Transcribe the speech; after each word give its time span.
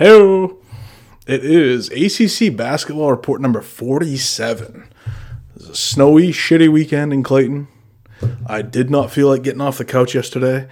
Hey, 0.00 0.48
it 1.26 1.44
is 1.44 1.90
ACC 1.90 2.56
basketball 2.56 3.10
report 3.10 3.42
number 3.42 3.60
47. 3.60 4.88
It's 5.54 5.68
a 5.68 5.74
snowy, 5.74 6.28
shitty 6.28 6.72
weekend 6.72 7.12
in 7.12 7.22
Clayton. 7.22 7.68
I 8.46 8.62
did 8.62 8.88
not 8.88 9.10
feel 9.10 9.28
like 9.28 9.42
getting 9.42 9.60
off 9.60 9.76
the 9.76 9.84
couch 9.84 10.14
yesterday. 10.14 10.68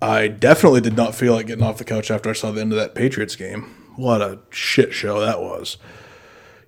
I 0.00 0.28
definitely 0.28 0.80
did 0.80 0.96
not 0.96 1.14
feel 1.14 1.34
like 1.34 1.48
getting 1.48 1.62
off 1.62 1.76
the 1.76 1.84
couch 1.84 2.10
after 2.10 2.30
I 2.30 2.32
saw 2.32 2.52
the 2.52 2.62
end 2.62 2.72
of 2.72 2.78
that 2.78 2.94
Patriots 2.94 3.36
game. 3.36 3.64
What 3.96 4.22
a 4.22 4.38
shit 4.48 4.94
show 4.94 5.20
that 5.20 5.42
was. 5.42 5.76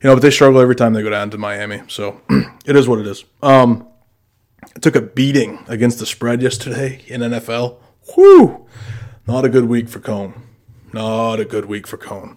You 0.03 0.11
know, 0.11 0.17
but 0.17 0.21
they 0.21 0.31
struggle 0.31 0.61
every 0.61 0.77
time 0.77 0.93
they 0.93 1.03
go 1.03 1.09
down 1.09 1.31
to 1.31 1.39
Miami. 1.39 1.81
So 1.89 2.21
it 2.67 2.77
is 2.77 2.87
what 2.87 2.99
it 2.99 3.07
is. 3.07 3.25
Um, 3.43 3.89
I 4.63 4.81
took 4.81 4.97
a 4.97 5.01
beating 5.01 5.65
against 5.67 5.99
the 5.99 6.05
spread 6.05 6.43
yesterday 6.43 7.01
in 7.07 7.23
NFL. 7.23 7.79
Whew! 8.15 8.69
Not 9.27 9.47
a 9.47 9.49
good 9.49 9.65
week 9.65 9.89
for 9.89 10.01
Cone. 10.01 10.52
Not 10.93 11.41
a 11.41 11.45
good 11.45 11.67
week 11.67 11.87
for 11.87 11.97
Cone. 11.97 12.37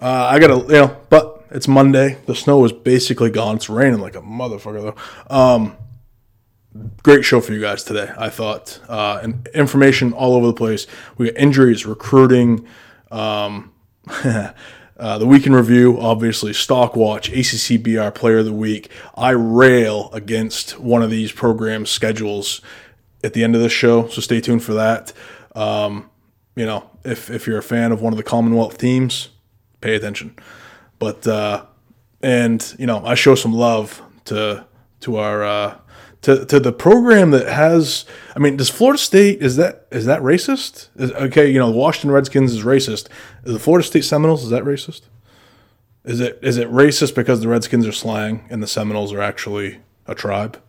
Uh, 0.00 0.28
I 0.30 0.38
gotta, 0.38 0.58
you 0.60 0.80
know, 0.80 0.96
but 1.08 1.44
it's 1.50 1.68
Monday. 1.68 2.18
The 2.26 2.34
snow 2.34 2.64
is 2.64 2.72
basically 2.72 3.30
gone. 3.30 3.56
It's 3.56 3.68
raining 3.68 4.00
like 4.00 4.14
a 4.14 4.22
motherfucker 4.22 4.94
though. 4.94 5.34
Um, 5.34 5.76
great 7.02 7.24
show 7.24 7.40
for 7.40 7.52
you 7.52 7.60
guys 7.60 7.82
today. 7.84 8.10
I 8.16 8.28
thought, 8.28 8.80
uh, 8.88 9.20
and 9.22 9.48
information 9.54 10.12
all 10.12 10.34
over 10.34 10.46
the 10.46 10.54
place. 10.54 10.86
We 11.18 11.26
got 11.26 11.36
injuries, 11.36 11.84
recruiting, 11.86 12.66
um, 13.10 13.72
uh, 14.06 15.18
the 15.18 15.26
week 15.26 15.46
in 15.46 15.54
review, 15.54 15.98
obviously 15.98 16.52
stock 16.52 16.96
watch, 16.96 17.30
ACCBR 17.30 18.14
Player 18.14 18.38
of 18.38 18.44
the 18.44 18.52
Week. 18.52 18.90
I 19.14 19.30
rail 19.30 20.10
against 20.12 20.78
one 20.78 21.02
of 21.02 21.10
these 21.10 21.32
program 21.32 21.86
schedules 21.86 22.60
at 23.24 23.34
the 23.34 23.44
end 23.44 23.54
of 23.54 23.60
this 23.60 23.72
show, 23.72 24.08
so 24.08 24.20
stay 24.20 24.40
tuned 24.40 24.62
for 24.62 24.74
that. 24.74 25.12
Um, 25.54 26.10
you 26.54 26.66
know, 26.66 26.89
if 27.04 27.30
if 27.30 27.46
you're 27.46 27.58
a 27.58 27.62
fan 27.62 27.92
of 27.92 28.00
one 28.02 28.12
of 28.12 28.16
the 28.16 28.22
Commonwealth 28.22 28.78
teams, 28.78 29.30
pay 29.80 29.94
attention. 29.94 30.36
But 30.98 31.26
uh, 31.26 31.66
and 32.22 32.74
you 32.78 32.86
know, 32.86 33.04
I 33.04 33.14
show 33.14 33.34
some 33.34 33.52
love 33.52 34.02
to 34.26 34.66
to 35.00 35.16
our 35.16 35.44
uh, 35.44 35.78
to 36.22 36.44
to 36.46 36.60
the 36.60 36.72
program 36.72 37.30
that 37.30 37.46
has. 37.48 38.04
I 38.36 38.38
mean, 38.38 38.56
does 38.56 38.70
Florida 38.70 38.98
State 38.98 39.42
is 39.42 39.56
that 39.56 39.86
is 39.90 40.06
that 40.06 40.20
racist? 40.20 40.88
Is, 40.96 41.12
okay, 41.12 41.50
you 41.50 41.58
know, 41.58 41.70
the 41.70 41.78
Washington 41.78 42.10
Redskins 42.10 42.52
is 42.52 42.64
racist. 42.64 43.08
Is 43.44 43.52
the 43.52 43.58
Florida 43.58 43.86
State 43.86 44.04
Seminoles 44.04 44.44
is 44.44 44.50
that 44.50 44.64
racist? 44.64 45.02
Is 46.04 46.20
it 46.20 46.38
is 46.42 46.56
it 46.56 46.70
racist 46.70 47.14
because 47.14 47.40
the 47.40 47.48
Redskins 47.48 47.86
are 47.86 47.92
slang 47.92 48.46
and 48.50 48.62
the 48.62 48.66
Seminoles 48.66 49.12
are 49.12 49.20
actually 49.20 49.80
a 50.06 50.14
tribe? 50.14 50.60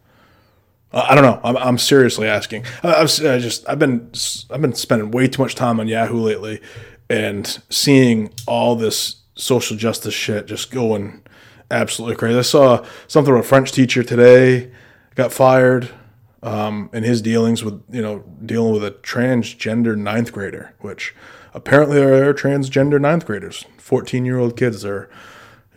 Uh, 0.93 1.05
I 1.09 1.15
don't 1.15 1.23
know. 1.23 1.39
I'm, 1.43 1.57
I'm 1.57 1.77
seriously 1.77 2.27
asking. 2.27 2.65
I've 2.83 3.09
I 3.25 3.39
just 3.39 3.67
I've 3.67 3.79
been 3.79 4.11
I've 4.49 4.61
been 4.61 4.73
spending 4.73 5.11
way 5.11 5.27
too 5.27 5.41
much 5.41 5.55
time 5.55 5.79
on 5.79 5.87
Yahoo 5.87 6.19
lately, 6.19 6.61
and 7.09 7.61
seeing 7.69 8.33
all 8.47 8.75
this 8.75 9.17
social 9.35 9.77
justice 9.77 10.13
shit 10.13 10.45
just 10.47 10.71
going 10.71 11.23
absolutely 11.69 12.17
crazy. 12.17 12.37
I 12.37 12.41
saw 12.41 12.85
something 13.07 13.33
about 13.33 13.45
a 13.45 13.47
French 13.47 13.71
teacher 13.71 14.03
today 14.03 14.71
got 15.15 15.31
fired 15.31 15.89
um, 16.43 16.89
in 16.93 17.03
his 17.03 17.21
dealings 17.21 17.63
with 17.63 17.81
you 17.89 18.01
know 18.01 18.23
dealing 18.45 18.73
with 18.73 18.83
a 18.83 18.91
transgender 18.91 19.97
ninth 19.97 20.31
grader, 20.31 20.73
which 20.79 21.15
apparently 21.53 21.97
there 21.97 22.29
are 22.29 22.33
transgender 22.33 22.99
ninth 22.99 23.25
graders. 23.25 23.65
Fourteen 23.77 24.25
year 24.25 24.37
old 24.37 24.57
kids 24.57 24.83
are, 24.83 25.09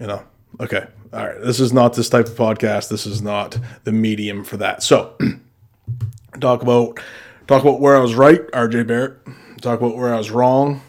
you 0.00 0.06
know, 0.06 0.24
okay. 0.60 0.86
All 1.14 1.24
right, 1.24 1.40
this 1.40 1.60
is 1.60 1.72
not 1.72 1.94
this 1.94 2.08
type 2.08 2.26
of 2.26 2.34
podcast. 2.34 2.88
This 2.88 3.06
is 3.06 3.22
not 3.22 3.56
the 3.84 3.92
medium 3.92 4.42
for 4.42 4.56
that. 4.56 4.82
So, 4.82 5.16
talk 6.40 6.60
about 6.62 6.98
talk 7.46 7.62
about 7.62 7.78
where 7.78 7.96
I 7.96 8.00
was 8.00 8.16
right, 8.16 8.44
RJ 8.50 8.88
Barrett. 8.88 9.18
Talk 9.62 9.78
about 9.78 9.96
where 9.96 10.12
I 10.12 10.18
was 10.18 10.32
wrong. 10.32 10.82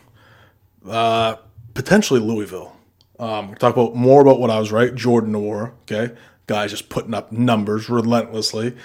Uh, 0.89 1.35
potentially 1.75 2.19
Louisville. 2.19 2.75
Um, 3.19 3.53
talk 3.53 3.75
about 3.75 3.93
more 3.95 4.19
about 4.21 4.39
what 4.39 4.49
I 4.49 4.57
was 4.57 4.71
right. 4.71 4.95
Jordan 4.95 5.33
Nwora, 5.33 5.73
okay, 5.83 6.15
guys 6.47 6.71
just 6.71 6.89
putting 6.89 7.13
up 7.13 7.31
numbers 7.31 7.87
relentlessly. 7.87 8.75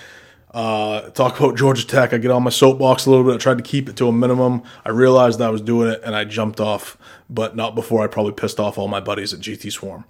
Uh, 0.53 1.09
talk 1.11 1.41
about 1.41 1.57
Georgia 1.57 1.87
Tech. 1.87 2.13
I 2.13 2.19
get 2.19 2.31
on 2.31 2.43
my 2.43 2.51
soapbox 2.51 3.07
a 3.07 3.11
little 3.11 3.25
bit. 3.25 3.37
I 3.37 3.39
tried 3.39 3.57
to 3.57 3.65
keep 3.65 3.89
it 3.89 3.97
to 3.97 4.09
a 4.09 4.13
minimum. 4.13 4.63
I 4.85 4.91
realized 4.91 5.41
I 5.41 5.49
was 5.49 5.63
doing 5.63 5.89
it 5.89 6.03
and 6.05 6.15
I 6.15 6.25
jumped 6.25 6.61
off, 6.61 6.99
but 7.31 7.57
not 7.57 7.75
before 7.75 8.05
I 8.05 8.09
probably 8.09 8.33
pissed 8.33 8.61
off 8.61 8.77
all 8.77 8.89
my 8.89 9.01
buddies 9.01 9.33
at 9.33 9.41
GT 9.41 9.73
Swarm. 9.73 10.05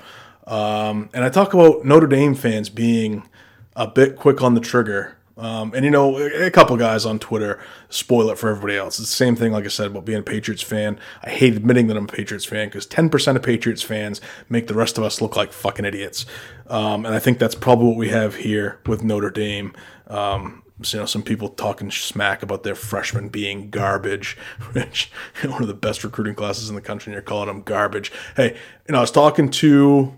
Um, 0.46 1.10
and 1.12 1.24
I 1.24 1.28
talk 1.28 1.54
about 1.54 1.84
Notre 1.84 2.06
Dame 2.06 2.34
fans 2.34 2.68
being 2.68 3.28
a 3.76 3.86
bit 3.86 4.16
quick 4.16 4.42
on 4.42 4.54
the 4.54 4.60
trigger. 4.60 5.16
Um, 5.36 5.72
and 5.74 5.86
you 5.86 5.90
know, 5.90 6.18
a 6.18 6.50
couple 6.50 6.76
guys 6.76 7.06
on 7.06 7.18
Twitter 7.18 7.58
spoil 7.88 8.28
it 8.28 8.36
for 8.36 8.50
everybody 8.50 8.76
else. 8.76 9.00
It's 9.00 9.08
the 9.08 9.16
same 9.16 9.36
thing, 9.36 9.52
like 9.52 9.64
I 9.64 9.68
said, 9.68 9.86
about 9.86 10.04
being 10.04 10.18
a 10.18 10.22
Patriots 10.22 10.62
fan. 10.62 10.98
I 11.22 11.30
hate 11.30 11.56
admitting 11.56 11.86
that 11.86 11.96
I'm 11.96 12.04
a 12.04 12.08
Patriots 12.08 12.44
fan 12.44 12.68
because 12.68 12.86
10% 12.86 13.36
of 13.36 13.42
Patriots 13.42 13.82
fans 13.82 14.20
make 14.50 14.66
the 14.66 14.74
rest 14.74 14.98
of 14.98 15.04
us 15.04 15.22
look 15.22 15.36
like 15.36 15.52
fucking 15.52 15.86
idiots. 15.86 16.26
Um, 16.66 17.06
and 17.06 17.14
I 17.14 17.20
think 17.20 17.38
that's 17.38 17.54
probably 17.54 17.86
what 17.86 17.96
we 17.96 18.10
have 18.10 18.36
here 18.36 18.80
with 18.86 19.02
Notre 19.02 19.30
Dame. 19.30 19.72
Um, 20.08 20.62
so, 20.82 20.96
you 20.96 21.02
know, 21.02 21.06
some 21.06 21.22
people 21.22 21.48
talking 21.48 21.90
smack 21.90 22.42
about 22.42 22.62
their 22.62 22.74
freshmen 22.74 23.28
being 23.28 23.70
garbage, 23.70 24.36
which 24.72 25.10
one 25.42 25.62
of 25.62 25.68
the 25.68 25.74
best 25.74 26.04
recruiting 26.04 26.34
classes 26.34 26.68
in 26.68 26.74
the 26.74 26.82
country, 26.82 27.10
and 27.10 27.14
you're 27.14 27.22
calling 27.22 27.48
them 27.48 27.62
garbage. 27.62 28.12
Hey, 28.36 28.56
you 28.86 28.92
know, 28.92 28.98
I 28.98 29.02
was 29.02 29.10
talking 29.10 29.50
to 29.50 30.14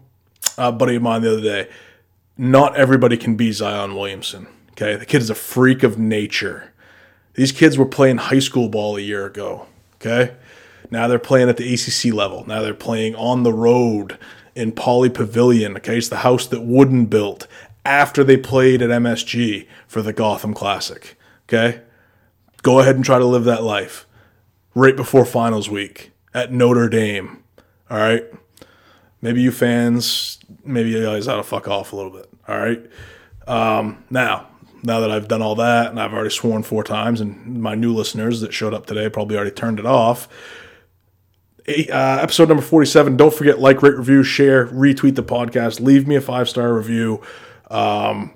a 0.58 0.72
buddy 0.72 0.96
of 0.96 1.02
mine 1.02 1.22
the 1.22 1.32
other 1.32 1.42
day. 1.42 1.68
Not 2.36 2.76
everybody 2.76 3.16
can 3.16 3.36
be 3.36 3.52
Zion 3.52 3.94
Williamson. 3.94 4.46
Okay, 4.72 4.96
the 4.96 5.06
kid 5.06 5.22
is 5.22 5.30
a 5.30 5.34
freak 5.34 5.82
of 5.82 5.98
nature. 5.98 6.72
These 7.34 7.52
kids 7.52 7.78
were 7.78 7.86
playing 7.86 8.18
high 8.18 8.38
school 8.38 8.68
ball 8.68 8.96
a 8.96 9.00
year 9.00 9.26
ago. 9.26 9.66
Okay, 9.96 10.34
now 10.90 11.08
they're 11.08 11.18
playing 11.18 11.48
at 11.48 11.56
the 11.56 11.74
ACC 11.74 12.12
level. 12.12 12.44
Now 12.46 12.62
they're 12.62 12.74
playing 12.74 13.14
on 13.14 13.42
the 13.42 13.52
road 13.52 14.18
in 14.54 14.72
Pauley 14.72 15.12
Pavilion. 15.12 15.76
Okay, 15.76 15.98
it's 15.98 16.08
the 16.08 16.18
house 16.18 16.46
that 16.46 16.62
Wooden 16.62 17.06
built 17.06 17.46
after 17.84 18.24
they 18.24 18.36
played 18.36 18.82
at 18.82 18.90
MSG 18.90 19.66
for 19.86 20.02
the 20.02 20.12
Gotham 20.12 20.54
Classic. 20.54 21.16
Okay, 21.48 21.82
go 22.62 22.80
ahead 22.80 22.96
and 22.96 23.04
try 23.04 23.18
to 23.18 23.26
live 23.26 23.44
that 23.44 23.62
life 23.62 24.06
right 24.74 24.96
before 24.96 25.26
finals 25.26 25.68
week 25.68 26.12
at 26.32 26.52
Notre 26.52 26.88
Dame. 26.88 27.42
All 27.90 27.98
right 27.98 28.24
maybe 29.22 29.40
you 29.40 29.50
fans, 29.50 30.38
maybe 30.64 30.90
you 30.90 31.02
guys 31.02 31.28
ought 31.28 31.36
to 31.36 31.42
fuck 31.42 31.68
off 31.68 31.92
a 31.92 31.96
little 31.96 32.10
bit. 32.10 32.28
All 32.46 32.58
right. 32.58 32.84
Um, 33.46 34.04
now, 34.10 34.48
now 34.82 35.00
that 35.00 35.10
I've 35.10 35.28
done 35.28 35.40
all 35.40 35.54
that 35.54 35.90
and 35.90 36.00
I've 36.00 36.12
already 36.12 36.30
sworn 36.30 36.62
four 36.62 36.84
times, 36.84 37.20
and 37.20 37.62
my 37.62 37.74
new 37.74 37.94
listeners 37.94 38.40
that 38.40 38.52
showed 38.52 38.74
up 38.74 38.86
today 38.86 39.08
probably 39.08 39.36
already 39.36 39.52
turned 39.52 39.78
it 39.78 39.86
off. 39.86 40.28
Uh, 41.68 42.18
episode 42.20 42.48
number 42.48 42.62
47. 42.62 43.16
Don't 43.16 43.32
forget, 43.32 43.60
like, 43.60 43.82
rate, 43.82 43.96
review, 43.96 44.24
share, 44.24 44.66
retweet 44.66 45.14
the 45.14 45.22
podcast, 45.22 45.80
leave 45.80 46.08
me 46.08 46.16
a 46.16 46.20
five 46.20 46.48
star 46.48 46.74
review. 46.74 47.22
Um, 47.70 48.34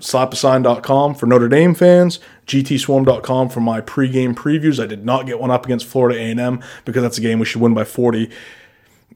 slapasign.com 0.00 1.14
for 1.14 1.26
Notre 1.26 1.48
Dame 1.48 1.74
fans, 1.74 2.20
gtswarm.com 2.46 3.48
for 3.48 3.60
my 3.60 3.80
pregame 3.80 4.34
previews. 4.34 4.82
I 4.82 4.86
did 4.86 5.04
not 5.04 5.26
get 5.26 5.40
one 5.40 5.50
up 5.50 5.64
against 5.64 5.86
Florida 5.86 6.18
A&M 6.18 6.62
because 6.84 7.02
that's 7.02 7.18
a 7.18 7.20
game 7.20 7.38
we 7.38 7.44
should 7.46 7.60
win 7.60 7.74
by 7.74 7.84
40. 7.84 8.30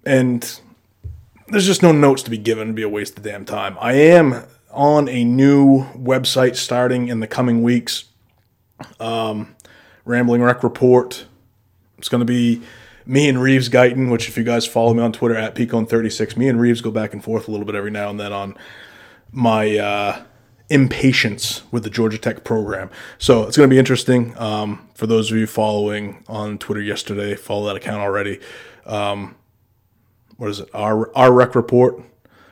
And 0.04 0.60
there's 1.52 1.66
just 1.66 1.82
no 1.82 1.92
notes 1.92 2.22
to 2.22 2.30
be 2.30 2.38
given. 2.38 2.62
It'd 2.68 2.74
be 2.74 2.82
a 2.82 2.88
waste 2.88 3.18
of 3.18 3.24
damn 3.24 3.44
time. 3.44 3.76
I 3.78 3.92
am 3.92 4.44
on 4.70 5.06
a 5.08 5.22
new 5.22 5.84
website 5.94 6.56
starting 6.56 7.08
in 7.08 7.20
the 7.20 7.26
coming 7.26 7.62
weeks. 7.62 8.06
Um, 8.98 9.54
Rambling 10.06 10.42
Wreck 10.42 10.64
Report. 10.64 11.26
It's 11.98 12.08
going 12.08 12.20
to 12.20 12.24
be 12.24 12.62
me 13.04 13.28
and 13.28 13.40
Reeves 13.40 13.68
Guyton, 13.68 14.10
which 14.10 14.28
if 14.28 14.38
you 14.38 14.44
guys 14.44 14.66
follow 14.66 14.94
me 14.94 15.02
on 15.02 15.12
Twitter 15.12 15.36
at 15.36 15.54
Peacone36, 15.54 16.38
me 16.38 16.48
and 16.48 16.58
Reeves 16.58 16.80
go 16.80 16.90
back 16.90 17.12
and 17.12 17.22
forth 17.22 17.48
a 17.48 17.50
little 17.50 17.66
bit 17.66 17.74
every 17.74 17.90
now 17.90 18.08
and 18.08 18.18
then 18.18 18.32
on 18.32 18.56
my 19.30 19.76
uh, 19.76 20.24
impatience 20.70 21.62
with 21.70 21.84
the 21.84 21.90
Georgia 21.90 22.16
Tech 22.16 22.44
program. 22.44 22.90
So 23.18 23.46
it's 23.46 23.58
going 23.58 23.68
to 23.68 23.72
be 23.74 23.78
interesting. 23.78 24.36
Um, 24.38 24.88
for 24.94 25.06
those 25.06 25.30
of 25.30 25.36
you 25.36 25.46
following 25.46 26.24
on 26.28 26.56
Twitter 26.56 26.80
yesterday, 26.80 27.34
follow 27.34 27.66
that 27.66 27.76
account 27.76 28.00
already. 28.00 28.40
Um, 28.86 29.36
what 30.36 30.50
is 30.50 30.60
it? 30.60 30.68
R 30.74 31.10
R 31.14 31.32
Wreck 31.32 31.54
Report, 31.54 32.02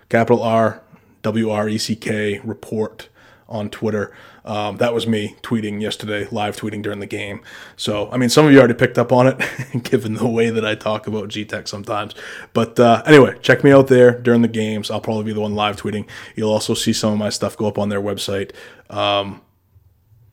capital 0.08 0.42
R 0.42 0.82
W 1.22 1.50
R 1.50 1.68
E 1.68 1.78
C 1.78 1.96
K 1.96 2.38
Report 2.40 3.08
on 3.48 3.68
Twitter. 3.68 4.12
Um, 4.44 4.78
that 4.78 4.94
was 4.94 5.06
me 5.06 5.36
tweeting 5.42 5.82
yesterday, 5.82 6.26
live 6.30 6.56
tweeting 6.56 6.82
during 6.82 7.00
the 7.00 7.06
game. 7.06 7.42
So, 7.76 8.10
I 8.10 8.16
mean, 8.16 8.30
some 8.30 8.46
of 8.46 8.52
you 8.52 8.58
already 8.58 8.74
picked 8.74 8.96
up 8.96 9.12
on 9.12 9.26
it, 9.26 9.82
given 9.82 10.14
the 10.14 10.26
way 10.26 10.50
that 10.50 10.64
I 10.64 10.74
talk 10.74 11.06
about 11.06 11.28
G 11.28 11.44
Tech 11.44 11.68
sometimes. 11.68 12.14
But 12.52 12.80
uh, 12.80 13.02
anyway, 13.06 13.36
check 13.42 13.62
me 13.62 13.72
out 13.72 13.88
there 13.88 14.18
during 14.18 14.42
the 14.42 14.48
games. 14.48 14.90
I'll 14.90 15.00
probably 15.00 15.24
be 15.24 15.32
the 15.32 15.40
one 15.40 15.54
live 15.54 15.76
tweeting. 15.76 16.08
You'll 16.36 16.52
also 16.52 16.74
see 16.74 16.92
some 16.92 17.12
of 17.12 17.18
my 17.18 17.28
stuff 17.28 17.56
go 17.56 17.66
up 17.66 17.78
on 17.78 17.90
their 17.90 18.00
website. 18.00 18.52
Um, 18.88 19.42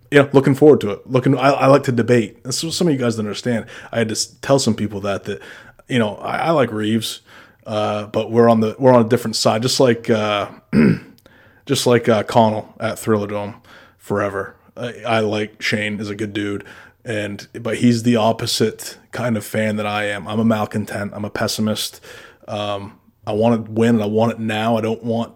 yeah, 0.09 0.29
looking 0.31 0.55
forward 0.55 0.79
to 0.81 0.91
it. 0.91 1.07
Looking, 1.07 1.37
I, 1.37 1.49
I 1.49 1.67
like 1.67 1.83
to 1.83 1.91
debate. 1.91 2.43
That's 2.43 2.63
what 2.63 2.73
some 2.73 2.87
of 2.87 2.93
you 2.93 2.99
guys 2.99 3.17
don't 3.17 3.25
understand. 3.25 3.65
I 3.91 3.99
had 3.99 4.09
to 4.09 4.41
tell 4.41 4.57
some 4.57 4.73
people 4.73 5.01
that 5.01 5.25
that 5.25 5.41
you 5.87 5.99
know 5.99 6.15
I, 6.15 6.37
I 6.37 6.51
like 6.51 6.71
Reeves. 6.71 7.21
Uh, 7.67 8.07
but 8.07 8.31
we're 8.31 8.49
on 8.49 8.61
the 8.61 8.77
we're 8.79 8.93
on 8.93 9.05
a 9.05 9.09
different 9.09 9.35
side, 9.35 9.61
just 9.61 9.81
like 9.81 10.09
uh, 10.09 10.49
just 11.65 11.85
like 11.85 12.07
uh, 12.07 12.23
Connell 12.23 12.73
at 12.79 12.97
Thriller 12.97 13.27
Dome 13.27 13.61
forever. 13.97 14.55
I, 14.77 15.01
I, 15.01 15.19
like 15.19 15.61
Shane 15.61 15.99
is 15.99 16.09
a 16.09 16.15
good 16.15 16.31
dude, 16.31 16.63
and 17.03 17.45
but 17.61 17.79
he's 17.79 18.03
the 18.03 18.15
opposite 18.15 18.97
kind 19.11 19.35
of 19.35 19.45
fan 19.45 19.75
that 19.75 19.85
I 19.85 20.05
am. 20.05 20.29
I'm 20.29 20.39
a 20.39 20.45
malcontent. 20.45 21.11
I'm 21.13 21.25
a 21.25 21.29
pessimist. 21.29 21.99
Um, 22.47 22.97
I 23.25 23.33
want 23.33 23.65
to 23.65 23.71
win 23.71 23.95
and 23.95 24.03
I 24.03 24.07
want 24.07 24.31
it 24.31 24.39
now. 24.39 24.77
I 24.77 24.81
don't 24.81 25.03
want 25.03 25.35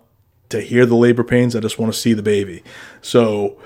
to 0.49 0.61
hear 0.61 0.85
the 0.85 0.95
labor 0.95 1.25
pains. 1.25 1.53
I 1.53 1.59
just 1.59 1.77
want 1.77 1.93
to 1.93 1.99
see 1.99 2.13
the 2.13 2.23
baby. 2.23 2.63
So 3.01 3.57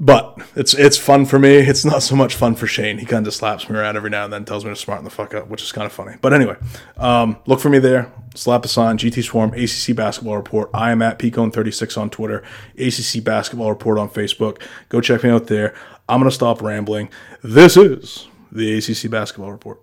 but 0.00 0.38
it's 0.56 0.72
it's 0.72 0.96
fun 0.96 1.26
for 1.26 1.38
me. 1.38 1.58
It's 1.58 1.84
not 1.84 2.02
so 2.02 2.16
much 2.16 2.34
fun 2.34 2.54
for 2.54 2.66
Shane. 2.66 2.96
He 2.98 3.04
kind 3.04 3.26
of 3.26 3.34
slaps 3.34 3.68
me 3.68 3.76
around 3.76 3.96
every 3.96 4.08
now 4.08 4.24
and 4.24 4.32
then, 4.32 4.46
tells 4.46 4.64
me 4.64 4.70
to 4.70 4.76
smarten 4.76 5.04
the 5.04 5.10
fuck 5.10 5.34
up, 5.34 5.48
which 5.48 5.62
is 5.62 5.72
kind 5.72 5.84
of 5.84 5.92
funny. 5.92 6.16
But 6.22 6.32
anyway, 6.32 6.56
um, 6.96 7.36
look 7.46 7.60
for 7.60 7.68
me 7.68 7.78
there. 7.78 8.10
Slap 8.34 8.64
a 8.64 8.68
sign, 8.68 8.96
GT 8.96 9.22
Swarm, 9.22 9.52
ACC 9.52 9.94
Basketball 9.94 10.36
Report. 10.36 10.70
I 10.72 10.90
am 10.90 11.02
at 11.02 11.18
Peacone36 11.18 11.98
on 11.98 12.08
Twitter, 12.08 12.42
ACC 12.78 13.22
Basketball 13.22 13.68
Report 13.68 13.98
on 13.98 14.08
Facebook. 14.08 14.62
Go 14.88 15.00
check 15.02 15.22
me 15.22 15.30
out 15.30 15.48
there. 15.48 15.74
I'm 16.08 16.22
to 16.24 16.30
stop 16.30 16.62
rambling. 16.62 17.10
This 17.42 17.76
is 17.76 18.26
the 18.50 18.78
ACC 18.78 19.10
Basketball 19.10 19.52
Report. 19.52 19.80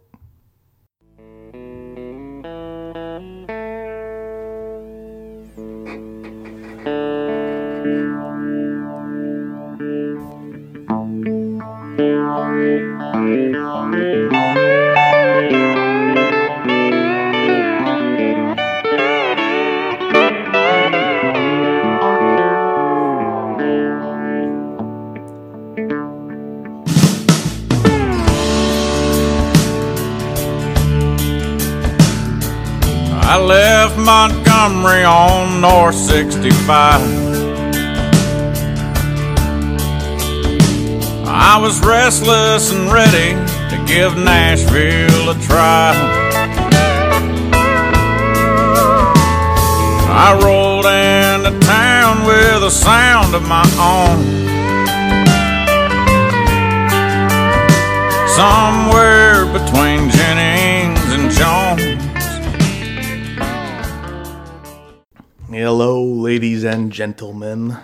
I 33.30 33.38
left 33.38 33.98
Montgomery 33.98 35.04
on 35.04 35.60
North 35.60 35.96
65. 35.96 37.02
I 41.28 41.60
was 41.62 41.78
restless 41.86 42.72
and 42.72 42.90
ready 42.90 43.34
to 43.70 43.84
give 43.86 44.16
Nashville 44.16 45.30
a 45.30 45.36
try. 45.42 45.92
I 50.10 50.40
rolled 50.42 50.86
into 50.86 51.60
town 51.68 52.26
with 52.26 52.64
a 52.64 52.72
sound 52.72 53.36
of 53.36 53.46
my 53.46 53.68
own. 53.78 54.24
Somewhere 58.40 59.46
between 59.52 60.10
Jennings 60.12 61.12
and 61.12 61.30
Jones. 61.30 61.87
Hello, 65.60 66.04
ladies 66.04 66.64
and 66.64 66.92
gentlemen. 66.92 67.78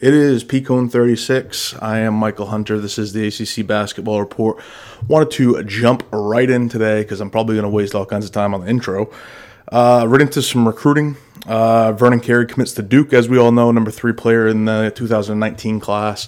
It 0.00 0.14
is 0.14 0.42
Peacone 0.42 0.90
36. 0.90 1.74
I 1.82 1.98
am 1.98 2.14
Michael 2.14 2.46
Hunter. 2.46 2.80
This 2.80 2.98
is 2.98 3.12
the 3.12 3.26
ACC 3.26 3.66
Basketball 3.66 4.20
Report. 4.20 4.58
Wanted 5.06 5.32
to 5.32 5.62
jump 5.64 6.02
right 6.10 6.48
in 6.48 6.70
today 6.70 7.02
because 7.02 7.20
I'm 7.20 7.28
probably 7.28 7.56
going 7.56 7.64
to 7.64 7.68
waste 7.68 7.94
all 7.94 8.06
kinds 8.06 8.24
of 8.24 8.32
time 8.32 8.54
on 8.54 8.62
the 8.62 8.68
intro. 8.68 9.12
Uh, 9.70 10.06
right 10.08 10.22
into 10.22 10.40
some 10.40 10.66
recruiting. 10.66 11.16
Uh, 11.44 11.92
Vernon 11.92 12.20
Carey 12.20 12.46
commits 12.46 12.72
to 12.72 12.82
Duke, 12.82 13.12
as 13.12 13.28
we 13.28 13.36
all 13.36 13.52
know, 13.52 13.70
number 13.70 13.90
three 13.90 14.14
player 14.14 14.48
in 14.48 14.64
the 14.64 14.90
2019 14.96 15.78
class. 15.78 16.26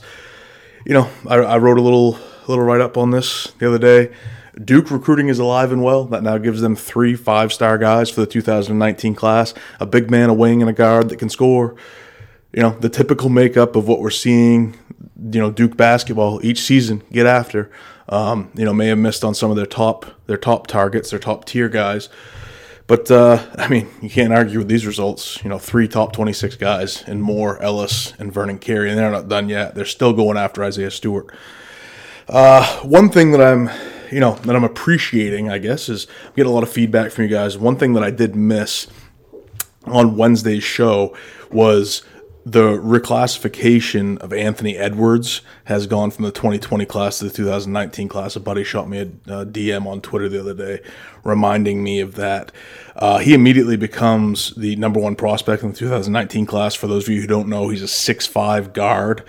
You 0.85 0.93
know, 0.93 1.09
I, 1.27 1.37
I 1.37 1.57
wrote 1.57 1.79
a 1.79 1.83
little 1.83 2.19
little 2.47 2.65
write 2.65 2.83
up 2.83 2.99
on 2.99 3.13
this 3.13 3.51
the 3.61 3.67
other 3.67 3.79
day. 3.79 4.15
Duke 4.63 4.91
recruiting 4.91 5.29
is 5.29 5.39
alive 5.39 5.73
and 5.73 5.83
well. 5.83 6.05
That 6.05 6.23
now 6.23 6.39
gives 6.39 6.61
them 6.61 6.77
three 6.77 7.15
five 7.15 7.53
star 7.53 7.79
guys 7.79 8.11
for 8.11 8.21
the 8.21 8.27
2019 8.27 9.15
class 9.15 9.55
a 9.81 9.87
big 9.87 10.11
man, 10.11 10.31
a 10.31 10.35
wing, 10.35 10.61
and 10.63 10.71
a 10.71 10.73
guard 10.73 11.09
that 11.09 11.19
can 11.19 11.29
score. 11.29 11.75
You 12.53 12.63
know, 12.63 12.71
the 12.79 12.89
typical 12.89 13.29
makeup 13.29 13.75
of 13.75 13.89
what 13.89 14.01
we're 14.01 14.11
seeing, 14.11 14.77
you 15.33 15.41
know, 15.41 15.51
Duke 15.51 15.77
basketball 15.77 16.45
each 16.45 16.61
season 16.61 17.03
get 17.11 17.27
after. 17.27 17.71
Um, 18.09 18.51
you 18.55 18.65
know, 18.65 18.73
may 18.73 18.89
have 18.89 18.99
missed 18.99 19.25
on 19.25 19.35
some 19.35 19.51
of 19.51 19.57
their 19.57 19.67
top 19.67 20.07
their 20.27 20.37
top 20.37 20.67
targets, 20.67 21.11
their 21.11 21.19
top 21.19 21.45
tier 21.45 21.69
guys. 21.69 22.09
But 22.87 23.11
uh, 23.11 23.45
I 23.57 23.69
mean, 23.69 23.89
you 24.03 24.11
can't 24.11 24.33
argue 24.33 24.59
with 24.59 24.69
these 24.69 24.87
results. 24.87 25.43
You 25.43 25.51
know, 25.51 25.59
three 25.59 25.89
top 25.89 26.13
26 26.13 26.57
guys 26.57 27.03
and 27.07 27.23
more 27.23 27.61
Ellis 27.63 28.13
and 28.19 28.33
Vernon 28.33 28.59
Carey, 28.59 28.91
and 28.91 28.99
they're 28.99 29.11
not 29.11 29.29
done 29.29 29.49
yet. 29.49 29.75
They're 29.75 29.85
still 29.85 30.13
going 30.13 30.37
after 30.37 30.63
Isaiah 30.63 30.91
Stewart. 30.91 31.35
Uh, 32.29 32.81
one 32.81 33.11
thing 33.11 33.33
that 33.33 33.41
I'm, 33.41 33.69
you 34.15 34.21
know, 34.21 34.35
that 34.37 34.55
I'm 34.55 34.63
appreciating, 34.63 35.51
I 35.51 35.59
guess, 35.59 35.89
is 35.89 36.07
I'm 36.27 36.35
getting 36.37 36.53
a 36.53 36.55
lot 36.55 36.63
of 36.63 36.71
feedback 36.71 37.11
from 37.11 37.25
you 37.25 37.31
guys. 37.31 37.59
One 37.59 37.75
thing 37.75 37.95
that 37.95 38.05
I 38.05 38.13
did 38.13 38.37
miss 38.37 38.87
on 39.87 40.17
Wednesday's 40.17 40.63
show 40.63 41.17
was 41.51 42.03
the 42.47 42.79
reclassification 42.79 44.19
of 44.19 44.33
Anthony 44.33 44.77
Edwards 44.77 45.41
has 45.65 45.89
gone 45.89 46.13
from 46.13 46.27
the 46.27 46.31
2020 46.31 46.87
class 46.87 47.19
to 47.19 47.25
the 47.25 47.31
2019 47.31 48.07
class. 48.07 48.37
A 48.37 48.41
buddy 48.41 48.63
shot 48.63 48.89
me 48.89 48.99
a, 48.99 49.03
a 49.03 49.47
DM 49.47 49.85
on 49.85 50.01
Twitter 50.01 50.29
the 50.29 50.39
other 50.39 50.55
day 50.55 50.81
reminding 51.25 51.83
me 51.83 51.99
of 51.99 52.15
that. 52.15 52.53
Uh, 52.95 53.19
he 53.19 53.35
immediately 53.35 53.77
becomes 53.77 54.51
the 54.55 54.77
number 54.77 55.01
one 55.01 55.17
prospect 55.17 55.65
in 55.65 55.73
the 55.73 55.77
2019 55.77 56.47
class. 56.47 56.77
For 56.77 56.87
those 56.87 57.09
of 57.09 57.15
you 57.15 57.21
who 57.21 57.27
don't 57.27 57.49
know, 57.49 57.69
he's 57.69 57.83
a 57.83 57.89
six-five 57.89 58.75
guard 58.75 59.25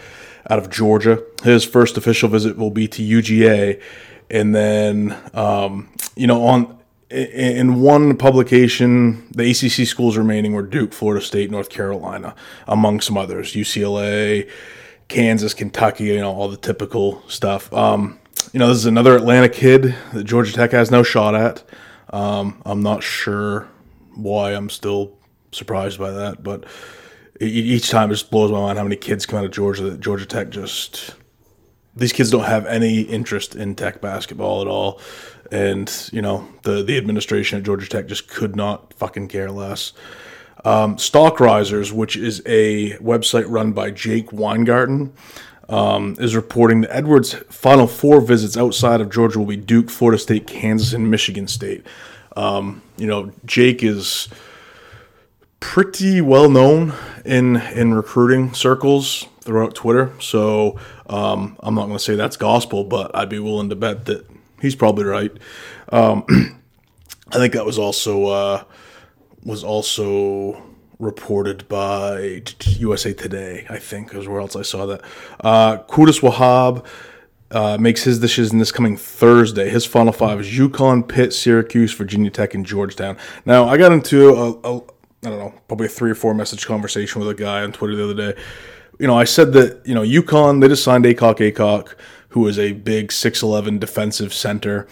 out 0.48 0.60
of 0.60 0.70
Georgia. 0.70 1.24
His 1.42 1.64
first 1.64 1.98
official 1.98 2.30
visit 2.30 2.56
will 2.56 2.70
be 2.70 2.88
to 2.90 3.02
UGA. 3.02 3.82
And 4.30 4.56
then, 4.56 5.16
um, 5.33 5.89
you 6.16 6.27
know, 6.27 6.44
on 6.45 6.80
in 7.10 7.81
one 7.81 8.18
publication, 8.18 9.27
the 9.31 9.50
ACC 9.51 9.88
schools 9.88 10.18
remaining 10.18 10.54
were 10.54 10.63
Duke, 10.63 10.92
Florida 10.92 11.24
State, 11.24 11.51
North 11.51 11.69
Carolina, 11.69 12.36
among 12.68 13.00
some 13.00 13.16
others, 13.16 13.54
UCLA, 13.54 14.50
Kansas, 15.07 15.54
Kentucky, 15.54 16.06
you 16.06 16.19
know, 16.19 16.33
all 16.33 16.50
the 16.50 16.57
typical 16.57 17.22
stuff. 17.30 17.72
Um, 17.72 18.19
you 18.54 18.60
know, 18.60 18.68
this 18.68 18.77
is 18.77 18.86
another 18.86 19.16
Atlanta 19.16 19.50
kid 19.50 19.95
that 20.13 20.24
Georgia 20.24 20.51
Tech 20.54 20.72
has 20.72 20.89
no 20.89 21.04
shot 21.04 21.36
at. 21.36 21.63
Um, 22.10 22.62
I'm 22.66 22.81
not 22.81 23.04
sure 23.04 23.68
why 24.16 24.51
I'm 24.51 24.69
still 24.69 25.18
surprised 25.51 26.00
by 26.00 26.12
that, 26.12 26.44
but 26.44 26.66
each 27.39 27.89
time 27.89 28.10
it 28.10 28.13
just 28.13 28.31
blows 28.31 28.51
my 28.51 28.60
mind 28.60 28.77
how 28.77 28.83
many 28.83 28.95
kids 28.95 29.25
come 29.25 29.39
out 29.39 29.45
of 29.45 29.51
Georgia 29.51 29.83
that 29.89 30.00
Georgia 30.00 30.25
Tech 30.25 30.50
just 30.50 31.16
these 31.95 32.13
kids 32.13 32.30
don't 32.31 32.45
have 32.45 32.65
any 32.65 33.01
interest 33.01 33.56
in 33.56 33.75
tech 33.75 34.01
basketball 34.01 34.62
at 34.62 34.68
all 34.68 35.00
and 35.51 36.09
you 36.12 36.21
know 36.21 36.47
the 36.63 36.83
the 36.83 36.97
administration 36.97 37.57
at 37.57 37.63
Georgia 37.63 37.88
Tech 37.88 38.07
just 38.07 38.27
could 38.27 38.56
not 38.56 38.93
fucking 38.93 39.27
care 39.27 39.51
less. 39.51 39.93
Um, 40.63 40.98
Stock 40.98 41.39
Risers, 41.39 41.93
which 41.93 42.17
is 42.17 42.41
a 42.46 42.93
website 42.98 43.46
run 43.48 43.72
by 43.72 43.91
Jake 43.91 44.34
Weingarten, 44.34 45.13
um, 45.70 46.15
is 46.20 46.36
reporting 46.36 46.81
that 46.81 46.96
Edwards' 46.96 47.34
final 47.50 47.86
four 47.86 48.20
visits 48.20 48.58
outside 48.58 49.00
of 49.00 49.12
Georgia 49.12 49.38
will 49.38 49.46
be 49.46 49.58
Duke, 49.58 49.91
Florida 49.91 50.17
State, 50.17 50.48
Kansas, 50.48 50.93
and 50.93 51.12
Michigan 51.12 51.48
State. 51.48 51.86
Um, 52.36 52.81
you 52.98 53.05
know, 53.05 53.31
Jake 53.46 53.84
is 53.84 54.27
pretty 55.60 56.20
well 56.20 56.50
known 56.50 56.93
in 57.24 57.58
in 57.58 57.93
recruiting 57.93 58.53
circles 58.53 59.27
throughout 59.41 59.75
Twitter, 59.75 60.12
so 60.20 60.79
um, 61.07 61.57
I'm 61.62 61.75
not 61.75 61.85
going 61.85 61.97
to 61.97 62.03
say 62.03 62.15
that's 62.15 62.38
gospel, 62.38 62.83
but 62.83 63.15
I'd 63.15 63.29
be 63.29 63.39
willing 63.39 63.69
to 63.69 63.75
bet 63.75 64.05
that 64.05 64.25
he's 64.62 64.75
probably 64.75 65.05
right. 65.05 65.31
Um, 65.91 66.25
I 67.31 67.38
think 67.38 67.53
that 67.53 67.65
was 67.65 67.77
also 67.77 68.25
uh, 68.27 68.63
was 69.43 69.63
also 69.63 70.63
reported 71.00 71.67
by 71.67 72.41
USA 72.77 73.13
Today. 73.13 73.65
I 73.69 73.77
think 73.77 74.13
is 74.13 74.27
where 74.27 74.39
else 74.39 74.55
I 74.55 74.62
saw 74.62 74.85
that. 74.85 75.01
Uh, 75.39 75.77
Qudus 75.83 76.21
Wahab. 76.21 76.85
Uh, 77.51 77.77
makes 77.79 78.03
his 78.03 78.19
decision 78.19 78.57
this 78.57 78.71
coming 78.71 78.97
Thursday. 78.97 79.69
His 79.69 79.85
final 79.85 80.12
five 80.12 80.41
is 80.41 80.47
UConn, 80.47 81.07
Pitt, 81.07 81.31
Syracuse, 81.31 81.93
Virginia 81.93 82.31
Tech, 82.31 82.55
and 82.55 82.65
Georgetown. 82.65 83.17
Now, 83.45 83.69
I 83.69 83.77
got 83.77 83.91
into 83.91 84.29
a, 84.29 84.51
a 84.51 84.81
I 85.25 85.29
don't 85.29 85.39
know, 85.39 85.53
probably 85.67 85.85
a 85.85 85.89
three 85.89 86.12
or 86.12 86.15
four 86.15 86.33
message 86.33 86.65
conversation 86.65 87.19
with 87.19 87.29
a 87.29 87.35
guy 87.35 87.62
on 87.62 87.71
Twitter 87.71 87.95
the 87.95 88.03
other 88.03 88.33
day. 88.33 88.41
You 89.00 89.08
know, 89.08 89.18
I 89.18 89.25
said 89.25 89.54
that, 89.54 89.82
you 89.86 89.94
know, 89.94 90.02
UConn, 90.02 90.62
they 90.62 90.68
just 90.68 90.84
signed 90.84 91.06
Akok 91.06 91.38
Akok, 91.38 91.96
who 92.30 92.48
is 92.48 92.58
a 92.58 92.74
big 92.74 93.10
6'11 93.10 93.80
defensive 93.80 94.34
center. 94.34 94.88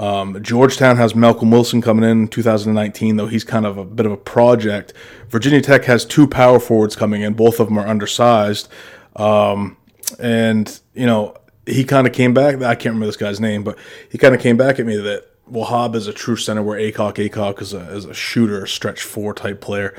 Um, 0.00 0.42
Georgetown 0.42 0.96
has 0.96 1.14
Malcolm 1.14 1.50
Wilson 1.50 1.80
coming 1.80 2.08
in 2.08 2.28
2019, 2.28 3.16
though 3.16 3.26
he's 3.26 3.44
kind 3.44 3.64
of 3.64 3.78
a 3.78 3.84
bit 3.84 4.06
of 4.06 4.12
a 4.12 4.16
project. 4.16 4.92
Virginia 5.28 5.60
Tech 5.60 5.84
has 5.84 6.04
two 6.04 6.26
power 6.26 6.58
forwards 6.58 6.96
coming 6.96 7.22
in, 7.22 7.34
both 7.34 7.60
of 7.60 7.68
them 7.68 7.78
are 7.78 7.86
undersized. 7.86 8.68
Um, 9.16 9.76
and, 10.18 10.80
you 10.94 11.06
know, 11.06 11.36
he 11.66 11.84
kind 11.84 12.06
of 12.06 12.12
came 12.12 12.34
back. 12.34 12.56
I 12.56 12.74
can't 12.74 12.94
remember 12.94 13.06
this 13.06 13.16
guy's 13.16 13.40
name, 13.40 13.62
but 13.62 13.78
he 14.10 14.18
kind 14.18 14.34
of 14.34 14.40
came 14.40 14.56
back 14.56 14.78
at 14.78 14.86
me 14.86 14.96
that 14.96 15.26
Wahab 15.50 15.94
is 15.94 16.06
a 16.06 16.12
true 16.12 16.36
center 16.36 16.62
where 16.62 16.78
Akok 16.78 17.14
Akok 17.28 17.60
is 17.60 17.72
a, 17.72 17.80
is 17.94 18.04
a 18.04 18.14
shooter, 18.14 18.66
stretch 18.66 19.02
four 19.02 19.34
type 19.34 19.60
player. 19.60 19.94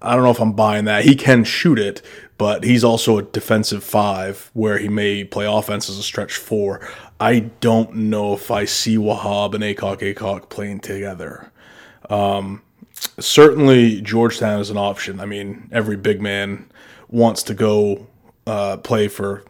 I 0.00 0.14
don't 0.14 0.24
know 0.24 0.30
if 0.30 0.40
I'm 0.40 0.52
buying 0.52 0.84
that. 0.84 1.04
He 1.04 1.16
can 1.16 1.44
shoot 1.44 1.78
it, 1.78 2.02
but 2.38 2.62
he's 2.62 2.84
also 2.84 3.18
a 3.18 3.22
defensive 3.22 3.82
five 3.82 4.50
where 4.54 4.78
he 4.78 4.88
may 4.88 5.24
play 5.24 5.44
offense 5.44 5.90
as 5.90 5.98
a 5.98 6.02
stretch 6.02 6.36
four. 6.36 6.88
I 7.18 7.40
don't 7.60 7.94
know 7.94 8.32
if 8.32 8.52
I 8.52 8.64
see 8.64 8.96
Wahab 8.96 9.54
and 9.54 9.64
Akok 9.64 10.14
Akok 10.14 10.48
playing 10.48 10.80
together. 10.80 11.50
Um, 12.08 12.62
certainly, 13.18 14.00
Georgetown 14.00 14.60
is 14.60 14.70
an 14.70 14.76
option. 14.76 15.18
I 15.18 15.26
mean, 15.26 15.68
every 15.72 15.96
big 15.96 16.22
man 16.22 16.70
wants 17.08 17.42
to 17.44 17.54
go 17.54 18.06
uh, 18.46 18.76
play 18.78 19.08
for. 19.08 19.44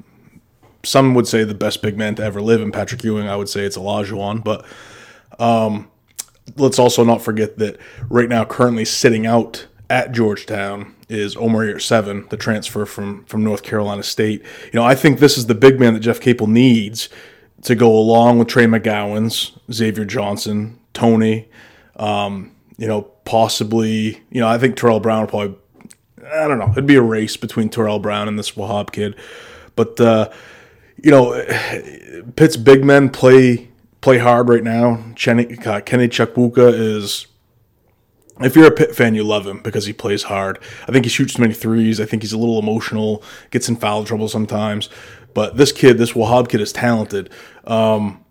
Some 0.82 1.14
would 1.14 1.28
say 1.28 1.44
the 1.44 1.54
best 1.54 1.82
big 1.82 1.98
man 1.98 2.14
to 2.14 2.22
ever 2.22 2.40
live 2.40 2.62
in 2.62 2.72
Patrick 2.72 3.04
Ewing. 3.04 3.28
I 3.28 3.36
would 3.36 3.50
say 3.50 3.64
it's 3.64 3.76
Olajuwon, 3.76 4.42
but 4.42 4.64
um, 5.38 5.90
let's 6.56 6.78
also 6.78 7.04
not 7.04 7.20
forget 7.20 7.58
that 7.58 7.78
right 8.08 8.28
now, 8.30 8.46
currently 8.46 8.86
sitting 8.86 9.26
out 9.26 9.66
at 9.90 10.12
Georgetown 10.12 10.94
is 11.08 11.36
Omer 11.36 11.66
Yurtseven, 11.66 12.28
the 12.28 12.36
transfer 12.36 12.84
from 12.86 13.24
from 13.24 13.42
North 13.42 13.62
Carolina 13.62 14.02
State. 14.02 14.42
You 14.72 14.80
know, 14.80 14.84
I 14.84 14.94
think 14.94 15.18
this 15.18 15.38
is 15.38 15.46
the 15.46 15.54
big 15.54 15.80
man 15.80 15.94
that 15.94 16.00
Jeff 16.00 16.20
Capel 16.20 16.46
needs 16.46 17.08
to 17.62 17.74
go 17.74 17.90
along 17.96 18.38
with 18.38 18.48
Trey 18.48 18.66
McGowens, 18.66 19.58
Xavier 19.72 20.04
Johnson, 20.04 20.78
Tony. 20.92 21.48
Um, 21.96 22.52
you 22.76 22.86
know, 22.86 23.02
possibly. 23.24 24.22
You 24.30 24.40
know, 24.40 24.48
I 24.48 24.58
think 24.58 24.76
Terrell 24.76 25.00
Brown 25.00 25.26
probably. 25.26 25.56
I 26.32 26.46
don't 26.46 26.58
know. 26.58 26.70
It'd 26.72 26.86
be 26.86 26.96
a 26.96 27.02
race 27.02 27.36
between 27.36 27.70
Terrell 27.70 27.98
Brown 27.98 28.28
and 28.28 28.38
this 28.38 28.50
Wahab 28.52 28.92
kid, 28.92 29.16
but 29.76 29.98
uh, 29.98 30.30
you 31.02 31.10
know, 31.10 31.42
Pitt's 32.36 32.56
big 32.56 32.84
men 32.84 33.08
play 33.08 33.68
play 34.00 34.18
hard 34.18 34.48
right 34.48 34.62
now. 34.62 35.02
Kenny, 35.16 35.56
uh, 35.64 35.80
Kenny 35.80 36.08
Chukwuka 36.08 36.72
is 36.72 37.27
if 38.40 38.56
you're 38.56 38.66
a 38.66 38.72
Pitt 38.72 38.94
fan, 38.94 39.14
you 39.14 39.24
love 39.24 39.46
him 39.46 39.60
because 39.60 39.86
he 39.86 39.92
plays 39.92 40.24
hard. 40.24 40.58
I 40.86 40.92
think 40.92 41.04
he 41.04 41.08
shoots 41.10 41.34
too 41.34 41.42
many 41.42 41.54
threes. 41.54 42.00
I 42.00 42.04
think 42.04 42.22
he's 42.22 42.32
a 42.32 42.38
little 42.38 42.58
emotional, 42.58 43.22
gets 43.50 43.68
in 43.68 43.76
foul 43.76 44.04
trouble 44.04 44.28
sometimes. 44.28 44.88
But 45.34 45.56
this 45.56 45.72
kid, 45.72 45.98
this 45.98 46.12
Wahab 46.12 46.48
kid, 46.48 46.60
is 46.60 46.72
talented. 46.72 47.30
Um, 47.64 48.24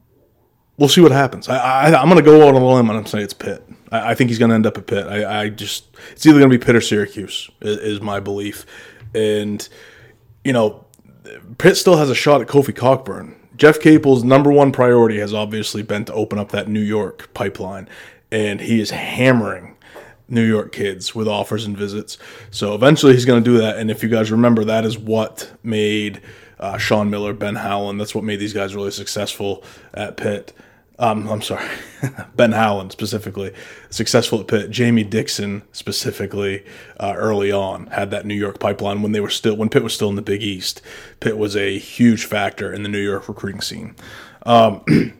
we'll 0.77 0.89
see 0.89 1.01
what 1.01 1.11
happens. 1.11 1.47
I, 1.49 1.89
am 1.89 2.09
going 2.09 2.17
to 2.17 2.21
go 2.21 2.47
on 2.47 2.55
a 2.55 2.65
limb 2.65 2.89
and 2.89 2.97
I'm 2.97 3.05
saying 3.05 3.23
it's 3.23 3.33
Pitt. 3.33 3.63
I, 3.91 4.11
I 4.11 4.15
think 4.15 4.29
he's 4.29 4.39
going 4.39 4.49
to 4.49 4.55
end 4.55 4.65
up 4.65 4.77
at 4.77 4.87
Pitt. 4.87 5.07
I, 5.07 5.43
I 5.43 5.49
just 5.49 5.85
it's 6.11 6.25
either 6.25 6.39
going 6.39 6.51
to 6.51 6.57
be 6.57 6.63
Pitt 6.63 6.75
or 6.75 6.81
Syracuse 6.81 7.49
is, 7.61 7.77
is, 7.77 8.01
my 8.01 8.19
belief. 8.19 8.65
And 9.13 9.67
you 10.43 10.53
know, 10.53 10.85
Pitt 11.57 11.77
still 11.77 11.97
has 11.97 12.09
a 12.09 12.15
shot 12.15 12.41
at 12.41 12.47
Kofi 12.47 12.75
Cockburn. 12.75 13.35
Jeff 13.55 13.79
Capel's 13.79 14.23
number 14.23 14.51
one 14.51 14.71
priority 14.71 15.17
has 15.19 15.33
obviously 15.33 15.81
been 15.81 16.05
to 16.05 16.13
open 16.13 16.37
up 16.37 16.49
that 16.49 16.67
New 16.67 16.81
York 16.81 17.33
pipeline, 17.33 17.89
and 18.31 18.61
he 18.61 18.79
is 18.79 18.91
hammering 18.91 19.76
New 20.29 20.43
York 20.43 20.71
kids 20.71 21.15
with 21.15 21.27
offers 21.27 21.65
and 21.65 21.77
visits. 21.77 22.17
So 22.51 22.75
eventually 22.75 23.13
he's 23.13 23.25
going 23.25 23.43
to 23.43 23.49
do 23.49 23.57
that. 23.59 23.77
And 23.77 23.89
if 23.89 24.03
you 24.03 24.09
guys 24.09 24.31
remember, 24.31 24.65
that 24.65 24.85
is 24.85 24.97
what 24.97 25.51
made 25.63 26.21
uh, 26.59 26.77
Sean 26.77 27.09
Miller, 27.09 27.33
Ben 27.33 27.55
Howland, 27.55 27.99
that's 27.99 28.15
what 28.15 28.23
made 28.23 28.39
these 28.39 28.53
guys 28.53 28.75
really 28.75 28.91
successful 28.91 29.63
at 29.93 30.17
Pitt. 30.17 30.53
Um, 30.99 31.27
I'm 31.27 31.43
sorry, 31.43 31.67
Ben 32.35 32.53
Howland 32.53 32.91
specifically 32.91 33.53
successful 33.91 34.39
at 34.41 34.47
Pitt. 34.47 34.71
Jamie 34.71 35.03
Dixon 35.03 35.61
specifically 35.71 36.65
uh, 36.99 37.13
early 37.15 37.51
on 37.51 37.85
had 37.87 38.09
that 38.09 38.25
New 38.25 38.33
York 38.33 38.59
pipeline 38.59 39.03
when 39.03 39.11
they 39.11 39.19
were 39.19 39.29
still 39.29 39.55
when 39.55 39.69
Pitt 39.69 39.83
was 39.83 39.93
still 39.93 40.09
in 40.09 40.15
the 40.15 40.23
Big 40.23 40.41
East. 40.41 40.81
Pitt 41.19 41.37
was 41.37 41.55
a 41.55 41.77
huge 41.77 42.25
factor 42.25 42.73
in 42.73 42.81
the 42.81 42.89
New 42.89 43.03
York 43.03 43.29
recruiting 43.29 43.61
scene. 43.61 43.95
Um, 44.43 44.83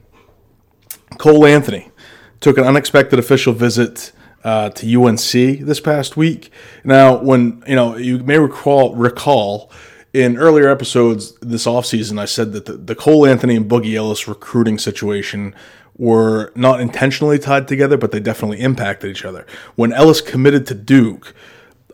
Cole 1.20 1.46
Anthony 1.46 1.92
took 2.40 2.58
an 2.58 2.64
unexpected 2.64 3.20
official 3.20 3.54
visit 3.54 4.12
uh, 4.48 4.70
to 4.70 5.04
UNC 5.04 5.60
this 5.66 5.82
past 5.82 6.16
week. 6.16 6.52
Now, 6.86 7.18
when 7.18 7.62
you 7.68 7.76
know, 7.76 7.98
you 7.98 8.20
may 8.20 8.40
recall 8.40 8.96
recall 8.96 9.70
in 10.14 10.38
earlier 10.38 10.70
episodes 10.70 11.38
this 11.42 11.66
offseason, 11.66 12.18
I 12.18 12.24
said 12.24 12.54
that 12.54 12.64
the, 12.64 12.74
the 12.78 12.96
Cole 12.96 13.26
Anthony 13.26 13.58
and 13.58 13.70
Boogie 13.70 13.96
Ellis 13.96 14.26
recruiting 14.26 14.78
situation 14.78 15.54
were 15.98 16.54
not 16.56 16.80
intentionally 16.80 17.38
tied 17.38 17.68
together, 17.68 17.98
but 17.98 18.14
they 18.14 18.22
definitely 18.22 18.62
impacted 18.62 19.12
each 19.12 19.26
other. 19.26 19.46
When 19.76 19.92
Ellis 19.92 20.22
committed 20.22 20.66
to 20.68 20.76
Duke, 20.76 21.34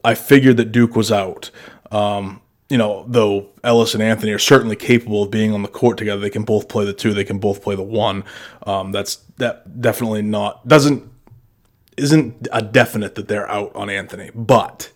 I 0.04 0.14
figured 0.14 0.58
that 0.58 0.72
Duke 0.72 0.96
was 0.96 1.12
out. 1.12 1.50
Um, 1.90 2.40
you 2.70 2.78
know, 2.78 3.04
though 3.08 3.50
Ellis 3.64 3.96
and 3.96 4.04
Anthony 4.04 4.32
are 4.32 4.38
certainly 4.38 4.76
capable 4.76 5.24
of 5.24 5.32
being 5.32 5.54
on 5.54 5.64
the 5.64 5.68
court 5.68 5.98
together, 5.98 6.22
they 6.22 6.30
can 6.30 6.44
both 6.44 6.68
play 6.68 6.86
the 6.86 6.94
two, 6.94 7.16
they 7.16 7.24
can 7.24 7.40
both 7.40 7.64
play 7.64 7.76
the 7.76 7.82
one. 7.82 8.24
Um, 8.68 8.92
that's 8.92 9.16
that 9.38 9.82
definitely 9.82 10.22
not 10.22 10.68
doesn't 10.68 11.12
isn't 11.98 12.48
a 12.52 12.62
definite 12.62 13.16
that 13.16 13.28
they're 13.28 13.50
out 13.50 13.76
on 13.76 13.90
Anthony, 13.90 14.32
but 14.34 14.92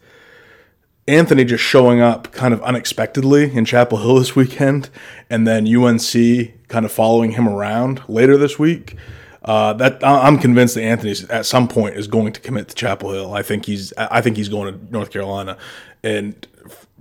Anthony 1.08 1.46
just 1.46 1.64
showing 1.64 2.02
up 2.02 2.32
kind 2.34 2.54
of 2.54 2.62
unexpectedly 2.64 3.56
in 3.56 3.64
Chapel 3.66 4.00
Hill 4.00 4.16
this 4.16 4.36
weekend, 4.36 4.90
and 5.30 5.48
then 5.48 5.66
UNC 5.66 6.68
kind 6.68 6.86
of 6.86 6.92
following 6.92 7.32
him 7.32 7.48
around 7.48 8.02
later 8.08 8.38
this 8.38 8.60
week. 8.60 8.96
Uh, 9.44 9.72
that 9.74 10.04
I'm 10.04 10.38
convinced 10.38 10.76
that 10.76 10.84
Anthony 10.84 11.16
at 11.30 11.46
some 11.46 11.70
point 11.70 11.96
is 11.96 12.08
going 12.08 12.34
to 12.34 12.42
commit 12.42 12.68
to 12.68 12.76
Chapel 12.76 13.14
Hill. 13.14 13.34
I 13.34 13.44
think 13.44 13.66
he's 13.66 13.94
I 13.98 14.20
think 14.20 14.36
he's 14.36 14.50
going 14.50 14.74
to 14.74 14.92
North 14.92 15.10
Carolina, 15.10 15.58
and 16.04 16.46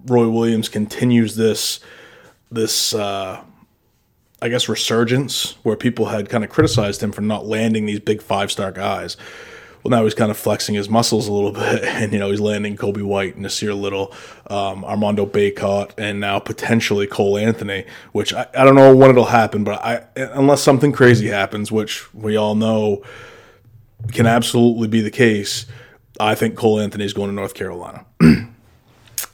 Roy 0.06 0.28
Williams 0.28 0.68
continues 0.68 1.34
this 1.34 1.80
this 2.52 2.94
uh, 2.94 3.42
I 4.40 4.48
guess 4.48 4.68
resurgence 4.68 5.56
where 5.64 5.74
people 5.74 6.06
had 6.06 6.28
kind 6.28 6.44
of 6.44 6.50
criticized 6.50 7.02
him 7.02 7.10
for 7.10 7.22
not 7.22 7.46
landing 7.46 7.86
these 7.86 7.98
big 7.98 8.22
five 8.22 8.52
star 8.52 8.70
guys 8.70 9.16
well, 9.86 10.00
now 10.00 10.04
he's 10.04 10.14
kind 10.14 10.32
of 10.32 10.36
flexing 10.36 10.74
his 10.74 10.88
muscles 10.88 11.28
a 11.28 11.32
little 11.32 11.52
bit, 11.52 11.84
and 11.84 12.12
you 12.12 12.18
know 12.18 12.30
he's 12.30 12.40
landing 12.40 12.76
Coby 12.76 13.02
White, 13.02 13.38
Nassir 13.38 13.78
Little, 13.78 14.12
um, 14.48 14.84
Armando 14.84 15.24
Bacot, 15.24 15.92
and 15.96 16.18
now 16.18 16.40
potentially 16.40 17.06
Cole 17.06 17.38
Anthony. 17.38 17.84
Which 18.10 18.34
I, 18.34 18.48
I 18.52 18.64
don't 18.64 18.74
know 18.74 18.94
when 18.96 19.10
it'll 19.10 19.26
happen, 19.26 19.62
but 19.62 19.80
I 19.84 20.04
unless 20.16 20.60
something 20.60 20.90
crazy 20.90 21.28
happens, 21.28 21.70
which 21.70 22.12
we 22.12 22.36
all 22.36 22.56
know 22.56 23.04
can 24.12 24.26
absolutely 24.26 24.88
be 24.88 25.00
the 25.00 25.10
case. 25.10 25.66
I 26.18 26.34
think 26.34 26.56
Cole 26.56 26.80
Anthony 26.80 27.04
is 27.04 27.12
going 27.12 27.28
to 27.28 27.34
North 27.34 27.54
Carolina. 27.54 28.06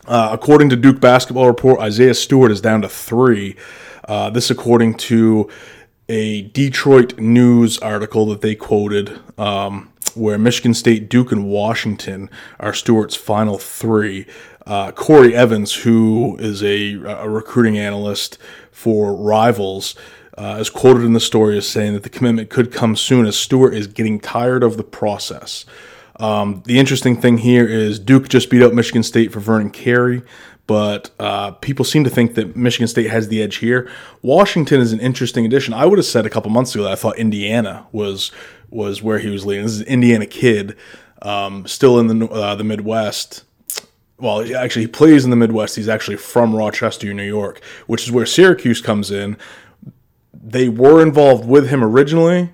uh, 0.07 0.29
according 0.33 0.69
to 0.71 0.77
Duke 0.77 1.01
Basketball 1.01 1.47
Report, 1.47 1.81
Isaiah 1.81 2.15
Stewart 2.15 2.51
is 2.51 2.61
down 2.61 2.83
to 2.83 2.89
three. 2.91 3.57
Uh, 4.05 4.29
this, 4.29 4.51
according 4.51 4.95
to 4.95 5.49
a 6.09 6.43
Detroit 6.43 7.19
News 7.19 7.79
article 7.79 8.27
that 8.27 8.41
they 8.43 8.55
quoted. 8.55 9.19
Um, 9.39 9.92
where 10.15 10.39
Michigan 10.39 10.75
State, 10.75 11.09
Duke, 11.09 11.33
and 11.33 11.47
Washington 11.47 12.31
are 12.61 12.75
Stewart's 12.75 13.17
final 13.17 13.59
three. 13.59 14.27
Uh, 14.67 14.93
Corey 14.93 15.35
Evans, 15.35 15.75
who 15.75 16.37
is 16.39 16.63
a, 16.63 16.95
a 16.95 17.29
recruiting 17.29 17.79
analyst 17.79 18.39
for 18.71 19.15
Rivals, 19.15 19.95
uh, 20.39 20.57
is 20.61 20.71
quoted 20.71 21.05
in 21.05 21.13
the 21.13 21.21
story 21.21 21.59
as 21.59 21.69
saying 21.69 21.93
that 21.95 22.05
the 22.05 22.09
commitment 22.09 22.49
could 22.49 22.73
come 22.73 22.97
soon 22.97 23.27
as 23.27 23.37
Stewart 23.37 23.75
is 23.75 23.87
getting 23.87 24.21
tired 24.21 24.63
of 24.63 24.77
the 24.77 24.85
process. 24.85 25.65
Um, 26.21 26.63
the 26.67 26.79
interesting 26.79 27.21
thing 27.21 27.39
here 27.39 27.67
is 27.67 27.99
Duke 27.99 28.29
just 28.29 28.51
beat 28.51 28.63
out 28.63 28.75
Michigan 28.75 29.03
State 29.03 29.33
for 29.33 29.41
Vernon 29.41 29.71
Carey, 29.71 30.23
but 30.67 31.11
uh, 31.19 31.51
people 31.53 31.85
seem 31.85 32.05
to 32.05 32.11
think 32.11 32.35
that 32.35 32.55
Michigan 32.55 32.87
State 32.87 33.11
has 33.11 33.29
the 33.29 33.43
edge 33.43 33.57
here. 33.57 33.91
Washington 34.23 34.81
is 34.81 34.93
an 34.93 35.01
interesting 35.01 35.45
addition. 35.45 35.75
I 35.75 35.87
would 35.87 35.99
have 35.99 36.07
said 36.07 36.25
a 36.25 36.31
couple 36.31 36.51
months 36.51 36.75
ago 36.75 36.85
that 36.85 36.93
I 36.93 36.97
thought 36.97 37.19
Indiana 37.19 37.87
was 37.93 38.31
was 38.73 39.03
where 39.03 39.19
he 39.19 39.29
was 39.29 39.45
leading. 39.45 39.65
This 39.65 39.75
is 39.75 39.83
Indiana 39.83 40.27
kid, 40.27 40.77
um, 41.21 41.67
still 41.67 41.99
in 41.99 42.07
the 42.07 42.27
uh, 42.29 42.55
the 42.55 42.65
Midwest. 42.65 43.45
Well, 44.19 44.55
actually, 44.57 44.83
he 44.83 44.89
plays 44.89 45.25
in 45.25 45.31
the 45.31 45.37
Midwest. 45.37 45.77
He's 45.77 45.89
actually 45.89 46.17
from 46.17 46.55
Rochester, 46.55 47.13
New 47.13 47.23
York, 47.25 47.61
which 47.87 48.05
is 48.05 48.13
where 48.13 48.27
Syracuse 48.27 48.81
comes 48.81 49.11
in. 49.11 49.37
They 50.33 50.69
were 50.69 51.03
involved 51.03 51.47
with 51.47 51.69
him 51.69 51.83
originally, 51.83 52.51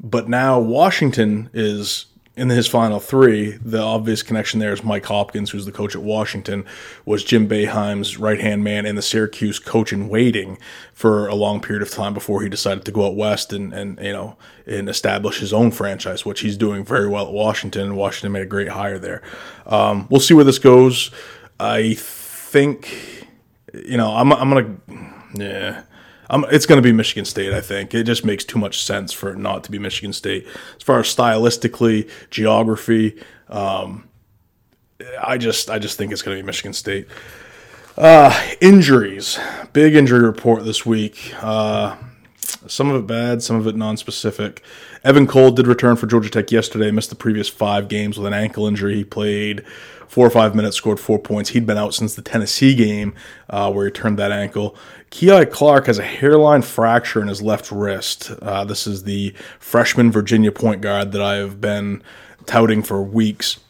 but 0.00 0.28
now 0.28 0.58
Washington 0.58 1.50
is 1.52 2.06
in 2.36 2.48
his 2.48 2.66
final 2.66 2.98
three, 2.98 3.52
the 3.52 3.80
obvious 3.80 4.22
connection 4.22 4.58
there 4.58 4.72
is 4.72 4.82
Mike 4.82 5.06
Hopkins, 5.06 5.50
who's 5.50 5.66
the 5.66 5.72
coach 5.72 5.94
at 5.94 6.02
Washington, 6.02 6.64
was 7.04 7.22
Jim 7.22 7.48
Boeheim's 7.48 8.18
right 8.18 8.40
hand 8.40 8.64
man 8.64 8.86
and 8.86 8.98
the 8.98 9.02
Syracuse 9.02 9.60
coach 9.60 9.92
in 9.92 10.08
waiting 10.08 10.58
for 10.92 11.28
a 11.28 11.34
long 11.36 11.60
period 11.60 11.82
of 11.82 11.90
time 11.90 12.12
before 12.12 12.42
he 12.42 12.48
decided 12.48 12.84
to 12.84 12.92
go 12.92 13.06
out 13.06 13.14
west 13.14 13.52
and, 13.52 13.72
and 13.72 14.00
you 14.00 14.12
know 14.12 14.36
and 14.66 14.88
establish 14.88 15.38
his 15.38 15.52
own 15.52 15.70
franchise, 15.70 16.26
which 16.26 16.40
he's 16.40 16.56
doing 16.56 16.84
very 16.84 17.08
well 17.08 17.26
at 17.28 17.32
Washington. 17.32 17.94
Washington 17.94 18.32
made 18.32 18.42
a 18.42 18.46
great 18.46 18.68
hire 18.68 18.98
there. 18.98 19.22
Um, 19.66 20.08
we'll 20.10 20.20
see 20.20 20.34
where 20.34 20.44
this 20.44 20.58
goes. 20.58 21.12
I 21.60 21.94
think 21.94 23.28
you 23.72 23.96
know 23.96 24.10
I'm 24.10 24.32
I'm 24.32 24.50
gonna 24.50 24.76
yeah 25.34 25.82
It's 26.30 26.66
going 26.66 26.78
to 26.78 26.82
be 26.82 26.92
Michigan 26.92 27.24
State, 27.24 27.52
I 27.52 27.60
think. 27.60 27.94
It 27.94 28.04
just 28.04 28.24
makes 28.24 28.44
too 28.44 28.58
much 28.58 28.82
sense 28.82 29.12
for 29.12 29.30
it 29.30 29.38
not 29.38 29.64
to 29.64 29.70
be 29.70 29.78
Michigan 29.78 30.12
State. 30.12 30.46
As 30.76 30.82
far 30.82 31.00
as 31.00 31.06
stylistically, 31.06 32.10
geography, 32.30 33.20
um, 33.48 34.08
I 35.22 35.38
just 35.38 35.70
I 35.70 35.78
just 35.78 35.98
think 35.98 36.12
it's 36.12 36.22
going 36.22 36.36
to 36.36 36.42
be 36.42 36.46
Michigan 36.46 36.72
State. 36.72 37.08
Uh, 37.96 38.36
injuries, 38.60 39.38
big 39.72 39.94
injury 39.94 40.20
report 40.24 40.64
this 40.64 40.84
week. 40.84 41.32
Uh, 41.40 41.96
some 42.66 42.90
of 42.90 42.96
it 42.96 43.06
bad, 43.06 43.42
some 43.42 43.56
of 43.56 43.66
it 43.66 43.76
non-specific. 43.76 44.62
Evan 45.04 45.26
Cole 45.26 45.50
did 45.50 45.66
return 45.66 45.96
for 45.96 46.06
Georgia 46.06 46.30
Tech 46.30 46.50
yesterday. 46.50 46.90
Missed 46.90 47.10
the 47.10 47.16
previous 47.16 47.48
five 47.48 47.88
games 47.88 48.18
with 48.18 48.26
an 48.26 48.32
ankle 48.32 48.66
injury. 48.66 48.96
He 48.96 49.04
played 49.04 49.64
four 50.08 50.26
or 50.26 50.30
five 50.30 50.54
minutes, 50.54 50.76
scored 50.76 51.00
four 51.00 51.18
points. 51.18 51.50
He'd 51.50 51.66
been 51.66 51.78
out 51.78 51.94
since 51.94 52.14
the 52.14 52.22
Tennessee 52.22 52.74
game 52.74 53.14
uh, 53.50 53.72
where 53.72 53.86
he 53.86 53.90
turned 53.90 54.18
that 54.18 54.32
ankle. 54.32 54.76
Kihei 55.10 55.50
Clark 55.50 55.86
has 55.86 55.98
a 55.98 56.02
hairline 56.02 56.62
fracture 56.62 57.22
in 57.22 57.28
his 57.28 57.40
left 57.40 57.70
wrist. 57.70 58.32
Uh, 58.42 58.64
this 58.64 58.86
is 58.86 59.04
the 59.04 59.34
freshman 59.58 60.10
Virginia 60.10 60.50
point 60.50 60.80
guard 60.80 61.12
that 61.12 61.22
I 61.22 61.36
have 61.36 61.60
been 61.60 62.02
touting 62.46 62.82
for 62.82 63.02
weeks. 63.02 63.60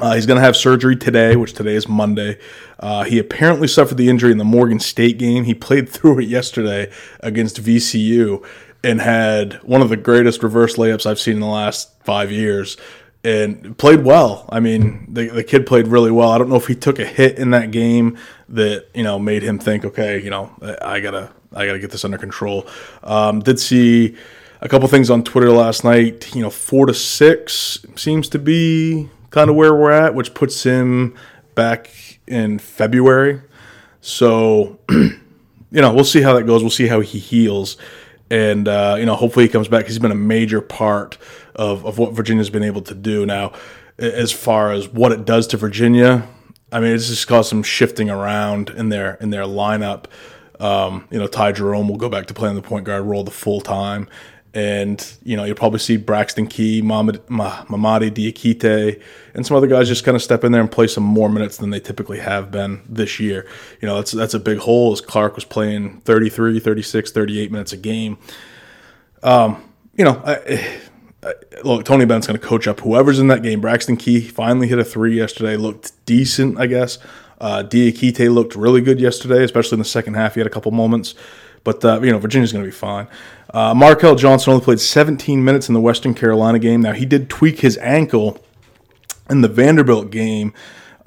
Uh, 0.00 0.14
he's 0.14 0.26
going 0.26 0.38
to 0.38 0.42
have 0.42 0.56
surgery 0.56 0.96
today, 0.96 1.36
which 1.36 1.52
today 1.52 1.74
is 1.74 1.88
Monday. 1.88 2.38
Uh, 2.80 3.04
he 3.04 3.18
apparently 3.18 3.68
suffered 3.68 3.96
the 3.96 4.08
injury 4.08 4.32
in 4.32 4.38
the 4.38 4.44
Morgan 4.44 4.80
State 4.80 5.18
game. 5.18 5.44
He 5.44 5.54
played 5.54 5.88
through 5.90 6.20
it 6.20 6.28
yesterday 6.28 6.90
against 7.20 7.62
VCU 7.62 8.44
and 8.82 9.00
had 9.00 9.54
one 9.62 9.80
of 9.80 9.88
the 9.88 9.96
greatest 9.96 10.42
reverse 10.42 10.76
layups 10.76 11.06
I've 11.06 11.20
seen 11.20 11.34
in 11.34 11.40
the 11.40 11.46
last 11.46 11.90
five 12.02 12.30
years 12.30 12.76
and 13.24 13.76
played 13.78 14.04
well. 14.04 14.46
I 14.50 14.60
mean, 14.60 15.06
the, 15.08 15.28
the 15.28 15.42
kid 15.42 15.66
played 15.66 15.88
really 15.88 16.10
well. 16.10 16.30
I 16.30 16.36
don't 16.36 16.50
know 16.50 16.56
if 16.56 16.66
he 16.66 16.74
took 16.74 16.98
a 16.98 17.06
hit 17.06 17.38
in 17.38 17.50
that 17.50 17.70
game 17.70 18.18
that, 18.50 18.86
you 18.94 19.02
know, 19.02 19.18
made 19.18 19.42
him 19.42 19.58
think, 19.58 19.84
okay, 19.84 20.22
you 20.22 20.28
know, 20.28 20.54
I 20.82 21.00
gotta, 21.00 21.32
I 21.52 21.64
gotta 21.66 21.78
get 21.78 21.90
this 21.90 22.04
under 22.04 22.18
control. 22.18 22.66
Um, 23.02 23.40
did 23.40 23.58
see 23.58 24.14
a 24.60 24.68
couple 24.68 24.86
things 24.88 25.08
on 25.08 25.24
Twitter 25.24 25.50
last 25.50 25.84
night. 25.84 26.34
You 26.34 26.42
know, 26.42 26.50
four 26.50 26.84
to 26.84 26.94
six 26.94 27.84
seems 27.96 28.28
to 28.28 28.38
be 28.38 29.08
kind 29.30 29.48
of 29.48 29.56
where 29.56 29.74
we're 29.74 29.90
at, 29.90 30.14
which 30.14 30.34
puts 30.34 30.62
him 30.62 31.16
back 31.54 31.90
in 32.26 32.58
February. 32.58 33.40
So, 34.02 34.78
you 34.90 35.18
know, 35.70 35.94
we'll 35.94 36.04
see 36.04 36.20
how 36.20 36.34
that 36.34 36.42
goes. 36.44 36.62
We'll 36.62 36.70
see 36.70 36.88
how 36.88 37.00
he 37.00 37.18
heals. 37.18 37.78
And, 38.30 38.68
uh, 38.68 38.96
you 38.98 39.06
know, 39.06 39.14
hopefully 39.14 39.46
he 39.46 39.48
comes 39.50 39.68
back. 39.68 39.86
He's 39.86 39.98
been 39.98 40.10
a 40.10 40.16
major 40.16 40.60
part 40.60 41.16
of, 41.56 41.84
of 41.84 41.98
what 41.98 42.12
Virginia's 42.12 42.50
been 42.50 42.64
able 42.64 42.82
to 42.82 42.94
do. 42.94 43.26
Now, 43.26 43.52
as 43.98 44.32
far 44.32 44.72
as 44.72 44.88
what 44.88 45.12
it 45.12 45.24
does 45.24 45.46
to 45.48 45.56
Virginia, 45.56 46.26
I 46.72 46.80
mean, 46.80 46.94
it's 46.94 47.08
just 47.08 47.28
caused 47.28 47.48
some 47.48 47.62
shifting 47.62 48.10
around 48.10 48.70
in 48.70 48.88
their 48.88 49.14
in 49.14 49.30
their 49.30 49.44
lineup. 49.44 50.06
Um, 50.60 51.06
you 51.10 51.18
know, 51.18 51.26
Ty 51.26 51.52
Jerome 51.52 51.88
will 51.88 51.96
go 51.96 52.08
back 52.08 52.26
to 52.26 52.34
playing 52.34 52.56
the 52.56 52.62
point 52.62 52.84
guard 52.84 53.04
role 53.04 53.22
the 53.22 53.30
full 53.30 53.60
time, 53.60 54.08
and 54.54 55.16
you 55.22 55.36
know 55.36 55.44
you'll 55.44 55.56
probably 55.56 55.78
see 55.78 55.96
Braxton 55.96 56.46
Key, 56.46 56.82
Mamadi, 56.82 57.20
Diakite, 57.28 59.00
and 59.34 59.46
some 59.46 59.56
other 59.56 59.66
guys 59.66 59.88
just 59.88 60.04
kind 60.04 60.16
of 60.16 60.22
step 60.22 60.42
in 60.42 60.52
there 60.52 60.60
and 60.60 60.70
play 60.70 60.86
some 60.88 61.04
more 61.04 61.28
minutes 61.28 61.58
than 61.58 61.70
they 61.70 61.80
typically 61.80 62.18
have 62.18 62.50
been 62.50 62.82
this 62.88 63.20
year. 63.20 63.46
You 63.80 63.86
know, 63.86 63.96
that's 63.96 64.12
that's 64.12 64.34
a 64.34 64.40
big 64.40 64.58
hole. 64.58 64.92
As 64.92 65.00
Clark 65.00 65.36
was 65.36 65.44
playing 65.44 66.00
33, 66.00 66.58
36, 66.58 67.12
38 67.12 67.52
minutes 67.52 67.72
a 67.72 67.76
game. 67.76 68.18
Um, 69.22 69.62
you 69.96 70.04
know, 70.04 70.20
I, 70.24 70.80
look, 71.64 71.84
Tony 71.84 72.04
Bennett's 72.04 72.26
going 72.26 72.38
to 72.38 72.46
coach 72.46 72.66
up 72.66 72.80
whoever's 72.80 73.18
in 73.18 73.28
that 73.28 73.42
game. 73.42 73.60
Braxton 73.60 73.96
Key 73.96 74.20
finally 74.20 74.68
hit 74.68 74.78
a 74.78 74.84
three 74.84 75.16
yesterday, 75.16 75.56
looked 75.56 75.92
decent, 76.06 76.58
I 76.58 76.66
guess. 76.66 76.98
Uh, 77.40 77.62
Diakite 77.62 78.32
looked 78.32 78.54
really 78.54 78.80
good 78.80 79.00
yesterday, 79.00 79.44
especially 79.44 79.76
in 79.76 79.80
the 79.80 79.84
second 79.84 80.14
half. 80.14 80.34
He 80.34 80.40
had 80.40 80.46
a 80.46 80.50
couple 80.50 80.70
moments, 80.72 81.14
but 81.62 81.84
uh, 81.84 82.00
you 82.02 82.10
know 82.10 82.18
Virginia's 82.18 82.52
going 82.52 82.64
to 82.64 82.68
be 82.68 82.76
fine. 82.76 83.08
Uh, 83.52 83.74
Markell 83.74 84.18
Johnson 84.18 84.52
only 84.52 84.64
played 84.64 84.80
17 84.80 85.44
minutes 85.44 85.68
in 85.68 85.74
the 85.74 85.80
Western 85.80 86.14
Carolina 86.14 86.58
game. 86.58 86.80
Now 86.80 86.92
he 86.92 87.06
did 87.06 87.30
tweak 87.30 87.60
his 87.60 87.76
ankle 87.78 88.40
in 89.30 89.40
the 89.40 89.48
Vanderbilt 89.48 90.10
game 90.10 90.52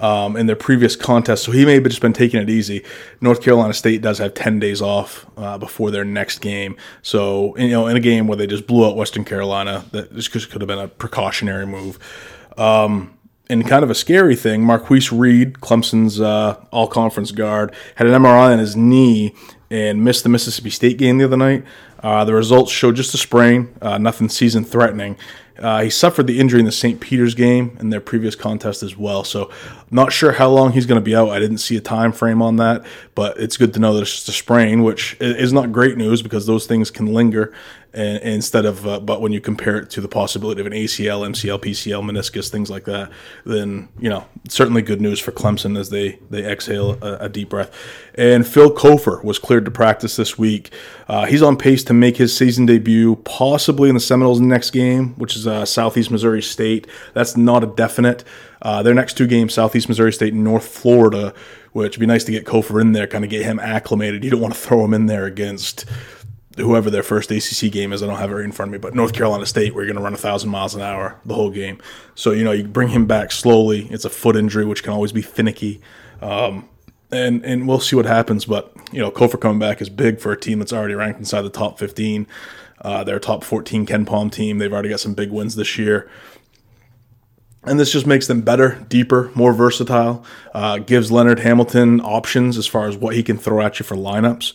um, 0.00 0.36
in 0.36 0.46
their 0.46 0.56
previous 0.56 0.96
contest. 0.96 1.44
So 1.44 1.52
he 1.52 1.64
may 1.64 1.74
have 1.74 1.84
just 1.84 2.00
been 2.00 2.12
taking 2.12 2.40
it 2.40 2.48
easy. 2.48 2.84
North 3.20 3.42
Carolina 3.42 3.74
State 3.74 4.00
does 4.02 4.18
have 4.18 4.34
10 4.34 4.58
days 4.58 4.80
off 4.80 5.26
uh, 5.36 5.58
before 5.58 5.90
their 5.90 6.04
next 6.04 6.40
game. 6.40 6.76
So, 7.02 7.56
you 7.56 7.70
know, 7.70 7.86
in 7.86 7.96
a 7.96 8.00
game 8.00 8.26
where 8.26 8.36
they 8.36 8.46
just 8.46 8.66
blew 8.66 8.86
out 8.86 8.96
Western 8.96 9.24
Carolina, 9.24 9.84
that 9.92 10.14
this 10.14 10.28
could 10.28 10.60
have 10.60 10.68
been 10.68 10.78
a 10.78 10.88
precautionary 10.88 11.66
move. 11.66 11.98
Um, 12.56 13.14
and 13.50 13.66
kind 13.66 13.82
of 13.82 13.90
a 13.90 13.94
scary 13.94 14.36
thing, 14.36 14.62
Marcquise 14.62 15.10
Reed, 15.10 15.54
Clemson's 15.54 16.20
uh, 16.20 16.62
all 16.70 16.86
conference 16.86 17.32
guard, 17.32 17.74
had 17.94 18.06
an 18.06 18.12
MRI 18.22 18.52
on 18.52 18.58
his 18.58 18.76
knee 18.76 19.34
and 19.70 20.04
missed 20.04 20.22
the 20.22 20.28
Mississippi 20.28 20.70
State 20.70 20.98
game 20.98 21.18
the 21.18 21.24
other 21.24 21.36
night. 21.36 21.64
Uh, 22.02 22.24
the 22.24 22.34
results 22.34 22.70
showed 22.70 22.96
just 22.96 23.14
a 23.14 23.18
sprain, 23.18 23.74
uh, 23.82 23.98
nothing 23.98 24.28
season 24.28 24.64
threatening. 24.64 25.16
Uh, 25.58 25.82
he 25.82 25.90
suffered 25.90 26.26
the 26.26 26.38
injury 26.38 26.60
in 26.60 26.66
the 26.66 26.72
St. 26.72 27.00
Peter's 27.00 27.34
game 27.34 27.76
in 27.80 27.90
their 27.90 28.00
previous 28.00 28.36
contest 28.36 28.82
as 28.82 28.96
well. 28.96 29.24
So, 29.24 29.50
not 29.90 30.12
sure 30.12 30.32
how 30.32 30.48
long 30.50 30.72
he's 30.72 30.86
going 30.86 31.00
to 31.00 31.04
be 31.04 31.14
out. 31.14 31.30
I 31.30 31.38
didn't 31.38 31.58
see 31.58 31.76
a 31.76 31.80
time 31.80 32.12
frame 32.12 32.42
on 32.42 32.56
that, 32.56 32.84
but 33.14 33.38
it's 33.38 33.56
good 33.56 33.74
to 33.74 33.80
know 33.80 33.94
that 33.94 34.02
it's 34.02 34.14
just 34.14 34.28
a 34.28 34.32
sprain, 34.32 34.82
which 34.82 35.16
is 35.20 35.52
not 35.52 35.72
great 35.72 35.96
news 35.96 36.22
because 36.22 36.46
those 36.46 36.66
things 36.66 36.90
can 36.90 37.06
linger 37.06 37.52
and, 37.94 38.22
instead 38.22 38.64
of 38.64 38.86
uh, 38.86 39.00
but 39.00 39.20
when 39.20 39.32
you 39.32 39.40
compare 39.40 39.78
it 39.78 39.90
to 39.90 40.00
the 40.00 40.08
possibility 40.08 40.60
of 40.60 40.66
an 40.66 40.72
ACL, 40.72 41.26
MCL, 41.26 41.60
PCL, 41.60 42.02
meniscus, 42.02 42.50
things 42.50 42.70
like 42.70 42.84
that, 42.84 43.10
then 43.44 43.88
you 43.98 44.08
know 44.08 44.26
certainly 44.48 44.82
good 44.82 45.00
news 45.00 45.18
for 45.18 45.32
Clemson 45.32 45.78
as 45.78 45.90
they 45.90 46.18
they 46.30 46.44
exhale 46.44 46.98
a, 47.02 47.24
a 47.24 47.28
deep 47.28 47.48
breath. 47.48 47.74
And 48.14 48.46
Phil 48.46 48.70
Cofer 48.70 49.22
was 49.24 49.38
cleared 49.38 49.64
to 49.64 49.70
practice 49.70 50.16
this 50.16 50.36
week. 50.36 50.72
Uh, 51.08 51.26
he's 51.26 51.42
on 51.42 51.56
pace 51.56 51.82
to 51.84 51.94
make 51.94 52.16
his 52.16 52.36
season 52.36 52.66
debut, 52.66 53.16
possibly 53.16 53.88
in 53.88 53.94
the 53.94 54.00
Seminoles' 54.00 54.40
next 54.40 54.70
game, 54.70 55.14
which 55.14 55.34
is 55.36 55.46
uh, 55.46 55.64
Southeast 55.64 56.10
Missouri 56.10 56.42
State. 56.42 56.86
That's 57.14 57.36
not 57.36 57.64
a 57.64 57.66
definite. 57.66 58.22
Uh, 58.60 58.82
their 58.82 58.94
next 58.94 59.16
two 59.16 59.26
games, 59.26 59.54
Southeast 59.54 59.88
Missouri 59.88 60.12
State 60.12 60.32
and 60.32 60.44
North 60.44 60.66
Florida, 60.66 61.32
which 61.72 61.96
would 61.96 62.00
be 62.00 62.06
nice 62.06 62.24
to 62.24 62.32
get 62.32 62.44
Cofer 62.44 62.80
in 62.80 62.92
there, 62.92 63.06
kind 63.06 63.24
of 63.24 63.30
get 63.30 63.44
him 63.44 63.60
acclimated. 63.60 64.24
You 64.24 64.30
don't 64.30 64.40
want 64.40 64.54
to 64.54 64.60
throw 64.60 64.84
him 64.84 64.94
in 64.94 65.06
there 65.06 65.26
against 65.26 65.84
whoever 66.56 66.90
their 66.90 67.02
first 67.02 67.30
ACC 67.30 67.70
game 67.70 67.92
is. 67.92 68.02
I 68.02 68.06
don't 68.06 68.16
have 68.16 68.30
it 68.30 68.34
right 68.34 68.44
in 68.44 68.52
front 68.52 68.70
of 68.70 68.72
me, 68.72 68.78
but 68.78 68.94
North 68.94 69.12
Carolina 69.12 69.46
State, 69.46 69.74
we're 69.74 69.84
going 69.84 69.96
to 69.96 70.02
run 70.02 70.14
a 70.14 70.18
thousand 70.18 70.50
miles 70.50 70.74
an 70.74 70.80
hour 70.80 71.20
the 71.24 71.34
whole 71.34 71.50
game. 71.50 71.80
So 72.14 72.32
you 72.32 72.44
know, 72.44 72.52
you 72.52 72.64
bring 72.64 72.88
him 72.88 73.06
back 73.06 73.32
slowly. 73.32 73.86
It's 73.90 74.04
a 74.04 74.10
foot 74.10 74.36
injury, 74.36 74.64
which 74.64 74.82
can 74.82 74.92
always 74.92 75.12
be 75.12 75.22
finicky, 75.22 75.80
um, 76.20 76.68
and 77.10 77.44
and 77.44 77.68
we'll 77.68 77.80
see 77.80 77.96
what 77.96 78.06
happens. 78.06 78.44
But 78.44 78.72
you 78.92 79.00
know, 79.00 79.10
Cofer 79.10 79.40
coming 79.40 79.58
back 79.58 79.80
is 79.80 79.88
big 79.88 80.20
for 80.20 80.32
a 80.32 80.38
team 80.38 80.58
that's 80.58 80.72
already 80.72 80.94
ranked 80.94 81.20
inside 81.20 81.42
the 81.42 81.50
top 81.50 81.78
fifteen. 81.78 82.26
Uh, 82.80 83.02
their 83.02 83.18
top 83.18 83.42
14 83.42 83.86
KenPom 83.86 84.30
team. 84.30 84.58
They've 84.58 84.72
already 84.72 84.90
got 84.90 85.00
some 85.00 85.12
big 85.12 85.32
wins 85.32 85.56
this 85.56 85.78
year. 85.78 86.08
And 87.68 87.78
this 87.78 87.92
just 87.92 88.06
makes 88.06 88.26
them 88.26 88.40
better, 88.40 88.84
deeper, 88.88 89.30
more 89.34 89.52
versatile. 89.52 90.24
Uh, 90.54 90.78
gives 90.78 91.10
Leonard 91.12 91.40
Hamilton 91.40 92.00
options 92.00 92.56
as 92.56 92.66
far 92.66 92.88
as 92.88 92.96
what 92.96 93.14
he 93.14 93.22
can 93.22 93.38
throw 93.38 93.60
at 93.60 93.78
you 93.78 93.84
for 93.84 93.96
lineups. 93.96 94.52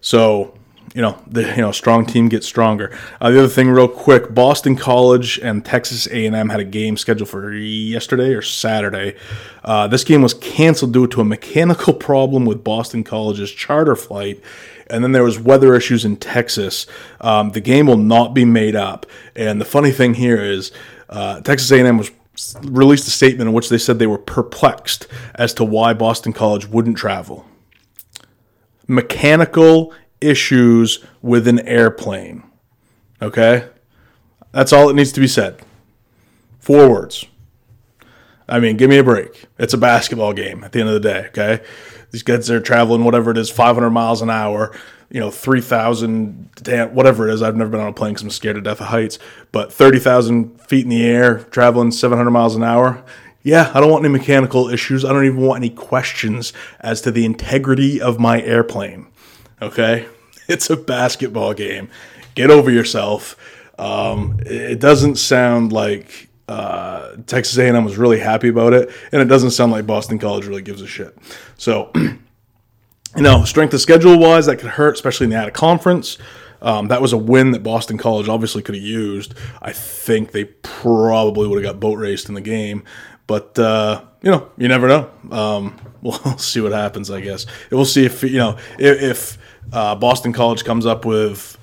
So 0.00 0.54
you 0.94 1.00
know 1.00 1.18
the 1.26 1.42
you 1.42 1.62
know 1.62 1.72
strong 1.72 2.04
team 2.04 2.28
gets 2.28 2.46
stronger. 2.46 2.96
Uh, 3.20 3.30
the 3.30 3.38
other 3.38 3.48
thing, 3.48 3.70
real 3.70 3.88
quick, 3.88 4.34
Boston 4.34 4.76
College 4.76 5.38
and 5.38 5.64
Texas 5.64 6.06
A&M 6.08 6.48
had 6.48 6.60
a 6.60 6.64
game 6.64 6.96
scheduled 6.96 7.28
for 7.28 7.52
yesterday 7.52 8.34
or 8.34 8.42
Saturday. 8.42 9.16
Uh, 9.64 9.86
this 9.86 10.04
game 10.04 10.22
was 10.22 10.34
canceled 10.34 10.92
due 10.92 11.06
to 11.06 11.20
a 11.20 11.24
mechanical 11.24 11.94
problem 11.94 12.44
with 12.44 12.62
Boston 12.62 13.04
College's 13.04 13.50
charter 13.50 13.96
flight, 13.96 14.42
and 14.88 15.02
then 15.02 15.12
there 15.12 15.24
was 15.24 15.38
weather 15.38 15.74
issues 15.74 16.04
in 16.04 16.16
Texas. 16.16 16.86
Um, 17.20 17.50
the 17.50 17.60
game 17.60 17.86
will 17.86 17.96
not 17.96 18.34
be 18.34 18.44
made 18.44 18.76
up. 18.76 19.06
And 19.34 19.60
the 19.60 19.64
funny 19.64 19.92
thing 19.92 20.14
here 20.14 20.42
is, 20.42 20.72
uh, 21.08 21.40
Texas 21.40 21.70
A&M 21.70 21.96
was 21.96 22.10
released 22.62 23.06
a 23.06 23.10
statement 23.10 23.48
in 23.48 23.54
which 23.54 23.68
they 23.68 23.78
said 23.78 23.98
they 23.98 24.06
were 24.06 24.18
perplexed 24.18 25.06
as 25.34 25.54
to 25.54 25.64
why 25.64 25.94
Boston 25.94 26.32
College 26.32 26.66
wouldn't 26.66 26.96
travel. 26.96 27.46
Mechanical 28.86 29.92
issues 30.20 31.04
with 31.20 31.46
an 31.48 31.60
airplane. 31.60 32.42
Okay? 33.20 33.68
That's 34.52 34.72
all 34.72 34.88
that 34.88 34.94
needs 34.94 35.12
to 35.12 35.20
be 35.20 35.28
said. 35.28 35.60
Four 36.60 36.90
words. 36.90 37.26
I 38.48 38.60
mean, 38.60 38.76
give 38.76 38.90
me 38.90 38.98
a 38.98 39.04
break. 39.04 39.46
It's 39.58 39.72
a 39.72 39.78
basketball 39.78 40.32
game 40.32 40.62
at 40.62 40.72
the 40.72 40.80
end 40.80 40.88
of 40.88 40.94
the 40.94 41.08
day, 41.08 41.26
okay? 41.28 41.64
These 42.10 42.22
guys 42.22 42.50
are 42.50 42.60
traveling 42.60 43.04
whatever 43.04 43.30
it 43.30 43.38
is, 43.38 43.50
500 43.50 43.90
miles 43.90 44.20
an 44.20 44.30
hour, 44.30 44.76
you 45.12 45.20
know, 45.20 45.30
3,000, 45.30 46.50
whatever 46.92 47.28
it 47.28 47.34
is. 47.34 47.42
I've 47.42 47.54
never 47.54 47.70
been 47.70 47.80
on 47.80 47.88
a 47.88 47.92
plane 47.92 48.14
because 48.14 48.22
I'm 48.22 48.30
scared 48.30 48.56
to 48.56 48.62
death 48.62 48.80
of 48.80 48.86
heights, 48.86 49.18
but 49.52 49.70
30,000 49.70 50.58
feet 50.62 50.84
in 50.84 50.88
the 50.88 51.04
air, 51.04 51.40
traveling 51.50 51.90
700 51.90 52.30
miles 52.30 52.56
an 52.56 52.64
hour. 52.64 53.04
Yeah, 53.42 53.70
I 53.74 53.80
don't 53.80 53.90
want 53.90 54.04
any 54.06 54.12
mechanical 54.12 54.70
issues. 54.70 55.04
I 55.04 55.12
don't 55.12 55.26
even 55.26 55.40
want 55.40 55.58
any 55.58 55.68
questions 55.68 56.54
as 56.80 57.02
to 57.02 57.10
the 57.10 57.26
integrity 57.26 58.00
of 58.00 58.18
my 58.18 58.40
airplane. 58.40 59.06
Okay, 59.60 60.08
it's 60.48 60.70
a 60.70 60.76
basketball 60.76 61.52
game. 61.52 61.90
Get 62.34 62.50
over 62.50 62.70
yourself. 62.70 63.36
Um, 63.78 64.40
it 64.46 64.80
doesn't 64.80 65.16
sound 65.16 65.72
like 65.72 66.30
uh, 66.48 67.16
Texas 67.26 67.58
A&M 67.58 67.84
was 67.84 67.98
really 67.98 68.18
happy 68.18 68.48
about 68.48 68.72
it, 68.72 68.90
and 69.10 69.20
it 69.20 69.26
doesn't 69.26 69.50
sound 69.50 69.72
like 69.72 69.86
Boston 69.86 70.18
College 70.18 70.46
really 70.46 70.62
gives 70.62 70.80
a 70.80 70.86
shit. 70.86 71.16
So, 71.58 71.92
you 73.16 73.22
know, 73.22 73.44
strength 73.44 73.74
of 73.74 73.80
schedule 73.80 74.18
wise, 74.18 74.46
that 74.46 74.56
could 74.56 74.70
hurt, 74.70 74.94
especially 74.94 75.24
in 75.24 75.30
the 75.30 75.36
out 75.36 75.48
of 75.48 75.54
conference. 75.54 76.18
Um, 76.62 76.88
that 76.88 77.02
was 77.02 77.12
a 77.12 77.18
win 77.18 77.50
that 77.50 77.62
Boston 77.62 77.98
College 77.98 78.28
obviously 78.28 78.62
could 78.62 78.76
have 78.76 78.84
used. 78.84 79.34
I 79.60 79.72
think 79.72 80.30
they 80.30 80.44
probably 80.44 81.48
would 81.48 81.62
have 81.62 81.74
got 81.74 81.80
boat 81.80 81.98
raced 81.98 82.28
in 82.28 82.34
the 82.34 82.40
game, 82.40 82.84
but 83.26 83.58
uh, 83.58 84.04
you 84.22 84.30
know, 84.30 84.48
you 84.56 84.68
never 84.68 84.86
know. 84.86 85.10
Um, 85.30 85.76
we'll 86.02 86.38
see 86.38 86.60
what 86.60 86.72
happens. 86.72 87.10
I 87.10 87.20
guess 87.20 87.46
we'll 87.70 87.84
see 87.84 88.04
if 88.04 88.22
you 88.22 88.38
know 88.38 88.56
if, 88.78 89.02
if 89.02 89.38
uh, 89.72 89.96
Boston 89.96 90.32
College 90.32 90.64
comes 90.64 90.86
up 90.86 91.04
with 91.04 91.58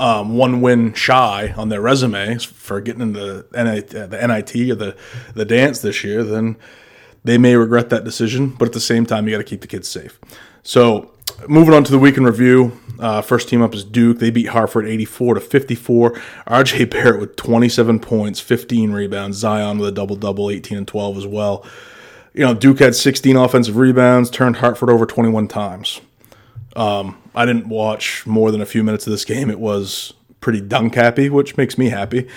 um, 0.00 0.36
one 0.36 0.62
win 0.62 0.94
shy 0.94 1.54
on 1.56 1.68
their 1.68 1.80
resume 1.80 2.38
for 2.38 2.80
getting 2.80 3.02
into 3.02 3.46
the 3.50 3.64
NIT, 3.64 3.94
uh, 3.94 4.06
the 4.06 4.26
NIT 4.26 4.70
or 4.70 4.74
the 4.74 4.96
the 5.34 5.44
dance 5.44 5.80
this 5.80 6.02
year, 6.02 6.24
then 6.24 6.56
they 7.22 7.36
may 7.36 7.54
regret 7.54 7.90
that 7.90 8.02
decision. 8.02 8.48
But 8.48 8.68
at 8.68 8.72
the 8.72 8.80
same 8.80 9.04
time, 9.04 9.26
you 9.26 9.32
got 9.32 9.38
to 9.38 9.44
keep 9.44 9.60
the 9.60 9.66
kids 9.66 9.88
safe. 9.88 10.18
So 10.62 11.10
moving 11.48 11.74
on 11.74 11.84
to 11.84 11.92
the 11.92 11.98
weekend 11.98 12.26
review. 12.26 12.78
Uh, 12.98 13.20
first 13.20 13.48
team 13.48 13.62
up 13.62 13.74
is 13.74 13.84
Duke. 13.84 14.18
They 14.18 14.30
beat 14.30 14.48
Hartford 14.48 14.86
84 14.86 15.34
to 15.34 15.40
54. 15.40 16.12
RJ 16.46 16.90
Barrett 16.90 17.20
with 17.20 17.36
27 17.36 17.98
points, 17.98 18.38
15 18.40 18.92
rebounds. 18.92 19.38
Zion 19.38 19.78
with 19.78 19.88
a 19.88 19.92
double 19.92 20.16
double, 20.16 20.50
18 20.50 20.78
and 20.78 20.88
12 20.88 21.18
as 21.18 21.26
well. 21.26 21.66
You 22.32 22.46
know, 22.46 22.54
Duke 22.54 22.78
had 22.78 22.94
16 22.94 23.36
offensive 23.36 23.76
rebounds, 23.76 24.30
turned 24.30 24.56
Hartford 24.56 24.88
over 24.88 25.04
21 25.04 25.48
times. 25.48 26.00
Um, 26.76 27.18
I 27.34 27.44
didn't 27.44 27.68
watch 27.68 28.26
more 28.26 28.50
than 28.50 28.62
a 28.62 28.66
few 28.66 28.82
minutes 28.82 29.06
of 29.06 29.10
this 29.10 29.24
game. 29.24 29.50
It 29.50 29.60
was 29.60 30.14
pretty 30.40 30.60
dunk 30.60 30.94
happy, 30.94 31.28
which 31.28 31.56
makes 31.56 31.76
me 31.76 31.88
happy. 31.88 32.28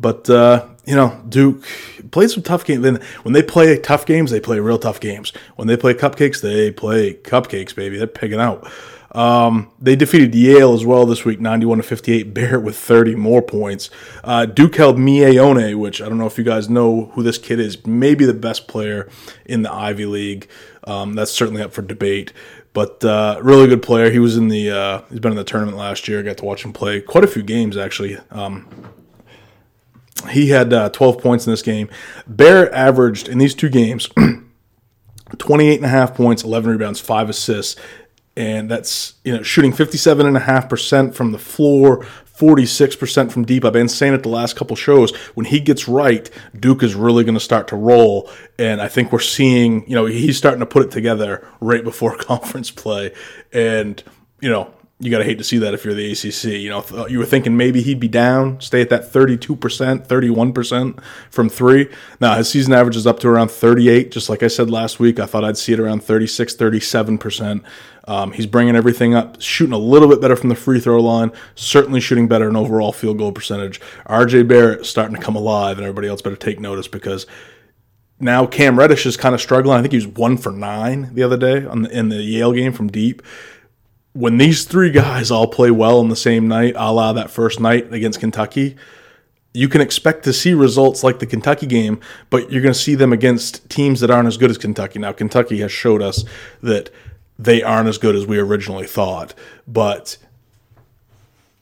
But 0.00 0.30
uh, 0.30 0.66
you 0.86 0.96
know, 0.96 1.20
Duke 1.28 1.64
played 2.10 2.30
some 2.30 2.42
tough 2.42 2.64
games. 2.64 2.82
Then 2.82 3.00
when 3.22 3.32
they 3.32 3.42
play 3.42 3.78
tough 3.78 4.06
games, 4.06 4.30
they 4.30 4.40
play 4.40 4.58
real 4.58 4.78
tough 4.78 5.00
games. 5.00 5.32
When 5.56 5.68
they 5.68 5.76
play 5.76 5.94
cupcakes, 5.94 6.40
they 6.40 6.70
play 6.70 7.14
cupcakes, 7.14 7.74
baby. 7.74 7.98
They're 7.98 8.06
picking 8.06 8.40
out. 8.40 8.70
Um, 9.12 9.72
they 9.80 9.96
defeated 9.96 10.34
Yale 10.34 10.72
as 10.72 10.86
well 10.86 11.04
this 11.04 11.24
week, 11.24 11.40
91 11.40 11.78
to 11.78 11.82
58. 11.82 12.32
Barrett 12.34 12.62
with 12.62 12.76
30 12.76 13.16
more 13.16 13.42
points. 13.42 13.90
Uh, 14.22 14.46
Duke 14.46 14.76
held 14.76 14.96
Miye 14.96 15.38
Oni, 15.38 15.74
which 15.74 16.00
I 16.00 16.08
don't 16.08 16.18
know 16.18 16.26
if 16.26 16.38
you 16.38 16.44
guys 16.44 16.70
know 16.70 17.06
who 17.14 17.22
this 17.22 17.38
kid 17.38 17.60
is. 17.60 17.84
Maybe 17.86 18.24
the 18.24 18.34
best 18.34 18.68
player 18.68 19.08
in 19.44 19.62
the 19.62 19.72
Ivy 19.72 20.06
League. 20.06 20.48
Um, 20.84 21.14
that's 21.14 21.32
certainly 21.32 21.62
up 21.62 21.72
for 21.72 21.82
debate. 21.82 22.32
But 22.72 23.04
uh, 23.04 23.40
really 23.42 23.66
good 23.66 23.82
player. 23.82 24.10
He 24.10 24.20
was 24.20 24.36
in 24.36 24.48
the. 24.48 24.70
Uh, 24.70 25.02
he's 25.10 25.18
been 25.18 25.32
in 25.32 25.36
the 25.36 25.44
tournament 25.44 25.76
last 25.76 26.06
year. 26.06 26.20
I 26.20 26.22
got 26.22 26.36
to 26.38 26.44
watch 26.44 26.64
him 26.64 26.72
play 26.72 27.00
quite 27.00 27.24
a 27.24 27.28
few 27.28 27.42
games 27.42 27.76
actually. 27.76 28.16
Um, 28.30 28.68
he 30.28 30.48
had 30.48 30.72
uh, 30.72 30.90
12 30.90 31.18
points 31.18 31.46
in 31.46 31.52
this 31.52 31.62
game. 31.62 31.88
Barrett 32.26 32.72
averaged 32.72 33.28
in 33.28 33.38
these 33.38 33.54
two 33.54 33.68
games 33.68 34.08
28 35.38 35.76
and 35.76 35.84
a 35.84 35.88
half 35.88 36.14
points, 36.14 36.42
11 36.44 36.70
rebounds, 36.70 37.00
5 37.00 37.30
assists. 37.30 37.80
And 38.36 38.70
that's, 38.70 39.14
you 39.24 39.36
know, 39.36 39.42
shooting 39.42 39.72
57.5% 39.72 41.14
from 41.14 41.32
the 41.32 41.38
floor, 41.38 42.06
46% 42.38 43.30
from 43.30 43.44
deep. 43.44 43.64
I've 43.64 43.72
been 43.72 43.88
saying 43.88 44.14
it 44.14 44.22
the 44.22 44.30
last 44.30 44.56
couple 44.56 44.76
shows. 44.76 45.14
When 45.34 45.46
he 45.46 45.60
gets 45.60 45.88
right, 45.88 46.30
Duke 46.58 46.82
is 46.82 46.94
really 46.94 47.24
going 47.24 47.34
to 47.34 47.40
start 47.40 47.68
to 47.68 47.76
roll. 47.76 48.30
And 48.58 48.80
I 48.80 48.88
think 48.88 49.12
we're 49.12 49.18
seeing, 49.18 49.86
you 49.88 49.94
know, 49.94 50.06
he's 50.06 50.38
starting 50.38 50.60
to 50.60 50.66
put 50.66 50.84
it 50.84 50.90
together 50.90 51.46
right 51.60 51.84
before 51.84 52.16
conference 52.18 52.70
play. 52.70 53.12
And, 53.52 54.02
you 54.40 54.48
know, 54.48 54.72
you 55.00 55.10
got 55.10 55.18
to 55.18 55.24
hate 55.24 55.38
to 55.38 55.44
see 55.44 55.56
that 55.58 55.72
if 55.72 55.84
you're 55.84 55.94
the 55.94 56.12
ACC. 56.12 56.60
You 56.60 56.68
know, 56.68 57.06
you 57.06 57.18
were 57.18 57.24
thinking 57.24 57.56
maybe 57.56 57.80
he'd 57.80 57.98
be 57.98 58.08
down, 58.08 58.60
stay 58.60 58.82
at 58.82 58.90
that 58.90 59.10
32%, 59.10 59.56
31% 60.06 61.02
from 61.30 61.48
three. 61.48 61.88
Now, 62.20 62.34
his 62.34 62.50
season 62.50 62.74
average 62.74 62.96
is 62.96 63.06
up 63.06 63.18
to 63.20 63.28
around 63.28 63.50
38, 63.50 64.12
just 64.12 64.28
like 64.28 64.42
I 64.42 64.48
said 64.48 64.68
last 64.68 65.00
week. 65.00 65.18
I 65.18 65.24
thought 65.24 65.42
I'd 65.42 65.56
see 65.56 65.72
it 65.72 65.80
around 65.80 66.04
36, 66.04 66.54
37%. 66.54 67.64
Um, 68.06 68.32
he's 68.32 68.46
bringing 68.46 68.76
everything 68.76 69.14
up, 69.14 69.40
shooting 69.40 69.72
a 69.72 69.78
little 69.78 70.08
bit 70.08 70.20
better 70.20 70.36
from 70.36 70.50
the 70.50 70.54
free 70.54 70.80
throw 70.80 71.00
line, 71.00 71.32
certainly 71.54 72.00
shooting 72.00 72.28
better 72.28 72.48
in 72.48 72.56
overall 72.56 72.92
field 72.92 73.16
goal 73.16 73.32
percentage. 73.32 73.80
RJ 74.06 74.48
Barrett 74.48 74.84
starting 74.84 75.16
to 75.16 75.22
come 75.22 75.36
alive, 75.36 75.78
and 75.78 75.86
everybody 75.86 76.08
else 76.08 76.20
better 76.20 76.36
take 76.36 76.60
notice 76.60 76.88
because 76.88 77.26
now 78.18 78.44
Cam 78.44 78.78
Reddish 78.78 79.06
is 79.06 79.16
kind 79.16 79.34
of 79.34 79.40
struggling. 79.40 79.78
I 79.78 79.80
think 79.80 79.92
he 79.92 79.98
was 79.98 80.06
one 80.06 80.36
for 80.36 80.52
nine 80.52 81.14
the 81.14 81.22
other 81.22 81.38
day 81.38 81.60
the, 81.60 81.88
in 81.90 82.10
the 82.10 82.16
Yale 82.16 82.52
game 82.52 82.72
from 82.72 82.88
deep 82.88 83.22
when 84.12 84.38
these 84.38 84.64
three 84.64 84.90
guys 84.90 85.30
all 85.30 85.46
play 85.46 85.70
well 85.70 86.00
on 86.00 86.08
the 86.08 86.16
same 86.16 86.48
night, 86.48 86.74
a 86.76 86.92
la 86.92 87.12
that 87.12 87.30
first 87.30 87.60
night 87.60 87.92
against 87.92 88.20
Kentucky, 88.20 88.76
you 89.52 89.68
can 89.68 89.80
expect 89.80 90.24
to 90.24 90.32
see 90.32 90.54
results 90.54 91.02
like 91.02 91.18
the 91.18 91.26
Kentucky 91.26 91.66
game, 91.66 92.00
but 92.28 92.50
you're 92.50 92.62
going 92.62 92.74
to 92.74 92.78
see 92.78 92.94
them 92.94 93.12
against 93.12 93.68
teams 93.68 94.00
that 94.00 94.10
aren't 94.10 94.28
as 94.28 94.36
good 94.36 94.50
as 94.50 94.58
Kentucky. 94.58 94.98
Now, 94.98 95.12
Kentucky 95.12 95.60
has 95.60 95.72
showed 95.72 96.02
us 96.02 96.24
that 96.62 96.90
they 97.38 97.62
aren't 97.62 97.88
as 97.88 97.98
good 97.98 98.14
as 98.14 98.26
we 98.26 98.38
originally 98.38 98.86
thought, 98.86 99.34
but 99.66 100.18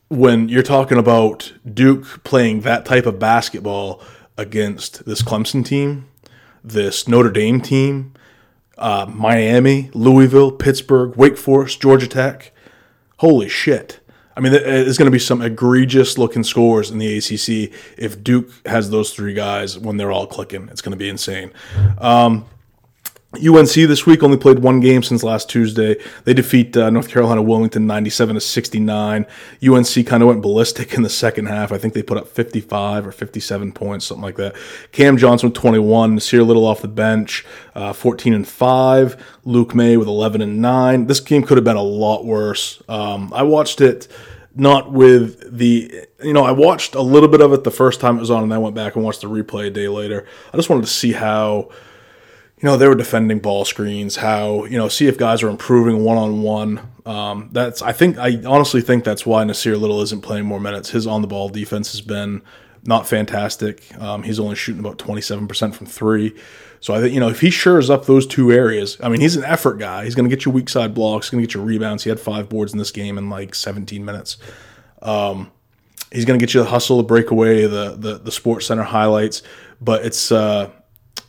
when 0.09 0.49
you're 0.49 0.63
talking 0.63 0.99
about 0.99 1.53
Duke 1.71 2.25
playing 2.25 2.63
that 2.63 2.87
type 2.87 3.07
of 3.07 3.19
basketball 3.19 4.03
against 4.39 5.05
this 5.05 5.23
Clemson 5.23 5.65
team, 5.65 6.09
this 6.65 7.07
Notre 7.07 7.31
Dame 7.31 7.61
team, 7.61 8.15
uh, 8.79 9.07
Miami, 9.13 9.91
Louisville, 9.95 10.53
Pittsburgh, 10.53 11.15
Wake 11.17 11.37
Forest, 11.37 11.81
Georgia 11.81 12.07
Tech. 12.07 12.53
Holy 13.19 13.49
shit. 13.49 14.01
I 14.37 14.41
mean, 14.41 14.53
there's 14.53 14.97
going 14.97 15.09
to 15.09 15.13
be 15.13 15.19
some 15.19 15.43
egregious 15.43 16.17
looking 16.17 16.45
scores 16.45 16.93
in 16.93 16.99
the 16.99 17.19
ACC 17.19 17.75
if 17.99 18.23
Duke 18.23 18.49
has 18.67 18.89
those 18.91 19.13
three 19.13 19.35
guys 19.35 19.77
when 19.77 19.97
they're 19.97 20.13
all 20.13 20.29
clicking. 20.29 20.69
It's 20.69 20.81
going 20.81 20.93
to 20.93 20.97
be 20.97 21.09
insane. 21.09 21.51
Um, 21.99 22.47
UNC 23.35 23.75
this 23.75 24.07
week 24.07 24.23
only 24.23 24.39
played 24.39 24.61
one 24.61 24.81
game 24.81 25.03
since 25.03 25.23
last 25.23 25.51
Tuesday. 25.51 25.97
They 26.25 26.33
defeat 26.33 26.75
uh, 26.75 26.89
North 26.89 27.11
Carolina 27.11 27.43
Wilmington 27.43 27.87
97 27.87 28.37
to 28.37 28.41
69. 28.41 29.27
UNC 29.63 30.07
kind 30.07 30.23
of 30.23 30.29
went 30.29 30.41
ballistic 30.41 30.95
in 30.97 31.03
the 31.03 31.11
second 31.11 31.47
half. 31.47 31.71
I 31.71 31.77
think 31.77 31.93
they 31.93 32.03
put 32.03 32.17
up 32.17 32.27
55 32.27 33.07
or 33.07 33.13
57 33.13 33.73
points, 33.73 34.07
something 34.07 34.23
like 34.23 34.37
that. 34.37 34.57
Cam 34.93 35.19
Johnson 35.19 35.51
with 35.51 35.59
21, 35.59 36.17
Nassir 36.17 36.47
Little 36.47 36.65
off 36.65 36.81
the 36.81 36.89
bench, 36.89 37.45
uh, 37.75 37.93
14 37.93 38.33
and 38.33 38.49
5. 38.49 39.39
Luke 39.45 39.75
Maye 39.75 39.99
with 39.99 40.09
11 40.09 40.41
and 40.41 40.63
9. 40.63 41.07
This 41.07 41.21
game 41.21 41.43
could 41.43 41.59
have 41.59 41.65
been 41.65 41.77
a 41.77 41.83
lot 41.83 42.25
worse. 42.25 42.83
Um, 42.89 43.31
I 43.35 43.43
watched 43.43 43.83
it 43.83 44.09
not 44.55 44.91
with 44.91 45.57
the 45.57 46.07
you 46.21 46.33
know 46.33 46.45
I 46.45 46.51
watched 46.51 46.97
a 46.97 47.03
little 47.03 47.29
bit 47.29 47.41
of 47.41 47.53
it 47.53 47.63
the 47.63 47.71
first 47.71 48.01
time 48.01 48.17
it 48.17 48.21
was 48.21 48.31
on, 48.31 48.43
and 48.43 48.53
I 48.53 48.59
went 48.59 48.75
back 48.75 48.97
and 48.97 49.05
watched 49.05 49.21
the 49.21 49.29
replay 49.29 49.67
a 49.67 49.71
day 49.71 49.87
later. 49.87 50.27
I 50.53 50.57
just 50.57 50.69
wanted 50.69 50.87
to 50.87 50.91
see 50.91 51.13
how 51.13 51.69
you 52.61 52.67
know, 52.67 52.77
they 52.77 52.89
were 52.89 52.95
defending 52.95 53.39
ball 53.39 53.65
screens, 53.65 54.17
how, 54.17 54.65
you 54.65 54.77
know, 54.77 54.89
see 54.89 55.07
if 55.07 55.17
guys 55.17 55.43
are 55.43 55.49
improving 55.49 56.03
one 56.03 56.17
on 56.17 56.43
one. 56.43 56.81
That's, 57.53 57.83
I 57.83 57.93
think, 57.93 58.19
I 58.19 58.43
honestly 58.45 58.81
think 58.81 59.05
that's 59.05 59.25
why 59.25 59.45
Nassir 59.45 59.79
Little 59.79 60.03
isn't 60.03 60.23
playing 60.23 60.45
more 60.45 60.61
minutes. 60.61 60.91
His 60.91 61.07
on 61.07 61.23
the 61.23 61.29
ball 61.29 61.49
defense 61.49 61.93
has 61.93 62.01
been 62.01 62.43
not 62.85 63.07
fantastic. 63.07 63.85
Um, 64.01 64.23
he's 64.23 64.41
only 64.41 64.57
shooting 64.57 64.81
about 64.81 64.99
27% 64.99 65.75
from 65.75 65.87
three. 65.87 66.35
So 66.81 66.95
I 66.95 67.01
think, 67.01 67.15
you 67.15 67.21
know, 67.21 67.29
if 67.29 67.41
he 67.41 67.51
shores 67.51 67.91
up 67.91 68.07
those 68.07 68.27
two 68.27 68.53
areas, 68.53 68.97
I 69.03 69.09
mean, 69.09 69.21
he's 69.21 69.37
an 69.37 69.45
effort 69.45 69.79
guy. 69.79 70.05
He's 70.05 70.15
going 70.15 70.29
to 70.29 70.35
get 70.35 70.45
you 70.45 70.53
weak 70.53 70.69
side 70.69 70.95
blocks, 70.95 71.27
he's 71.27 71.31
going 71.31 71.43
to 71.43 71.47
get 71.47 71.55
you 71.55 71.63
rebounds. 71.63 72.05
He 72.05 72.09
had 72.09 72.21
five 72.21 72.49
boards 72.49 72.73
in 72.73 72.79
this 72.79 72.91
game 72.91 73.19
in 73.19 73.29
like 73.31 73.55
17 73.55 74.05
minutes. 74.05 74.39
Um, 75.03 75.51
he's 76.13 76.25
going 76.25 76.39
to 76.39 76.45
get 76.45 76.55
you 76.55 76.63
the 76.63 76.69
hustle, 76.69 76.97
the 76.97 77.03
breakaway, 77.03 77.63
the, 77.63 77.97
the, 77.97 78.19
the 78.19 78.33
sports 78.33 78.67
center 78.67 78.83
highlights, 78.83 79.43
but 79.81 80.05
it's, 80.05 80.33
uh, 80.33 80.71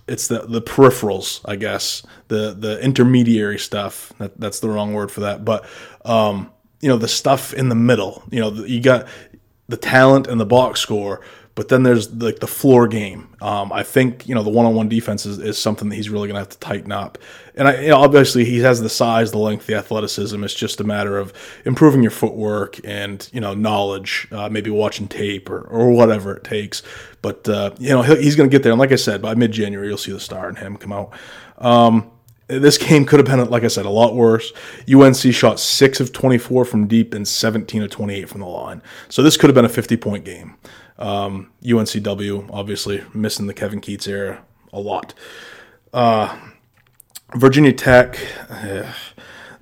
it's 0.09 0.27
the 0.27 0.39
the 0.39 0.61
peripherals, 0.61 1.41
I 1.45 1.55
guess, 1.55 2.03
the 2.27 2.55
the 2.57 2.79
intermediary 2.81 3.59
stuff. 3.59 4.11
That, 4.17 4.39
that's 4.39 4.59
the 4.59 4.69
wrong 4.69 4.93
word 4.93 5.11
for 5.11 5.21
that, 5.21 5.45
but 5.45 5.65
um, 6.05 6.51
you 6.81 6.89
know 6.89 6.97
the 6.97 7.07
stuff 7.07 7.53
in 7.53 7.69
the 7.69 7.75
middle. 7.75 8.23
You 8.31 8.41
know, 8.41 8.51
you 8.51 8.81
got 8.81 9.07
the 9.67 9.77
talent 9.77 10.27
and 10.27 10.39
the 10.39 10.45
box 10.45 10.79
score, 10.79 11.21
but 11.59 11.67
then 11.67 11.83
there's 11.83 12.09
like 12.13 12.39
the 12.39 12.47
floor 12.47 12.87
game. 12.87 13.27
Um, 13.41 13.73
I 13.73 13.83
think 13.83 14.25
you 14.29 14.33
know 14.33 14.43
the 14.43 14.49
one-on-one 14.49 14.87
defense 14.87 15.25
is, 15.25 15.39
is 15.39 15.57
something 15.57 15.89
that 15.89 15.95
he's 15.97 16.09
really 16.09 16.29
going 16.29 16.35
to 16.35 16.39
have 16.39 16.47
to 16.47 16.59
tighten 16.59 16.93
up. 16.93 17.17
And 17.53 17.67
I, 17.67 17.81
you 17.81 17.89
know, 17.89 17.97
obviously 17.97 18.45
he 18.45 18.59
has 18.59 18.79
the 18.79 18.87
size, 18.87 19.31
the 19.33 19.39
length, 19.39 19.67
the 19.67 19.75
athleticism. 19.75 20.41
It's 20.41 20.53
just 20.53 20.79
a 20.79 20.85
matter 20.85 21.17
of 21.17 21.33
improving 21.65 22.01
your 22.01 22.11
footwork 22.11 22.79
and 22.85 23.29
you 23.33 23.41
know 23.41 23.53
knowledge, 23.53 24.29
uh, 24.31 24.47
maybe 24.47 24.69
watching 24.69 25.09
tape 25.09 25.49
or, 25.49 25.59
or 25.63 25.91
whatever 25.91 26.33
it 26.33 26.45
takes. 26.45 26.81
But 27.21 27.49
uh, 27.49 27.71
you 27.77 27.89
know 27.89 28.03
he's 28.03 28.37
going 28.37 28.49
to 28.49 28.55
get 28.55 28.63
there. 28.63 28.71
And 28.71 28.79
like 28.79 28.93
I 28.93 28.95
said, 28.95 29.21
by 29.21 29.35
mid-January 29.35 29.89
you'll 29.89 29.97
see 29.97 30.13
the 30.13 30.19
star 30.21 30.47
in 30.47 30.55
him 30.55 30.77
come 30.77 30.93
out. 30.93 31.11
Um, 31.57 32.09
this 32.47 32.77
game 32.77 33.05
could 33.05 33.19
have 33.19 33.27
been, 33.27 33.49
like 33.49 33.65
I 33.65 33.67
said, 33.67 33.85
a 33.85 33.89
lot 33.89 34.15
worse. 34.15 34.53
UNC 34.89 35.17
shot 35.33 35.59
six 35.59 35.99
of 35.99 36.13
24 36.13 36.63
from 36.63 36.87
deep 36.87 37.13
and 37.13 37.27
17 37.27 37.83
of 37.83 37.89
28 37.91 38.29
from 38.29 38.39
the 38.39 38.47
line. 38.47 38.81
So 39.09 39.21
this 39.21 39.35
could 39.35 39.49
have 39.49 39.55
been 39.55 39.65
a 39.65 39.69
50 39.69 39.97
point 39.97 40.23
game. 40.23 40.55
Um, 40.99 41.51
UNCW, 41.63 42.49
obviously, 42.51 43.03
missing 43.13 43.47
the 43.47 43.53
Kevin 43.53 43.81
Keatts 43.81 44.07
era 44.07 44.43
a 44.71 44.79
lot. 44.79 45.13
Uh, 45.93 46.37
Virginia 47.35 47.73
Tech, 47.73 48.19
uh, 48.49 48.91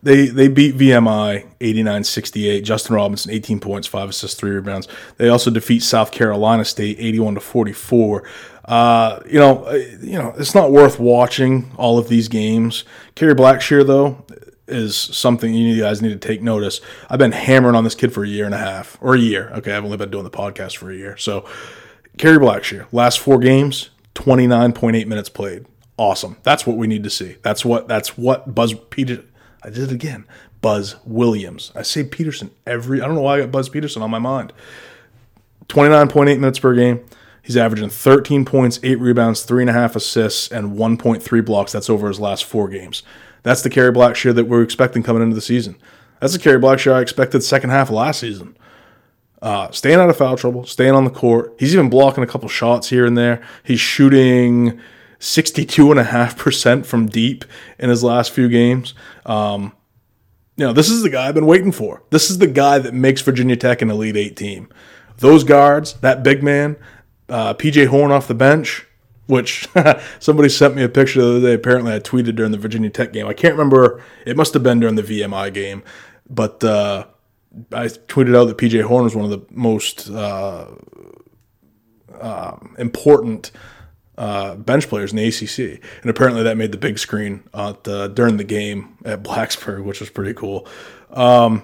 they 0.02 0.28
they 0.28 0.48
beat 0.48 0.76
VMI 0.76 1.46
89-68. 1.60 2.64
Justin 2.64 2.96
Robinson 2.96 3.32
18 3.32 3.60
points, 3.60 3.88
5 3.88 4.10
assists, 4.10 4.40
3 4.40 4.52
rebounds. 4.52 4.88
They 5.18 5.30
also 5.30 5.52
defeat 5.52 5.84
South 5.84 6.12
Carolina 6.12 6.66
State 6.66 6.98
81 7.00 7.36
to 7.36 7.40
44. 7.40 8.24
Uh, 8.66 9.20
you 9.26 9.40
know, 9.40 9.64
uh, 9.66 9.74
you 10.02 10.18
know, 10.18 10.34
it's 10.38 10.56
not 10.56 10.72
worth 10.72 11.00
watching 11.00 11.72
all 11.78 11.98
of 11.98 12.10
these 12.10 12.28
games. 12.28 12.84
Kerry 13.16 13.36
Blackshear 13.36 13.86
though 13.86 14.26
is 14.68 14.96
something 14.96 15.54
you 15.54 15.82
guys 15.82 16.02
need 16.02 16.20
to 16.20 16.28
take 16.28 16.42
notice. 16.42 16.82
I've 17.10 17.20
been 17.20 17.32
hammering 17.32 17.76
on 17.76 17.84
this 17.84 17.96
kid 17.96 18.14
for 18.14 18.24
a 18.24 18.28
year 18.28 18.46
and 18.46 18.54
a 18.54 18.60
half 18.60 18.98
or 19.02 19.16
a 19.16 19.20
year. 19.20 19.50
Okay, 19.56 19.74
I've 19.74 19.86
only 19.86 19.98
been 19.98 20.12
doing 20.12 20.24
the 20.24 20.30
podcast 20.30 20.78
for 20.78 20.92
a 20.92 20.96
year. 20.96 21.18
So, 21.18 21.46
Kerry 22.18 22.38
Blackshear, 22.38 22.88
last 22.92 23.20
four 23.20 23.40
games, 23.40 23.90
29.8 24.16 25.08
minutes 25.08 25.30
played. 25.30 25.66
Awesome. 25.98 26.38
That's 26.44 26.68
what 26.68 26.78
we 26.78 26.88
need 26.88 27.04
to 27.04 27.10
see. 27.10 27.38
That's 27.42 27.66
what 27.66 27.88
that's 27.88 28.18
what 28.18 28.54
Buzz 28.54 28.74
Peter 28.90 29.24
I 29.64 29.70
did 29.70 29.90
it 29.90 29.92
again. 29.92 30.26
Buzz 30.62 30.96
Williams. 31.06 31.72
I 31.76 31.82
say 31.82 32.04
Peterson 32.04 32.52
every. 32.66 33.02
I 33.02 33.06
don't 33.06 33.16
know 33.16 33.22
why 33.22 33.38
I 33.38 33.40
got 33.42 33.52
Buzz 33.52 33.70
Peterson 33.70 34.02
on 34.02 34.12
my 34.12 34.20
mind. 34.20 34.54
29.8 35.70 36.40
minutes 36.40 36.60
per 36.60 36.74
game. 36.74 37.04
He's 37.48 37.56
averaging 37.56 37.88
13 37.88 38.44
points, 38.44 38.78
8 38.84 39.00
rebounds, 39.00 39.46
3.5 39.46 39.96
assists, 39.96 40.52
and 40.52 40.74
1.3 40.74 41.46
blocks. 41.46 41.72
That's 41.72 41.90
over 41.90 42.10
his 42.10 42.20
last 42.20 42.44
four 42.44 42.68
games. 42.68 43.04
That's 43.44 43.62
the 43.62 43.70
Kerry 43.70 43.94
Blackshear 43.94 44.36
that 44.36 44.50
we're 44.50 44.62
expecting 44.62 45.02
coming 45.02 45.24
into 45.24 45.34
the 45.34 45.40
season. 45.40 45.78
That's 46.20 46.34
the 46.34 46.40
Kerry 46.40 46.60
Blackshear 46.60 46.92
I 46.92 47.00
expected 47.00 47.42
second 47.44 47.70
half 47.70 47.90
last 47.90 48.20
season. 48.20 48.58
Uh, 49.42 49.72
staying 49.72 49.98
out 49.98 50.10
of 50.10 50.18
foul 50.18 50.36
trouble, 50.36 50.66
staying 50.66 50.94
on 50.94 51.06
the 51.06 51.10
court. 51.10 51.56
He's 51.58 51.74
even 51.74 51.90
blocking 51.90 52.22
a 52.22 52.28
couple 52.28 52.50
shots 52.50 52.90
here 52.90 53.06
and 53.06 53.18
there. 53.18 53.42
He's 53.64 53.80
shooting 53.80 54.82
62.5% 55.22 56.86
from 56.86 57.06
deep 57.06 57.46
in 57.80 57.90
his 57.90 58.04
last 58.04 58.34
few 58.34 58.50
games. 58.50 58.94
Um, 59.26 59.72
you 60.58 60.66
know, 60.66 60.74
this 60.74 60.90
is 60.90 61.02
the 61.02 61.10
guy 61.10 61.30
I've 61.30 61.34
been 61.34 61.46
waiting 61.46 61.72
for. 61.72 62.04
This 62.10 62.30
is 62.30 62.40
the 62.40 62.48
guy 62.48 62.78
that 62.80 62.94
makes 62.94 63.22
Virginia 63.22 63.56
Tech 63.56 63.82
an 63.82 63.90
Elite 63.90 64.18
Eight 64.18 64.36
team. 64.36 64.68
Those 65.20 65.46
guards, 65.46 65.94
that 66.02 66.24
big 66.24 66.44
man, 66.44 66.76
uh, 67.30 67.54
PJ 67.54 67.88
Horne 67.88 68.12
off 68.12 68.28
the 68.28 68.34
bench, 68.34 68.86
which 69.28 69.68
somebody 70.20 70.50
sent 70.50 70.76
me 70.76 70.84
a 70.84 70.90
picture 70.90 71.22
the 71.22 71.30
other 71.30 71.42
day. 71.42 71.54
Apparently, 71.54 71.94
I 71.94 72.00
tweeted 72.00 72.36
during 72.36 72.52
the 72.52 72.58
Virginia 72.58 72.90
Tech 72.90 73.14
game. 73.14 73.28
I 73.28 73.34
can't 73.34 73.54
remember. 73.54 74.02
It 74.26 74.38
must 74.38 74.54
have 74.54 74.64
been 74.64 74.80
during 74.80 74.96
the 74.96 75.04
VMI 75.04 75.54
game, 75.54 75.84
but 76.30 76.64
uh, 76.64 77.06
I 77.72 77.86
tweeted 77.88 78.36
out 78.36 78.46
that 78.46 78.58
PJ 78.58 78.84
Horne 78.84 79.04
was 79.04 79.16
one 79.16 79.26
of 79.26 79.32
the 79.32 79.46
most 79.52 80.10
uh, 80.10 80.68
uh, 82.20 82.58
important 82.78 83.52
uh, 84.18 84.56
bench 84.56 84.88
players 84.88 85.12
in 85.12 85.18
the 85.18 85.28
ACC, 85.28 85.84
and 86.02 86.10
apparently 86.10 86.44
that 86.44 86.58
made 86.58 86.72
the 86.72 86.78
big 86.78 86.98
screen 86.98 87.44
during 87.54 88.38
the 88.38 88.46
game 88.48 88.98
at 89.06 89.24
Blacksburg, 89.24 89.84
which 89.84 90.00
was 90.00 90.10
pretty 90.10 90.34
cool. 90.34 90.68
Um, 91.12 91.64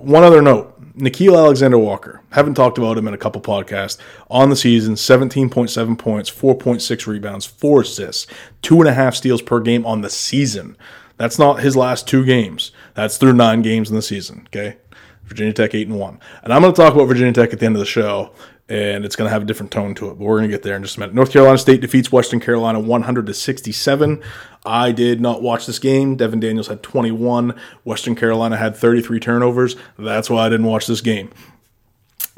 one 0.00 0.24
other 0.24 0.42
note 0.42 0.80
Nickeil 0.94 1.36
Alexander 1.36 1.78
Walker. 1.78 2.20
Haven't 2.30 2.54
talked 2.54 2.78
about 2.78 2.98
him 2.98 3.08
in 3.08 3.14
a 3.14 3.18
couple 3.18 3.40
podcasts. 3.40 3.98
On 4.30 4.50
the 4.50 4.56
season, 4.56 4.94
17.7 4.94 5.98
points, 5.98 6.30
4.6 6.30 7.06
rebounds, 7.06 7.46
4 7.46 7.82
assists, 7.82 8.26
2.5 8.62 9.14
steals 9.14 9.42
per 9.42 9.60
game 9.60 9.86
on 9.86 10.00
the 10.00 10.10
season. 10.10 10.76
That's 11.16 11.38
not 11.38 11.60
his 11.60 11.76
last 11.76 12.08
two 12.08 12.24
games. 12.24 12.72
That's 12.94 13.18
through 13.18 13.34
nine 13.34 13.62
games 13.62 13.90
in 13.90 13.96
the 13.96 14.02
season. 14.02 14.42
Okay. 14.46 14.76
Virginia 15.24 15.52
Tech 15.52 15.74
8 15.74 15.86
and 15.86 15.98
1. 15.98 16.20
And 16.42 16.52
I'm 16.52 16.62
going 16.62 16.74
to 16.74 16.80
talk 16.80 16.92
about 16.92 17.06
Virginia 17.06 17.32
Tech 17.32 17.52
at 17.52 17.60
the 17.60 17.66
end 17.66 17.76
of 17.76 17.80
the 17.80 17.86
show 17.86 18.32
and 18.70 19.04
it's 19.04 19.16
going 19.16 19.26
to 19.26 19.32
have 19.32 19.42
a 19.42 19.44
different 19.44 19.72
tone 19.72 19.96
to 19.96 20.10
it. 20.10 20.14
But 20.14 20.24
we're 20.24 20.38
going 20.38 20.48
to 20.48 20.54
get 20.54 20.62
there 20.62 20.76
in 20.76 20.82
just 20.82 20.96
a 20.96 21.00
minute. 21.00 21.14
North 21.14 21.32
Carolina 21.32 21.58
State 21.58 21.80
defeats 21.80 22.12
Western 22.12 22.38
Carolina 22.38 22.78
100 22.78 23.26
to 23.26 23.34
67. 23.34 24.22
I 24.64 24.92
did 24.92 25.20
not 25.20 25.42
watch 25.42 25.66
this 25.66 25.80
game. 25.80 26.14
Devin 26.14 26.38
Daniels 26.38 26.68
had 26.68 26.80
21. 26.82 27.58
Western 27.84 28.14
Carolina 28.14 28.56
had 28.56 28.76
33 28.76 29.18
turnovers. 29.18 29.74
That's 29.98 30.30
why 30.30 30.46
I 30.46 30.48
didn't 30.48 30.66
watch 30.66 30.86
this 30.86 31.00
game. 31.00 31.30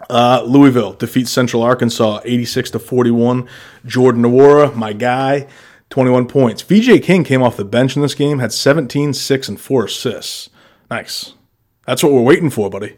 Uh, 0.08 0.42
Louisville 0.46 0.94
defeats 0.94 1.30
Central 1.30 1.62
Arkansas 1.62 2.20
86 2.24 2.70
to 2.70 2.78
41. 2.78 3.46
Jordan 3.84 4.22
Nwora, 4.22 4.74
my 4.74 4.94
guy, 4.94 5.46
21 5.90 6.26
points. 6.28 6.62
VJ 6.62 7.02
King 7.02 7.24
came 7.24 7.42
off 7.42 7.58
the 7.58 7.64
bench 7.64 7.94
in 7.94 8.00
this 8.02 8.14
game, 8.14 8.38
had 8.38 8.52
17, 8.52 9.12
6, 9.12 9.48
and 9.48 9.60
4 9.60 9.84
assists. 9.84 10.48
Nice. 10.90 11.34
That's 11.86 12.02
what 12.02 12.12
we're 12.12 12.22
waiting 12.22 12.50
for, 12.50 12.70
buddy. 12.70 12.96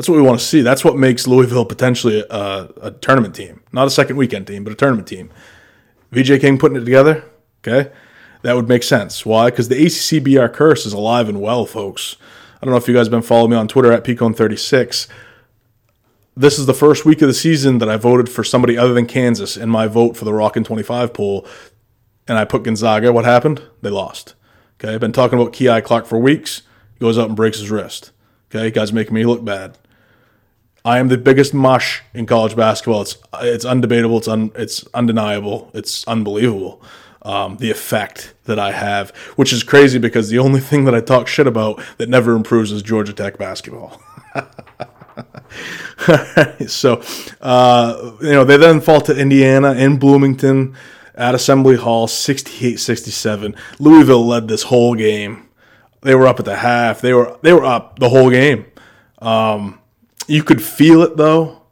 That's 0.00 0.08
what 0.08 0.16
we 0.16 0.22
want 0.22 0.40
to 0.40 0.46
see. 0.46 0.62
That's 0.62 0.82
what 0.82 0.96
makes 0.96 1.26
Louisville 1.26 1.66
potentially 1.66 2.24
a, 2.30 2.70
a 2.80 2.90
tournament 3.02 3.34
team, 3.34 3.60
not 3.70 3.86
a 3.86 3.90
second 3.90 4.16
weekend 4.16 4.46
team, 4.46 4.64
but 4.64 4.72
a 4.72 4.74
tournament 4.74 5.06
team. 5.06 5.30
VJ 6.10 6.40
King 6.40 6.56
putting 6.56 6.78
it 6.78 6.86
together, 6.86 7.22
okay, 7.58 7.92
that 8.40 8.56
would 8.56 8.66
make 8.66 8.82
sense. 8.82 9.26
Why? 9.26 9.50
Because 9.50 9.68
the 9.68 9.74
ACCBR 9.74 10.54
curse 10.54 10.86
is 10.86 10.94
alive 10.94 11.28
and 11.28 11.38
well, 11.38 11.66
folks. 11.66 12.16
I 12.54 12.64
don't 12.64 12.72
know 12.72 12.78
if 12.78 12.88
you 12.88 12.94
guys 12.94 13.08
have 13.08 13.10
been 13.10 13.20
following 13.20 13.50
me 13.50 13.58
on 13.58 13.68
Twitter 13.68 13.92
at 13.92 14.02
Peacone36. 14.02 15.06
This 16.34 16.58
is 16.58 16.64
the 16.64 16.72
first 16.72 17.04
week 17.04 17.20
of 17.20 17.28
the 17.28 17.34
season 17.34 17.76
that 17.76 17.90
I 17.90 17.98
voted 17.98 18.30
for 18.30 18.42
somebody 18.42 18.78
other 18.78 18.94
than 18.94 19.04
Kansas 19.04 19.58
in 19.58 19.68
my 19.68 19.86
vote 19.86 20.16
for 20.16 20.24
the 20.24 20.32
Rockin' 20.32 20.64
25 20.64 21.12
poll, 21.12 21.46
and 22.26 22.38
I 22.38 22.46
put 22.46 22.62
Gonzaga. 22.62 23.12
What 23.12 23.26
happened? 23.26 23.64
They 23.82 23.90
lost. 23.90 24.34
Okay, 24.82 24.94
I've 24.94 25.00
been 25.00 25.12
talking 25.12 25.38
about 25.38 25.52
Kihei 25.52 25.84
Clark 25.84 26.06
for 26.06 26.18
weeks. 26.18 26.62
He 26.94 27.00
goes 27.00 27.18
out 27.18 27.28
and 27.28 27.36
breaks 27.36 27.58
his 27.58 27.70
wrist. 27.70 28.12
Okay, 28.50 28.70
guys 28.70 28.94
making 28.94 29.12
me 29.12 29.26
look 29.26 29.44
bad. 29.44 29.76
I 30.84 30.98
am 30.98 31.08
the 31.08 31.18
biggest 31.18 31.52
mush 31.52 32.02
in 32.14 32.26
college 32.26 32.56
basketball. 32.56 33.02
It's 33.02 33.18
it's 33.40 33.64
undebatable. 33.64 34.18
It's 34.18 34.28
un, 34.28 34.50
it's 34.54 34.86
undeniable. 34.94 35.70
It's 35.74 36.06
unbelievable. 36.08 36.82
Um, 37.22 37.58
the 37.58 37.70
effect 37.70 38.32
that 38.44 38.58
I 38.58 38.72
have, 38.72 39.10
which 39.36 39.52
is 39.52 39.62
crazy 39.62 39.98
because 39.98 40.30
the 40.30 40.38
only 40.38 40.60
thing 40.60 40.86
that 40.86 40.94
I 40.94 41.00
talk 41.00 41.28
shit 41.28 41.46
about 41.46 41.82
that 41.98 42.08
never 42.08 42.34
improves 42.34 42.72
is 42.72 42.80
Georgia 42.80 43.12
Tech 43.12 43.36
basketball. 43.36 44.00
so, 46.66 47.02
uh, 47.42 48.12
you 48.22 48.32
know, 48.32 48.44
they 48.44 48.56
then 48.56 48.80
fall 48.80 49.02
to 49.02 49.14
Indiana 49.14 49.74
in 49.74 49.98
Bloomington 49.98 50.74
at 51.14 51.34
Assembly 51.34 51.76
Hall, 51.76 52.06
68-67. 52.06 53.54
Louisville 53.78 54.26
led 54.26 54.48
this 54.48 54.62
whole 54.62 54.94
game. 54.94 55.46
They 56.00 56.14
were 56.14 56.26
up 56.26 56.38
at 56.38 56.46
the 56.46 56.56
half. 56.56 57.02
They 57.02 57.12
were 57.12 57.38
they 57.42 57.52
were 57.52 57.66
up 57.66 57.98
the 57.98 58.08
whole 58.08 58.30
game. 58.30 58.64
Um, 59.18 59.79
you 60.30 60.42
could 60.42 60.62
feel 60.62 61.02
it 61.02 61.16
though. 61.16 61.62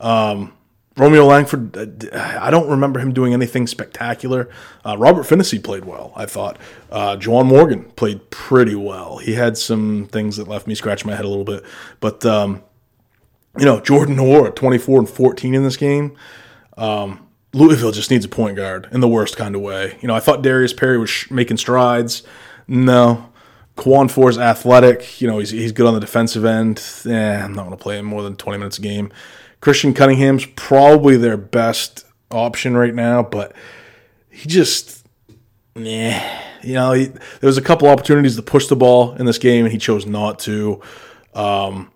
Um, 0.00 0.54
Romeo 0.96 1.24
Langford, 1.24 1.76
uh, 1.76 2.38
I 2.40 2.50
don't 2.50 2.68
remember 2.68 2.98
him 2.98 3.12
doing 3.12 3.32
anything 3.32 3.66
spectacular. 3.66 4.48
Uh, 4.84 4.96
Robert 4.98 5.22
Phinisee 5.22 5.62
played 5.62 5.84
well, 5.84 6.12
I 6.16 6.26
thought. 6.26 6.58
Uh, 6.90 7.16
Juwan 7.16 7.46
Morgan 7.46 7.84
played 7.92 8.30
pretty 8.30 8.74
well. 8.74 9.18
He 9.18 9.34
had 9.34 9.56
some 9.56 10.08
things 10.10 10.36
that 10.36 10.48
left 10.48 10.66
me 10.66 10.74
scratching 10.74 11.08
my 11.08 11.16
head 11.16 11.24
a 11.24 11.28
little 11.28 11.44
bit. 11.44 11.64
But, 12.00 12.26
um, 12.26 12.62
you 13.58 13.64
know, 13.64 13.80
Jordan 13.80 14.16
Nwora, 14.16 14.54
24 14.54 14.98
and 14.98 15.08
14 15.08 15.54
in 15.54 15.62
this 15.62 15.76
game. 15.76 16.16
Um, 16.76 17.26
Louisville 17.52 17.92
just 17.92 18.10
needs 18.10 18.24
a 18.24 18.28
point 18.28 18.56
guard 18.56 18.88
in 18.92 19.00
the 19.00 19.08
worst 19.08 19.36
kind 19.36 19.54
of 19.54 19.60
way. 19.60 19.96
You 20.00 20.08
know, 20.08 20.14
I 20.14 20.20
thought 20.20 20.42
Darius 20.42 20.72
Perry 20.72 20.98
was 20.98 21.10
sh- 21.10 21.30
making 21.30 21.56
strides. 21.56 22.22
No, 22.68 23.29
Khwan 23.76 24.10
Fore's 24.10 24.38
athletic. 24.38 25.20
You 25.20 25.28
know, 25.28 25.38
he's, 25.38 25.50
he's 25.50 25.72
good 25.72 25.86
on 25.86 25.94
the 25.94 26.00
defensive 26.00 26.44
end. 26.44 26.82
Eh, 27.06 27.44
I'm 27.44 27.52
not 27.52 27.66
going 27.66 27.76
to 27.76 27.82
play 27.82 27.98
him 27.98 28.06
more 28.06 28.22
than 28.22 28.36
20 28.36 28.58
minutes 28.58 28.78
a 28.78 28.82
game. 28.82 29.12
Christian 29.60 29.94
Cunningham's 29.94 30.46
probably 30.56 31.16
their 31.16 31.36
best 31.36 32.06
option 32.30 32.76
right 32.76 32.94
now, 32.94 33.22
but 33.22 33.54
he 34.30 34.48
just, 34.48 35.06
yeah, 35.74 36.42
you 36.62 36.74
know, 36.74 36.92
he, 36.92 37.06
there 37.06 37.20
was 37.42 37.58
a 37.58 37.62
couple 37.62 37.88
opportunities 37.88 38.36
to 38.36 38.42
push 38.42 38.66
the 38.68 38.76
ball 38.76 39.14
in 39.14 39.26
this 39.26 39.38
game, 39.38 39.64
and 39.64 39.72
he 39.72 39.78
chose 39.78 40.06
not 40.06 40.38
to. 40.40 40.80
Um, 41.34 41.90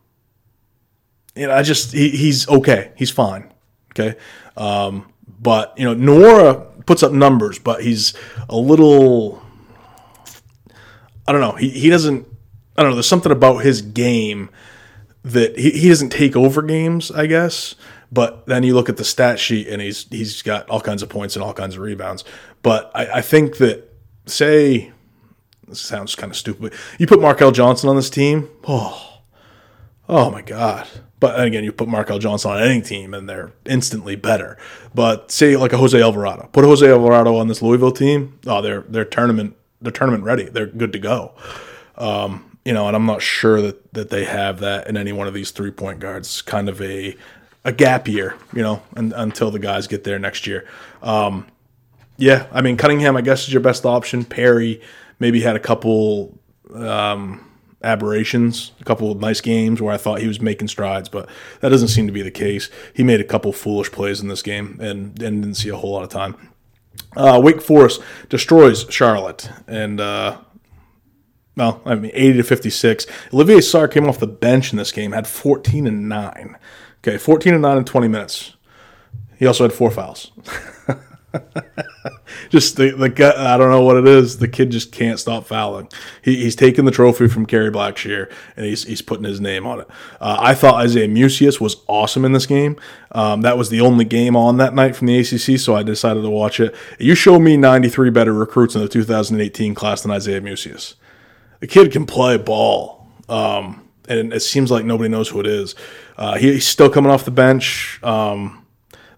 you 1.35 1.47
know, 1.47 1.55
I 1.55 1.63
just 1.63 1.93
he, 1.93 2.11
he's 2.11 2.49
okay, 2.49 2.93
he's 2.97 3.11
fine, 3.11 3.53
okay. 3.93 4.19
Um, 4.57 5.13
but 5.41 5.75
you 5.77 5.85
know, 5.85 5.95
Nwora 5.95 6.87
puts 6.87 7.03
up 7.03 7.13
numbers, 7.13 7.59
but 7.59 7.83
he's 7.83 8.15
a 8.49 8.57
little 8.57 9.43
I 11.27 11.33
don't 11.33 11.41
know. 11.41 11.53
He 11.53 11.71
he 11.71 11.91
doesn't. 11.91 12.27
I 12.77 12.83
don't 12.83 12.91
know. 12.91 12.97
There's 12.97 13.09
something 13.09 13.33
about 13.33 13.59
his 13.59 13.83
game 13.83 14.51
that 15.23 15.59
he, 15.59 15.71
he 15.71 15.89
doesn't 15.89 16.11
take 16.11 16.37
over 16.37 16.63
games. 16.63 17.11
I 17.11 17.27
guess. 17.27 17.75
But 18.13 18.47
then 18.47 18.63
you 18.63 18.75
look 18.75 18.89
at 18.89 18.97
the 18.97 19.05
stat 19.05 19.41
sheet 19.41 19.67
and 19.67 19.83
he's 19.83 20.07
he's 20.09 20.43
got 20.43 20.69
all 20.71 20.81
kinds 20.81 21.03
of 21.03 21.09
points 21.09 21.35
and 21.35 21.43
all 21.43 21.53
kinds 21.53 21.75
of 21.75 21.83
rebounds. 21.83 22.25
But 22.63 22.91
I, 22.95 23.19
I 23.19 23.21
think 23.23 23.57
that 23.59 23.93
say 24.27 24.93
this 25.67 25.81
sounds 25.81 26.15
kind 26.15 26.31
of 26.31 26.37
stupid. 26.37 26.73
You 26.99 27.07
put 27.07 27.19
Markell 27.19 27.53
Johnson 27.53 27.89
on 27.89 27.97
this 27.97 28.11
team. 28.11 28.49
Oh, 28.69 29.21
oh 30.09 30.31
my 30.31 30.43
God. 30.43 30.87
But 31.19 31.41
again, 31.41 31.65
you 31.65 31.73
put 31.73 31.89
Markell 31.89 32.21
Johnson 32.21 32.53
on 32.53 32.63
any 32.63 32.83
team 32.83 33.15
and 33.15 33.29
they're 33.29 33.53
instantly 33.65 34.15
better. 34.15 34.59
But 34.95 35.31
say 35.31 35.57
like 35.57 35.73
a 35.73 35.79
Jose 35.79 36.01
Alvarado. 36.01 36.49
Put 36.53 36.65
Jose 36.65 36.89
Alvarado 36.89 37.37
on 37.37 37.49
this 37.49 37.63
Louisville 37.63 37.93
team. 37.93 38.39
Oh, 38.47 38.61
they're 38.63 38.83
they're 38.83 39.05
tournament 39.05 39.57
they're 39.85 39.93
tournament 39.93 40.25
ready. 40.25 40.45
They're 40.45 40.67
good 40.67 40.93
to 40.93 40.99
go. 40.99 41.33
Um, 41.97 42.59
you 42.65 42.73
know, 42.73 42.89
and 42.89 42.97
I'm 42.97 43.07
not 43.07 43.23
sure 43.23 43.61
that 43.61 43.93
that 43.93 44.11
they 44.11 44.25
have 44.25 44.61
that 44.61 44.89
in 44.89 44.97
any 44.97 45.13
one 45.13 45.29
of 45.29 45.35
these 45.35 45.51
three 45.51 45.71
point 45.71 46.01
guards. 46.01 46.43
Kind 46.43 46.69
of 46.69 46.81
a 46.81 47.17
a 47.65 47.73
gap 47.73 48.09
year, 48.09 48.37
you 48.53 48.63
know, 48.63 48.83
and, 48.97 49.13
until 49.15 49.51
the 49.51 49.59
guys 49.59 49.87
get 49.87 50.05
there 50.05 50.19
next 50.19 50.47
year. 50.47 50.67
Um, 51.03 51.47
yeah, 52.17 52.47
I 52.53 52.63
mean 52.63 52.77
Cunningham, 52.77 53.17
I 53.17 53.21
guess 53.21 53.47
is 53.47 53.53
your 53.53 53.63
best 53.63 53.85
option. 53.85 54.25
Perry 54.25 54.81
maybe 55.19 55.41
had 55.41 55.57
a 55.57 55.61
couple 55.61 56.39
um, 56.75 57.51
aberrations, 57.83 58.73
a 58.81 58.85
couple 58.85 59.13
of 59.13 59.21
nice 59.21 59.41
games 59.41 59.81
where 59.81 59.93
I 59.93 59.97
thought 59.97 60.21
he 60.21 60.27
was 60.27 60.41
making 60.41 60.69
strides, 60.69 61.09
but 61.09 61.29
that 61.61 61.69
doesn't 61.69 61.89
seem 61.89 62.07
to 62.07 62.13
be 62.13 62.23
the 62.23 62.31
case. 62.31 62.71
He 62.95 63.03
made 63.03 63.21
a 63.21 63.25
couple 63.25 63.53
foolish 63.53 63.93
plays 63.93 64.21
in 64.21 64.29
this 64.29 64.43
game 64.43 64.79
and, 64.81 65.21
and 65.23 65.43
didn't 65.43 65.55
see 65.55 65.69
a 65.69 65.77
whole 65.77 65.93
lot 65.93 66.03
of 66.03 66.09
time. 66.09 66.37
Uh, 67.17 67.41
Wake 67.43 67.61
Forest 67.61 68.03
destroys 68.29 68.87
Charlotte, 68.91 69.51
and 69.67 70.01
uh, 70.01 70.39
well, 71.57 71.81
I 71.85 71.95
mean, 71.95 72.11
eighty 72.15 72.39
to 72.39 72.43
fifty-six. 72.43 73.07
Olivier 73.33 73.59
Sarr 73.59 73.91
came 73.91 74.09
off 74.09 74.19
the 74.19 74.27
bench 74.27 74.73
in 74.73 74.79
this 74.79 74.93
game, 74.93 75.13
had 75.13 75.27
fourteen 75.27 75.87
and 75.87 76.09
nine. 76.09 76.57
Okay, 76.99 77.19
fourteen 77.19 77.55
and 77.55 77.63
nine 77.63 77.79
in 77.79 77.85
twenty 77.85 78.09
minutes. 78.09 78.57
He 79.39 79.47
also 79.47 79.65
had 79.65 79.73
four 79.73 79.91
fouls. 79.91 80.33
just 82.55 82.77
the, 82.77 82.93
the 82.93 83.35
I 83.37 83.57
don't 83.57 83.71
know 83.71 83.83
what 83.83 83.97
it 83.97 84.07
is. 84.07 84.39
The 84.39 84.47
kid 84.47 84.71
just 84.71 84.93
can't 84.93 85.19
stop 85.19 85.45
fouling. 85.45 85.89
He, 86.23 86.37
he's 86.37 86.55
taking 86.55 86.85
the 86.85 86.93
trophy 86.93 87.27
from 87.27 87.47
Kerry 87.47 87.71
Blackshear 87.71 88.33
and 88.57 88.65
he's 88.65 88.85
he's 88.85 89.03
putting 89.03 89.25
his 89.25 89.41
name 89.41 89.67
on 89.67 89.81
it. 89.81 89.89
Uh, 90.21 90.37
I 90.39 90.55
thought 90.55 90.77
Isaiah 90.77 91.09
Mucius 91.09 91.61
was 91.61 91.77
awesome 91.89 92.25
in 92.25 92.33
this 92.33 92.47
game. 92.47 92.77
Um, 93.11 93.41
that 93.41 93.59
was 93.59 93.71
the 93.71 93.81
only 93.81 94.05
game 94.05 94.37
on 94.37 94.57
that 94.59 94.73
night 94.73 94.95
from 94.95 95.09
the 95.09 95.19
ACC, 95.19 95.59
so 95.59 95.75
I 95.75 95.83
decided 95.83 96.23
to 96.23 96.31
watch 96.31 96.61
it. 96.61 96.75
You 97.01 97.17
show 97.17 97.41
me 97.41 97.57
93 97.57 98.11
better 98.11 98.33
recruits 98.33 98.77
in 98.77 98.81
the 98.81 98.89
2018 98.89 99.75
class 99.75 100.03
than 100.03 100.13
Isaiah 100.13 100.41
Mucius. 100.41 100.95
The 101.59 101.67
kid 101.67 101.91
can 101.91 102.07
play 102.07 102.37
ball. 102.37 103.09
Um, 103.29 103.89
and 104.09 104.33
it 104.33 104.41
seems 104.41 104.71
like 104.71 104.85
nobody 104.85 105.09
knows 105.09 105.31
who 105.31 105.41
it 105.41 105.47
is. 105.47 105.75
Uh, 106.17 106.37
he, 106.37 106.53
he's 106.53 106.67
still 106.67 106.91
coming 106.91 107.11
off 107.11 107.25
the 107.25 107.31
bench. 107.31 107.99
Um, 108.03 108.64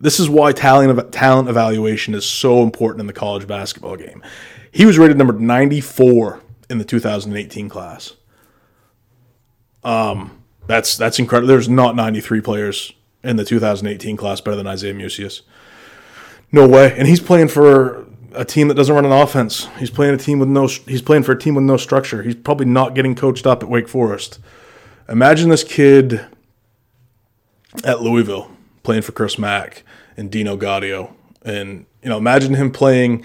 this 0.00 0.20
is 0.20 0.28
why 0.28 0.52
talent 0.52 1.12
talent 1.12 1.48
evaluation 1.48 2.14
is 2.14 2.24
so 2.24 2.62
important 2.62 3.00
in 3.00 3.06
the 3.06 3.12
college 3.12 3.46
basketball 3.46 3.96
game. 3.96 4.22
He 4.70 4.84
was 4.84 4.98
rated 4.98 5.16
number 5.16 5.32
94 5.32 6.40
in 6.68 6.78
the 6.78 6.84
2018 6.84 7.68
class. 7.68 8.14
Um, 9.82 10.42
that's 10.66 10.96
that's 10.96 11.18
incredible. 11.18 11.48
There's 11.48 11.68
not 11.68 11.96
93 11.96 12.40
players 12.40 12.92
in 13.22 13.36
the 13.36 13.44
2018 13.44 14.16
class 14.16 14.40
better 14.40 14.56
than 14.56 14.66
Isaiah 14.66 14.94
Mucius. 14.94 15.42
No 16.52 16.68
way. 16.68 16.96
And 16.96 17.08
he's 17.08 17.20
playing 17.20 17.48
for 17.48 18.06
a 18.34 18.44
team 18.44 18.68
that 18.68 18.74
doesn't 18.74 18.94
run 18.94 19.04
an 19.04 19.12
offense. 19.12 19.68
He's 19.78 19.90
playing 19.90 20.14
a 20.14 20.18
team 20.18 20.38
with 20.38 20.48
no. 20.48 20.66
He's 20.66 21.02
playing 21.02 21.22
for 21.22 21.32
a 21.32 21.38
team 21.38 21.54
with 21.54 21.64
no 21.64 21.76
structure. 21.76 22.22
He's 22.22 22.34
probably 22.34 22.66
not 22.66 22.94
getting 22.94 23.14
coached 23.14 23.46
up 23.46 23.62
at 23.62 23.68
Wake 23.68 23.88
Forest. 23.88 24.38
Imagine 25.08 25.50
this 25.50 25.64
kid 25.64 26.26
at 27.84 28.02
Louisville 28.02 28.50
playing 28.82 29.02
for 29.02 29.12
Chris 29.12 29.38
Mack 29.38 29.82
and 30.16 30.30
Dino 30.30 30.56
Gaudio, 30.56 31.12
and 31.42 31.86
you 32.02 32.08
know, 32.08 32.18
imagine 32.18 32.54
him 32.54 32.70
playing. 32.70 33.24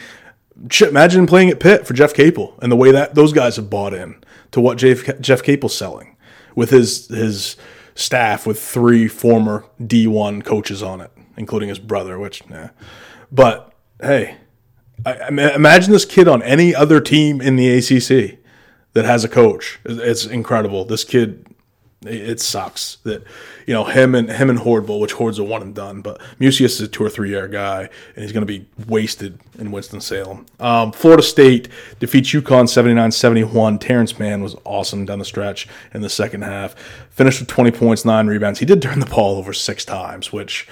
Imagine 0.82 1.25
playing 1.25 1.49
at 1.49 1.60
Pitt 1.60 1.88
for 1.88 1.93
Jeff 1.93 2.13
Capel 2.13 2.54
and 2.62 2.71
the 2.71 2.75
way 2.75 2.91
that 2.91 3.15
those 3.15 3.34
guys 3.34 3.56
have 3.56 3.69
bought 3.69 3.93
in 3.93 4.21
to 4.51 4.62
what 4.62 4.77
Jeff, 4.77 5.19
Jeff 5.19 5.41
Capel's 5.41 5.75
selling 5.75 6.15
with 6.56 6.69
his 6.69 7.08
his 7.08 7.56
staff 7.95 8.45
with 8.45 8.62
three 8.62 9.08
former 9.08 9.65
D1 9.82 10.43
coaches 10.43 10.84
on 10.84 11.01
it, 11.01 11.12
including 11.38 11.69
his 11.69 11.80
brother, 11.80 12.19
which, 12.19 12.43
yeah. 12.49 12.69
But 13.32 13.73
hey, 14.01 14.38
I, 15.06 15.19
I 15.19 15.30
mean, 15.30 15.49
imagine 15.49 15.91
this 15.91 16.06
kid 16.06 16.27
on 16.27 16.41
any 16.43 16.75
other 16.75 16.99
team 16.99 17.41
in 17.41 17.56
the 17.56 17.69
ACC 17.77 18.39
that 18.93 19.06
has 19.06 19.23
a 19.23 19.30
coach. 19.30 19.80
It's 19.86 20.25
incredible. 20.25 20.86
This 20.86 21.04
kid 21.04 21.45
it 22.04 22.40
sucks 22.40 22.96
that 23.04 23.24
you 23.68 23.74
know 23.74 23.84
him 23.84 24.16
and 24.16 24.30
him 24.30 24.50
and 24.50 24.60
Hordble, 24.60 25.00
which 25.00 25.14
Hoard's 25.14 25.38
a 25.38 25.44
one 25.44 25.62
and 25.62 25.76
done, 25.76 26.02
but 26.02 26.20
Mucius 26.40 26.74
is 26.74 26.82
a 26.82 26.88
two 26.88 27.04
or 27.04 27.10
three 27.10 27.30
year 27.30 27.48
guy, 27.48 27.90
and 28.16 28.24
he's 28.24 28.32
going 28.32 28.46
to 28.46 28.60
be 28.60 28.66
wasted 28.88 29.38
in 29.60 29.72
Winston 29.72 30.02
Salem. 30.02 30.48
Um, 30.60 30.92
Florida 30.92 31.22
State 31.22 31.68
defeats 32.00 32.30
UConn 32.30 32.66
79-71. 32.66 33.80
Terrence 33.80 34.18
Mann 34.18 34.42
was 34.42 34.56
awesome 34.66 35.06
down 35.06 35.20
the 35.20 35.26
stretch 35.26 35.68
in 35.94 36.02
the 36.02 36.10
second 36.10 36.42
half. 36.42 36.74
Finished 37.12 37.40
with 37.40 37.50
twenty 37.50 37.72
points, 37.72 38.04
nine 38.04 38.26
rebounds. 38.26 38.60
He 38.60 38.66
did 38.66 38.82
turn 38.82 39.00
the 39.00 39.06
ball 39.06 39.38
over 39.38 39.54
six 39.54 39.86
times, 39.86 40.34
which 40.34 40.68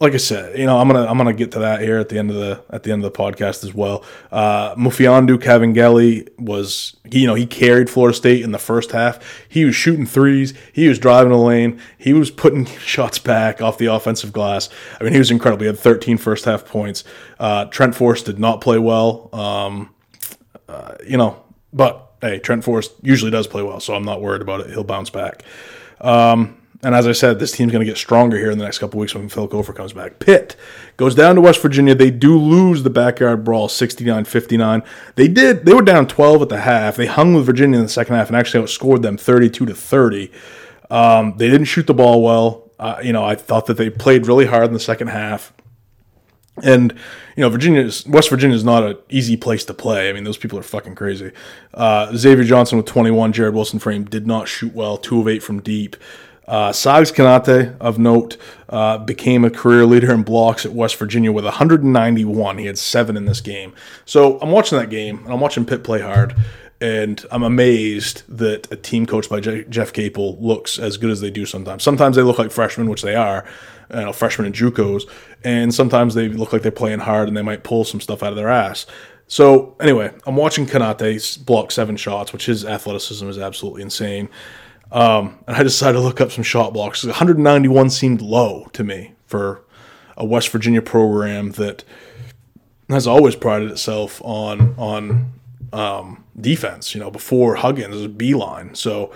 like 0.00 0.12
I 0.12 0.16
said, 0.16 0.58
you 0.58 0.66
know, 0.66 0.78
I'm 0.78 0.88
gonna 0.88 1.06
I'm 1.06 1.16
gonna 1.16 1.32
get 1.32 1.52
to 1.52 1.60
that 1.60 1.80
here 1.80 1.98
at 1.98 2.08
the 2.08 2.18
end 2.18 2.30
of 2.30 2.36
the 2.36 2.62
at 2.68 2.82
the 2.82 2.92
end 2.92 3.04
of 3.04 3.12
the 3.12 3.16
podcast 3.16 3.62
as 3.62 3.72
well. 3.72 4.04
Uh, 4.32 4.74
Mfiondu 4.74 5.38
Kabengele 5.38 6.28
was 6.38 6.96
he, 7.10 7.20
you 7.20 7.26
know 7.28 7.34
he 7.34 7.46
carried 7.46 7.88
Florida 7.88 8.14
State 8.14 8.42
in 8.42 8.50
the 8.50 8.58
first 8.58 8.90
half. 8.90 9.46
He 9.48 9.64
was 9.64 9.76
shooting 9.76 10.04
threes. 10.04 10.52
He 10.72 10.88
was 10.88 10.98
driving 10.98 11.30
the 11.30 11.38
lane. 11.38 11.80
He 11.96 12.12
was 12.12 12.30
putting 12.30 12.64
shots 12.80 13.20
back 13.20 13.62
off 13.62 13.78
the 13.78 13.86
offensive 13.86 14.32
glass. 14.32 14.68
I 15.00 15.04
mean, 15.04 15.12
he 15.12 15.18
was 15.18 15.30
incredible. 15.30 15.62
He 15.62 15.68
had 15.68 15.78
13 15.78 16.18
first 16.18 16.44
half 16.44 16.64
points. 16.64 17.04
Uh, 17.38 17.66
Trent 17.66 17.94
Forrest 17.94 18.26
did 18.26 18.38
not 18.38 18.60
play 18.60 18.78
well. 18.78 19.30
Um, 19.32 19.94
uh, 20.68 20.96
you 21.06 21.16
know, 21.16 21.40
but 21.72 22.14
hey, 22.20 22.40
Trent 22.40 22.64
Forrest 22.64 22.92
usually 23.02 23.30
does 23.30 23.46
play 23.46 23.62
well, 23.62 23.78
so 23.78 23.94
I'm 23.94 24.04
not 24.04 24.20
worried 24.20 24.42
about 24.42 24.60
it. 24.62 24.70
He'll 24.70 24.82
bounce 24.82 25.10
back. 25.10 25.44
Um, 26.00 26.56
and 26.84 26.94
as 26.94 27.06
I 27.06 27.12
said, 27.12 27.38
this 27.38 27.52
team's 27.52 27.72
going 27.72 27.84
to 27.84 27.90
get 27.90 27.96
stronger 27.96 28.36
here 28.36 28.50
in 28.50 28.58
the 28.58 28.64
next 28.64 28.78
couple 28.78 29.00
weeks 29.00 29.14
when 29.14 29.28
Phil 29.28 29.48
Cofer 29.48 29.74
comes 29.74 29.94
back. 29.94 30.18
Pitt 30.18 30.54
goes 30.96 31.14
down 31.14 31.34
to 31.36 31.40
West 31.40 31.62
Virginia. 31.62 31.94
They 31.94 32.10
do 32.10 32.38
lose 32.38 32.82
the 32.82 32.90
backyard 32.90 33.42
brawl 33.42 33.68
69 33.68 34.24
59. 34.26 34.82
They 35.14 35.28
did, 35.28 35.64
they 35.64 35.72
were 35.72 35.82
down 35.82 36.06
12 36.06 36.42
at 36.42 36.48
the 36.50 36.60
half. 36.60 36.96
They 36.96 37.06
hung 37.06 37.34
with 37.34 37.46
Virginia 37.46 37.78
in 37.78 37.84
the 37.84 37.90
second 37.90 38.16
half 38.16 38.28
and 38.28 38.36
actually 38.36 38.62
outscored 38.64 39.02
them 39.02 39.16
32 39.16 39.66
to 39.66 39.74
30. 39.74 40.30
Um, 40.90 41.34
they 41.38 41.48
didn't 41.48 41.66
shoot 41.66 41.86
the 41.86 41.94
ball 41.94 42.22
well. 42.22 42.70
Uh, 42.78 43.00
you 43.02 43.12
know, 43.12 43.24
I 43.24 43.34
thought 43.34 43.66
that 43.66 43.78
they 43.78 43.88
played 43.88 44.26
really 44.26 44.46
hard 44.46 44.66
in 44.66 44.74
the 44.74 44.80
second 44.80 45.08
half. 45.08 45.54
And 46.62 46.92
you 47.36 47.40
know, 47.40 47.48
Virginia, 47.48 47.80
is, 47.80 48.06
West 48.06 48.30
Virginia 48.30 48.54
is 48.54 48.62
not 48.62 48.84
an 48.84 48.96
easy 49.08 49.36
place 49.36 49.64
to 49.64 49.74
play. 49.74 50.08
I 50.08 50.12
mean, 50.12 50.24
those 50.24 50.36
people 50.36 50.58
are 50.58 50.62
fucking 50.62 50.94
crazy. 50.94 51.32
Uh, 51.72 52.14
Xavier 52.14 52.44
Johnson 52.44 52.76
with 52.76 52.86
21, 52.86 53.32
Jared 53.32 53.54
Wilson-Frame 53.54 54.04
did 54.04 54.26
not 54.26 54.46
shoot 54.46 54.72
well, 54.74 54.96
two 54.96 55.20
of 55.20 55.28
eight 55.28 55.42
from 55.42 55.60
deep. 55.60 55.96
Uh, 56.46 56.72
Sags 56.72 57.10
Konate, 57.10 57.76
of 57.80 57.98
note, 57.98 58.36
uh, 58.68 58.98
became 58.98 59.44
a 59.44 59.50
career 59.50 59.86
leader 59.86 60.12
in 60.12 60.22
blocks 60.22 60.66
at 60.66 60.72
West 60.72 60.96
Virginia 60.96 61.32
with 61.32 61.44
191. 61.44 62.58
He 62.58 62.66
had 62.66 62.78
seven 62.78 63.16
in 63.16 63.24
this 63.24 63.40
game. 63.40 63.72
So 64.04 64.38
I'm 64.40 64.50
watching 64.50 64.78
that 64.78 64.90
game, 64.90 65.20
and 65.24 65.32
I'm 65.32 65.40
watching 65.40 65.64
Pitt 65.64 65.84
play 65.84 66.00
hard, 66.00 66.34
and 66.80 67.24
I'm 67.30 67.42
amazed 67.42 68.24
that 68.28 68.70
a 68.70 68.76
team 68.76 69.06
coached 69.06 69.30
by 69.30 69.40
Je- 69.40 69.64
Jeff 69.70 69.92
Capel 69.92 70.36
looks 70.38 70.78
as 70.78 70.98
good 70.98 71.10
as 71.10 71.20
they 71.20 71.30
do 71.30 71.46
sometimes. 71.46 71.82
Sometimes 71.82 72.16
they 72.16 72.22
look 72.22 72.38
like 72.38 72.50
freshmen, 72.50 72.90
which 72.90 73.02
they 73.02 73.14
are, 73.14 73.44
you 73.90 74.00
know, 74.00 74.12
freshmen 74.12 74.46
and 74.46 74.54
JUCOs, 74.54 75.08
and 75.44 75.74
sometimes 75.74 76.14
they 76.14 76.28
look 76.28 76.52
like 76.52 76.62
they're 76.62 76.70
playing 76.72 77.00
hard 77.00 77.28
and 77.28 77.36
they 77.36 77.42
might 77.42 77.64
pull 77.64 77.84
some 77.84 78.00
stuff 78.00 78.22
out 78.22 78.30
of 78.30 78.36
their 78.36 78.50
ass. 78.50 78.86
So 79.26 79.76
anyway, 79.80 80.12
I'm 80.26 80.36
watching 80.36 80.66
Konate 80.66 81.44
block 81.46 81.70
seven 81.70 81.96
shots, 81.96 82.32
which 82.32 82.46
his 82.46 82.64
athleticism 82.64 83.26
is 83.28 83.38
absolutely 83.38 83.82
insane. 83.82 84.28
Um, 84.92 85.38
and 85.46 85.56
I 85.56 85.62
decided 85.62 85.94
to 85.94 86.00
look 86.00 86.20
up 86.20 86.30
some 86.30 86.44
shot 86.44 86.72
blocks. 86.72 87.04
191 87.04 87.90
seemed 87.90 88.20
low 88.20 88.68
to 88.72 88.84
me 88.84 89.12
for 89.26 89.62
a 90.16 90.24
West 90.24 90.50
Virginia 90.50 90.82
program 90.82 91.52
that 91.52 91.84
has 92.88 93.06
always 93.06 93.34
prided 93.34 93.70
itself 93.70 94.20
on 94.22 94.74
on 94.78 95.32
um, 95.72 96.24
defense. 96.40 96.94
You 96.94 97.00
know, 97.00 97.10
before 97.10 97.56
Huggins 97.56 97.94
was 97.94 98.08
Beilein. 98.08 98.76
So, 98.76 99.12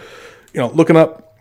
you 0.52 0.60
know, 0.60 0.68
looking 0.70 0.96
up 0.96 1.38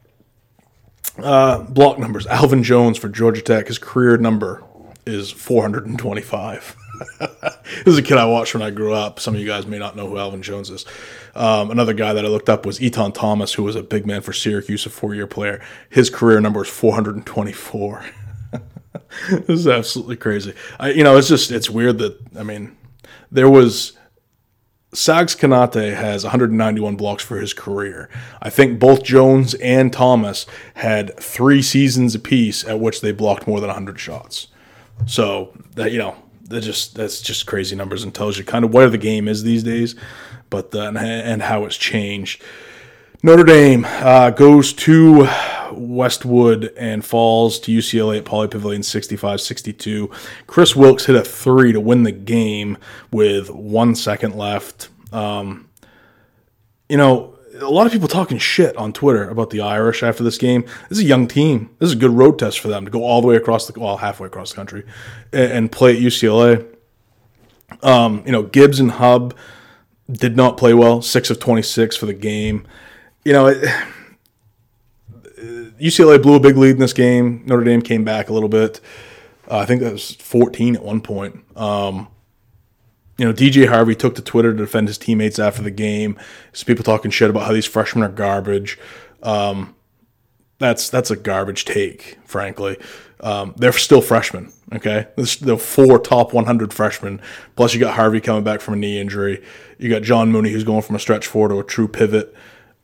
uh, 1.18 1.60
block 1.64 1.98
numbers, 1.98 2.28
Alvin 2.28 2.64
Jones 2.64 2.98
for 2.98 3.10
Georgia 3.10 3.42
Tech, 3.42 3.68
his 3.68 3.80
career 3.80 4.18
number 4.18 4.64
is 5.06 5.32
425. 5.32 6.76
this 7.20 7.88
is 7.88 7.98
a 7.98 8.02
kid 8.02 8.18
I 8.18 8.26
watched 8.26 8.54
when 8.54 8.64
I 8.64 8.70
grew 8.70 8.94
up. 8.94 9.20
Some 9.20 9.36
of 9.36 9.42
you 9.42 9.48
guys 9.48 9.66
may 9.66 9.80
not 9.80 9.96
know 9.96 10.08
who 10.08 10.18
Alvin 10.18 10.42
Jones 10.42 10.70
is. 10.70 10.86
Um, 11.36 11.72
another 11.72 11.94
guy 11.94 12.14
that 12.14 12.26
I 12.26 12.28
looked 12.28 12.50
up 12.50 12.66
was 12.66 12.80
Etan 12.80 13.14
Thomas, 13.14 13.54
who 13.54 13.64
was 13.64 13.76
a 13.76 13.84
big 13.84 14.06
man 14.06 14.22
for 14.22 14.34
Syracuse, 14.34 14.86
a 14.86 14.90
four 14.90 15.14
year 15.14 15.28
player. 15.28 15.62
His 15.90 16.10
career 16.10 16.40
number 16.40 16.64
is 16.64 16.70
424. 16.70 18.06
this 19.30 19.50
is 19.50 19.68
absolutely 19.68 20.16
crazy. 20.16 20.54
I, 20.80 20.92
you 20.92 21.04
know, 21.04 21.18
it's 21.18 21.28
just, 21.28 21.52
it's 21.52 21.70
weird 21.70 22.00
that, 22.00 22.20
I 22.38 22.44
mean, 22.44 22.76
there 23.32 23.50
was. 23.50 23.94
Sags 24.94 25.36
Konate 25.36 25.94
has 25.96 26.24
191 26.24 26.96
blocks 26.96 27.22
for 27.22 27.38
his 27.38 27.54
career. 27.54 28.10
I 28.42 28.50
think 28.50 28.80
both 28.80 29.04
Jones 29.04 29.54
and 29.56 29.92
Thomas 29.92 30.46
had 30.76 31.16
three 31.20 31.62
seasons 31.62 32.16
apiece 32.16 32.66
at 32.66 32.80
which 32.80 33.02
they 33.02 33.12
blocked 33.12 33.48
more 33.48 33.60
than 33.60 33.68
100 33.68 34.00
shots. 34.00 34.48
So 35.06 35.54
that 35.76 35.92
you 35.92 36.00
know, 36.00 36.16
that 36.48 36.62
just 36.62 36.96
that's 36.96 37.22
just 37.22 37.46
crazy 37.46 37.76
numbers 37.76 38.04
and 38.04 38.14
tells 38.14 38.38
you 38.38 38.44
kind 38.44 38.66
of 38.66 38.74
where 38.74 38.90
the 38.90 38.98
game 38.98 39.28
is 39.28 39.44
these 39.44 39.64
days, 39.64 39.96
but 40.50 40.74
uh, 40.74 40.92
and 40.96 41.42
how 41.42 41.66
it's 41.66 41.78
changed. 41.78 42.42
Notre 43.24 43.44
Dame 43.44 43.86
uh, 43.86 44.30
goes 44.30 44.74
to 44.74 45.28
Westwood 45.72 46.72
and 46.78 47.04
falls 47.04 47.60
to 47.62 47.72
UCLA 47.76 48.20
at 48.20 48.26
Pauley 48.26 48.50
Pavilion 48.50 48.84
65 48.84 49.42
62. 49.42 50.12
Kris 50.46 50.76
Wilkes 50.76 51.06
hit 51.06 51.16
a 51.16 51.24
three 51.24 51.72
to 51.72 51.80
win 51.80 52.04
the 52.04 52.12
game 52.12 52.78
with 53.12 53.50
one 53.50 53.96
second 53.96 54.36
left. 54.36 54.90
Um, 55.12 55.68
you 56.88 56.98
know, 56.98 57.37
a 57.60 57.70
lot 57.70 57.86
of 57.86 57.92
people 57.92 58.08
talking 58.08 58.38
shit 58.38 58.76
on 58.78 58.94
Twitter 58.94 59.30
about 59.30 59.50
the 59.50 59.62
Irish 59.62 60.04
after 60.04 60.24
this 60.24 60.38
game. 60.38 60.64
This 60.90 61.00
is 61.00 61.04
a 61.04 61.08
young 61.08 61.28
team. 61.28 61.70
This 61.80 61.88
is 61.88 61.96
a 61.96 62.00
good 62.00 62.12
road 62.12 62.40
test 62.40 62.60
for 62.60 62.68
them 62.68 62.86
to 62.86 62.92
go 62.92 63.04
all 63.04 63.22
the 63.22 63.28
way 63.28 63.36
across 63.36 63.68
the 63.68 63.80
well, 63.80 63.98
halfway 63.98 64.28
across 64.28 64.52
the 64.52 64.56
country, 64.56 64.84
and, 65.34 65.52
and 65.52 65.72
play 65.72 65.96
at 65.96 66.02
UCLA. 66.02 66.66
Um, 67.84 68.24
you 68.26 68.32
know, 68.32 68.44
Gibbs 68.44 68.80
and 68.80 68.92
Hub 68.92 69.36
did 70.10 70.36
not 70.36 70.58
play 70.58 70.74
well. 70.74 71.02
Six 71.02 71.30
of 71.30 71.40
twenty 71.40 71.62
six 71.62 71.96
for 71.96 72.06
the 72.06 72.14
game. 72.14 72.66
You 73.24 73.34
know, 73.34 73.48
it, 73.48 73.64
UCLA 75.80 76.22
blew 76.22 76.36
a 76.36 76.40
big 76.40 76.58
lead 76.58 76.72
in 76.72 76.80
this 76.80 76.94
game. 76.94 77.44
Notre 77.46 77.64
Dame 77.64 77.82
came 77.82 78.04
back 78.04 78.30
a 78.30 78.34
little 78.34 78.50
bit. 78.50 78.80
Uh, 79.50 79.60
I 79.60 79.66
think 79.66 79.82
that 79.82 79.92
was 79.92 80.16
fourteen 80.16 80.76
at 80.76 80.84
one 80.84 81.02
point. 81.02 81.44
Um, 81.58 82.08
you 83.18 83.26
know, 83.26 83.34
DJ 83.34 83.68
Harvey 83.68 83.96
took 83.96 84.16
to 84.16 84.22
Twitter 84.22 84.52
to 84.52 84.58
defend 84.58 84.88
his 84.88 84.98
teammates 84.98 85.40
after 85.40 85.62
the 85.62 85.72
game. 85.72 86.20
Some 86.54 86.66
people 86.66 86.84
talking 86.84 87.12
shit 87.12 87.30
about 87.30 87.48
how 87.48 87.54
these 87.54 87.66
freshmen 87.66 88.04
are 88.04 88.10
garbage. 88.10 88.78
Um, 89.24 89.76
that's 90.60 90.90
that's 90.90 91.12
a 91.12 91.16
garbage 91.16 91.66
take, 91.66 92.18
frankly. 92.26 92.78
Um, 93.20 93.54
they're 93.58 93.72
still 93.72 94.02
freshmen. 94.02 94.52
Okay, 94.74 95.08
the 95.16 95.58
four 95.58 96.00
top 96.00 96.34
100 96.34 96.74
freshmen. 96.74 97.22
Plus, 97.56 97.74
you 97.74 97.80
got 97.80 97.96
Harvey 97.96 98.22
coming 98.22 98.44
back 98.44 98.62
from 98.62 98.76
a 98.76 98.78
knee 98.78 99.00
injury. 99.00 99.44
You 99.78 99.90
got 99.90 100.04
John 100.04 100.32
Mooney, 100.32 100.52
who's 100.52 100.64
going 100.64 100.82
from 100.82 100.96
a 100.96 101.00
stretch 101.00 101.26
four 101.26 101.48
to 101.48 101.60
a 101.60 101.64
true 101.64 101.88
pivot. 101.88 102.36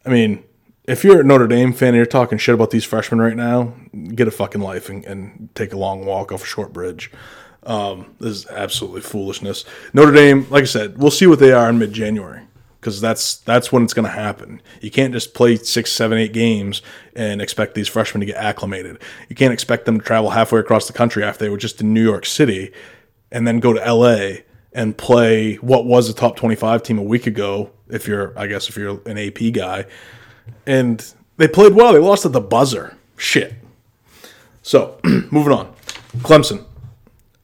I 0.06 0.10
mean, 0.10 0.44
if 0.86 1.04
you're 1.04 1.22
a 1.22 1.24
Notre 1.24 1.48
Dame 1.48 1.74
fan 1.74 1.90
and 1.90 1.98
you're 1.98 2.06
talking 2.06 2.38
shit 2.38 2.56
about 2.56 2.72
these 2.72 2.84
freshmen 2.84 3.22
right 3.22 3.36
now, 3.36 3.74
get 4.16 4.28
a 4.28 4.32
fucking 4.32 4.62
life 4.62 4.90
and, 4.90 5.06
and 5.06 5.50
take 5.56 5.74
a 5.74 5.78
long 5.78 6.06
walk 6.06 6.32
off 6.32 6.44
a 6.44 6.46
short 6.46 6.74
bridge. 6.74 7.12
Um, 7.66 8.16
this 8.20 8.32
is 8.32 8.48
absolutely 8.48 9.02
foolishness. 9.02 9.66
Notre 9.94 10.12
Dame, 10.12 10.48
like 10.50 10.64
I 10.64 10.66
said, 10.66 10.98
we'll 10.98 11.12
see 11.12 11.28
what 11.28 11.40
they 11.40 11.52
are 11.52 11.70
in 11.70 11.80
mid 11.80 11.94
January 11.94 12.42
because 12.84 13.00
that's 13.00 13.38
that's 13.38 13.72
when 13.72 13.84
it's 13.84 13.94
going 13.94 14.06
to 14.06 14.12
happen. 14.12 14.62
You 14.82 14.92
can't 14.92 15.14
just 15.14 15.34
play 15.34 15.56
six, 15.56 15.92
seven, 15.92 16.18
eight 16.18 16.34
games 16.34 16.82
and 17.16 17.42
expect 17.42 17.76
these 17.76 17.88
freshmen 17.88 18.20
to 18.20 18.26
get 18.26 18.36
acclimated. 18.36 19.00
You 19.30 19.38
can't 19.38 19.54
expect 19.54 19.86
them 19.86 20.00
to 20.00 20.06
travel 20.06 20.32
halfway 20.32 20.60
across 20.60 20.88
the 20.88 20.94
country 20.94 21.24
after 21.24 21.46
they 21.46 21.50
were 21.50 21.58
just 21.58 21.80
in 21.80 21.94
New 21.94 22.04
York 22.04 22.26
City 22.26 22.74
and 23.32 23.48
then 23.48 23.62
go 23.62 23.72
to 23.72 23.80
LA 23.80 24.42
and 24.74 24.98
play 24.98 25.56
what 25.56 25.86
was 25.86 26.10
a 26.10 26.14
top 26.14 26.36
25 26.36 26.84
team 26.84 26.98
a 26.98 27.04
week 27.04 27.26
ago 27.26 27.72
if 27.88 28.08
you're 28.08 28.38
I 28.38 28.48
guess 28.48 28.68
if 28.68 28.76
you're 28.76 29.00
an 29.06 29.18
AP 29.18 29.54
guy. 29.54 29.86
And 30.66 31.14
they 31.38 31.48
played 31.48 31.74
well. 31.74 31.94
They 31.94 32.00
lost 32.00 32.26
at 32.26 32.34
the 32.34 32.42
buzzer. 32.42 32.98
Shit. 33.16 33.54
So, 34.62 35.00
moving 35.04 35.54
on. 35.54 35.74
Clemson. 36.18 36.66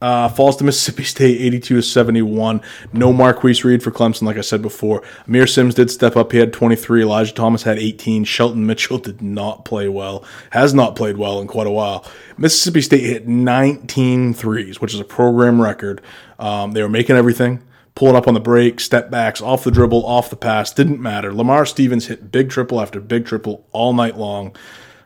Uh, 0.02 0.30
falls 0.30 0.56
to 0.56 0.64
Mississippi 0.64 1.04
State 1.04 1.42
82 1.42 1.76
to 1.76 1.82
71. 1.82 2.62
No 2.94 3.12
Marcquise 3.12 3.66
Reed 3.66 3.84
for 3.84 3.92
Clemson, 3.92 4.22
like 4.22 4.38
I 4.38 4.42
said 4.42 4.62
before. 4.62 5.02
Aamir 5.28 5.50
Simms 5.52 5.76
did 5.76 5.92
step 5.92 6.16
up. 6.16 6.32
He 6.32 6.38
had 6.38 6.54
23. 6.54 7.02
Elijah 7.02 7.34
Thomas 7.34 7.64
had 7.64 7.78
18. 7.78 8.24
Shelton 8.24 8.66
Mitchell 8.66 8.98
did 9.00 9.22
not 9.22 9.66
play 9.66 9.90
well. 9.90 10.24
Has 10.52 10.74
not 10.74 10.96
played 10.96 11.18
well 11.18 11.42
in 11.42 11.48
quite 11.48 11.68
a 11.68 11.72
while. 11.72 12.06
Mississippi 12.38 12.82
State 12.82 13.04
hit 13.04 13.28
19 13.28 14.34
threes, 14.34 14.80
which 14.80 14.94
is 14.94 15.02
a 15.02 15.06
program 15.06 15.62
record. 15.62 16.02
Um, 16.38 16.72
they 16.72 16.82
were 16.82 16.88
making 16.88 17.18
everything, 17.18 17.62
pulling 17.94 18.16
up 18.16 18.26
on 18.26 18.34
the 18.34 18.40
break, 18.40 18.80
step 18.80 19.12
backs, 19.12 19.42
off 19.42 19.66
the 19.66 19.72
dribble, 19.72 20.06
off 20.06 20.30
the 20.30 20.38
pass. 20.38 20.72
Didn't 20.72 21.02
matter. 21.02 21.34
Lamar 21.34 21.66
Stevens 21.66 22.08
hit 22.08 22.32
big 22.32 22.50
triple 22.50 22.80
after 22.80 23.02
big 23.02 23.26
triple 23.26 23.68
all 23.74 23.92
night 23.92 24.18
long. 24.18 24.56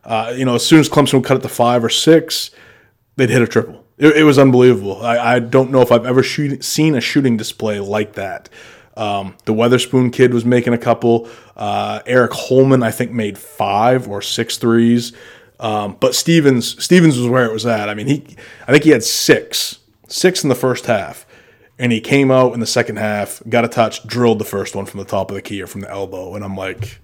Uh, 0.04 0.34
you 0.36 0.46
know, 0.46 0.54
as 0.54 0.64
soon 0.64 0.80
as 0.80 0.88
Clemson 0.88 1.16
would 1.16 1.26
cut 1.26 1.38
it 1.38 1.42
to 1.42 1.50
five 1.50 1.84
or 1.84 1.90
six, 1.90 2.52
they'd 3.16 3.32
hit 3.32 3.42
a 3.42 3.48
triple. 3.48 3.83
It, 3.98 4.18
it 4.18 4.24
was 4.24 4.40
unbelievable. 4.40 5.02
I, 5.04 5.36
I, 5.36 5.40
don't 5.40 5.72
know 5.72 5.82
if 5.82 5.92
I've 5.92 6.06
ever 6.06 6.24
shoot, 6.24 6.64
seen 6.64 6.96
a 6.96 7.02
shooting 7.02 7.38
display 7.38 7.80
like 7.80 8.14
that. 8.14 8.50
Um, 8.96 9.36
the 9.46 9.54
Weatherspoon 9.54 10.12
kid 10.12 10.34
was 10.34 10.46
making 10.46 10.74
a 10.74 10.78
couple. 10.78 11.28
Uh, 11.56 12.02
Aric 12.02 12.32
Holman, 12.34 12.84
I 12.84 12.92
think, 12.92 13.12
made 13.12 13.38
five 13.38 14.08
or 14.08 14.22
six 14.22 14.58
threes. 14.58 15.14
Um, 15.60 15.98
but 16.00 16.16
Stevens, 16.16 16.84
Stevens 16.84 17.18
was 17.18 17.28
where 17.28 17.46
it 17.46 17.54
was 17.54 17.66
at. 17.66 17.90
I 17.90 17.94
mean, 17.94 18.08
he, 18.08 18.36
I 18.68 18.72
think 18.72 18.84
he 18.84 18.90
had 18.90 19.04
six, 19.04 19.80
six 20.08 20.44
in 20.44 20.50
the 20.50 20.56
first 20.56 20.88
half, 20.88 21.26
and 21.80 21.92
he 21.92 22.02
came 22.02 22.32
out 22.32 22.54
in 22.54 22.60
the 22.60 22.68
second 22.68 22.98
half, 22.98 23.42
got 23.48 23.64
a 23.64 23.68
touch, 23.68 24.06
drilled 24.06 24.40
the 24.40 24.46
first 24.46 24.76
one 24.76 24.86
from 24.86 25.00
the 25.00 25.06
top 25.06 25.32
of 25.32 25.36
the 25.36 25.42
key 25.42 25.62
or 25.62 25.68
from 25.68 25.82
the 25.82 25.90
elbow, 25.90 26.36
and 26.36 26.44
I'm 26.44 26.56
like, 26.58 27.00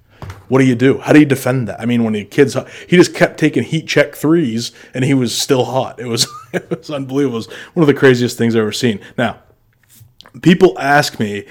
what 0.47 0.59
do 0.59 0.65
you 0.65 0.75
do? 0.75 0.97
How 0.99 1.13
do 1.13 1.19
you 1.19 1.25
defend 1.25 1.67
that? 1.67 1.79
I 1.79 1.85
mean, 1.85 2.03
when 2.03 2.13
the 2.13 2.25
kids, 2.25 2.57
he 2.87 2.97
just 2.97 3.13
kept 3.13 3.39
taking 3.39 3.63
heat 3.63 3.87
check 3.87 4.15
threes, 4.15 4.71
and 4.93 5.03
he 5.03 5.13
was 5.13 5.35
still 5.35 5.65
hot. 5.65 5.99
It 5.99 6.05
was 6.05 6.27
it 6.53 6.69
was 6.69 6.89
unbelievable. 6.89 7.37
It 7.37 7.47
was 7.47 7.53
one 7.73 7.83
of 7.83 7.87
the 7.87 7.93
craziest 7.93 8.37
things 8.37 8.55
I've 8.55 8.61
ever 8.61 8.71
seen. 8.71 8.99
Now, 9.17 9.41
people 10.41 10.77
ask 10.79 11.19
me 11.19 11.45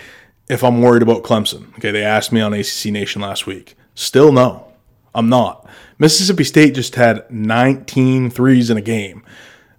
if 0.49 0.65
I'm 0.65 0.81
worried 0.81 1.03
about 1.03 1.23
Clemson. 1.23 1.73
Okay, 1.79 1.91
they 1.91 2.03
asked 2.03 2.33
me 2.33 2.41
on 2.41 2.53
ACC 2.53 2.87
Nation 2.87 3.23
last 3.23 3.47
week. 3.47 3.77
Still 3.95 4.33
no, 4.33 4.73
I'm 5.15 5.29
not. 5.29 5.69
Mississippi 5.99 6.45
State 6.45 6.75
just 6.75 6.95
had 6.95 7.29
19 7.31 8.31
threes 8.31 8.71
in 8.71 8.77
a 8.77 8.83
game. 8.83 9.25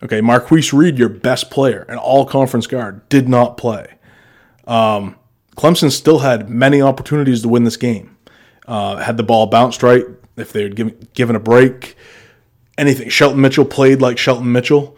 Okay, 0.01 0.21
Marcquise 0.21 0.73
Reed, 0.73 0.97
your 0.97 1.09
best 1.09 1.49
player, 1.49 1.85
an 1.89 1.97
all 1.97 2.25
conference 2.25 2.67
guard, 2.67 3.07
did 3.09 3.27
not 3.27 3.57
play. 3.57 3.95
Um, 4.65 5.15
Clemson 5.57 5.91
still 5.91 6.19
had 6.19 6.49
many 6.49 6.81
opportunities 6.81 7.41
to 7.41 7.49
win 7.49 7.65
this 7.65 7.75
game. 7.75 8.15
Uh, 8.69 8.97
had 8.97 9.17
the 9.17 9.23
ball 9.23 9.47
bounced 9.47 9.81
right, 9.81 10.05
if 10.37 10.53
they 10.53 10.61
had 10.61 10.75
given, 10.75 11.07
given 11.15 11.35
a 11.35 11.39
break, 11.39 11.97
anything. 12.77 13.09
Shelton 13.09 13.41
Mitchell 13.41 13.65
played 13.65 13.99
like 13.99 14.19
Shelton 14.19 14.51
Mitchell. 14.51 14.95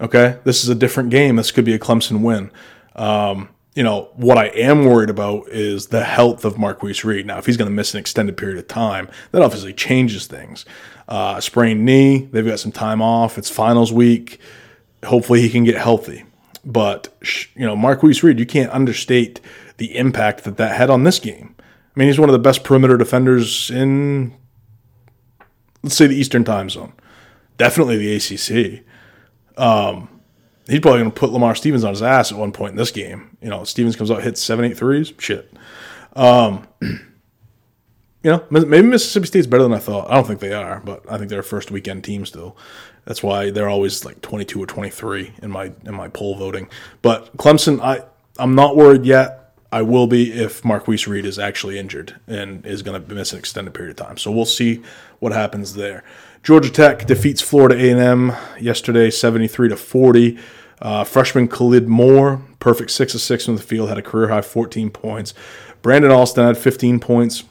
Okay, 0.00 0.38
this 0.44 0.62
is 0.62 0.68
a 0.68 0.74
different 0.76 1.10
game. 1.10 1.34
This 1.34 1.50
could 1.50 1.64
be 1.64 1.74
a 1.74 1.80
Clemson 1.80 2.20
win. 2.22 2.52
Um, 2.94 3.48
you 3.74 3.82
know, 3.82 4.10
what 4.14 4.38
I 4.38 4.46
am 4.46 4.84
worried 4.84 5.10
about 5.10 5.48
is 5.48 5.88
the 5.88 6.04
health 6.04 6.44
of 6.44 6.58
Marcquise 6.58 7.04
Reed. 7.04 7.26
Now, 7.26 7.38
if 7.38 7.46
he's 7.46 7.56
going 7.56 7.68
to 7.68 7.74
miss 7.74 7.92
an 7.92 7.98
extended 7.98 8.36
period 8.36 8.56
of 8.56 8.68
time, 8.68 9.08
that 9.32 9.42
obviously 9.42 9.72
changes 9.72 10.28
things. 10.28 10.64
Uh, 11.08 11.40
sprained 11.40 11.84
knee, 11.84 12.28
they've 12.30 12.46
got 12.46 12.60
some 12.60 12.70
time 12.72 13.02
off. 13.02 13.36
It's 13.36 13.50
finals 13.50 13.92
week. 13.92 14.40
Hopefully, 15.04 15.40
he 15.40 15.50
can 15.50 15.64
get 15.64 15.76
healthy. 15.76 16.24
But, 16.64 17.08
you 17.56 17.66
know, 17.66 17.74
Marcquise 17.74 18.22
Reed, 18.22 18.38
you 18.38 18.46
can't 18.46 18.70
understate 18.70 19.40
the 19.78 19.96
impact 19.96 20.44
that 20.44 20.56
that 20.58 20.76
had 20.76 20.88
on 20.88 21.02
this 21.02 21.18
game. 21.18 21.56
I 21.98 22.00
mean, 22.00 22.10
he's 22.10 22.20
one 22.20 22.28
of 22.28 22.32
the 22.32 22.38
best 22.38 22.62
perimeter 22.62 22.96
defenders 22.96 23.72
in, 23.72 24.32
let's 25.82 25.96
say, 25.96 26.06
the 26.06 26.14
Eastern 26.14 26.44
time 26.44 26.70
zone. 26.70 26.92
Definitely 27.56 27.96
the 27.96 28.14
ACC. 28.14 28.84
Um, 29.60 30.08
he's 30.68 30.78
probably 30.78 31.00
going 31.00 31.10
to 31.10 31.18
put 31.18 31.30
Lamar 31.30 31.56
Stevens 31.56 31.82
on 31.82 31.90
his 31.90 32.00
ass 32.00 32.30
at 32.30 32.38
one 32.38 32.52
point 32.52 32.70
in 32.70 32.76
this 32.76 32.92
game. 32.92 33.36
You 33.42 33.48
know, 33.48 33.64
Stevens 33.64 33.96
comes 33.96 34.12
out, 34.12 34.22
hits 34.22 34.40
seven, 34.40 34.64
eight 34.64 34.76
threes. 34.76 35.12
Shit. 35.18 35.52
Um, 36.14 36.68
you 36.80 37.00
know, 38.22 38.46
maybe 38.48 38.86
Mississippi 38.86 39.26
State's 39.26 39.48
better 39.48 39.64
than 39.64 39.72
I 39.72 39.80
thought. 39.80 40.08
I 40.08 40.14
don't 40.14 40.24
think 40.24 40.38
they 40.38 40.52
are, 40.52 40.78
but 40.78 41.02
I 41.10 41.18
think 41.18 41.30
they're 41.30 41.40
a 41.40 41.42
first 41.42 41.72
weekend 41.72 42.04
team 42.04 42.24
still. 42.24 42.56
That's 43.06 43.24
why 43.24 43.50
they're 43.50 43.68
always 43.68 44.04
like 44.04 44.20
22 44.20 44.62
or 44.62 44.66
23 44.66 45.32
in 45.42 45.50
my 45.50 45.72
in 45.84 45.96
my 45.96 46.06
poll 46.06 46.36
voting. 46.36 46.68
But 47.02 47.36
Clemson, 47.38 47.80
I 47.80 48.04
I'm 48.38 48.54
not 48.54 48.76
worried 48.76 49.04
yet. 49.04 49.37
I 49.70 49.82
will 49.82 50.06
be 50.06 50.32
if 50.32 50.64
Marcquise 50.64 51.06
Reed 51.06 51.26
is 51.26 51.38
actually 51.38 51.78
injured 51.78 52.18
and 52.26 52.64
is 52.64 52.82
going 52.82 53.02
to 53.02 53.14
miss 53.14 53.32
an 53.32 53.38
extended 53.38 53.74
period 53.74 54.00
of 54.00 54.06
time. 54.06 54.16
So 54.16 54.30
we'll 54.30 54.46
see 54.46 54.82
what 55.18 55.32
happens 55.32 55.74
there. 55.74 56.04
Georgia 56.42 56.70
Tech 56.70 57.06
defeats 57.06 57.42
Florida 57.42 57.74
A&M 57.74 58.32
yesterday, 58.58 59.10
73 59.10 59.68
to 59.68 59.76
40. 59.76 60.38
Uh, 60.80 61.04
freshman 61.04 61.48
Khalid 61.48 61.88
Moore, 61.88 62.40
perfect 62.60 62.92
six 62.92 63.14
of 63.14 63.20
six 63.20 63.44
from 63.44 63.56
the 63.56 63.62
field, 63.62 63.88
had 63.88 63.98
a 63.98 64.02
career 64.02 64.28
high 64.28 64.40
14 64.40 64.90
points. 64.90 65.34
Brandon 65.82 66.10
Alston 66.10 66.46
had 66.46 66.56
15 66.56 67.00
points. 67.00 67.44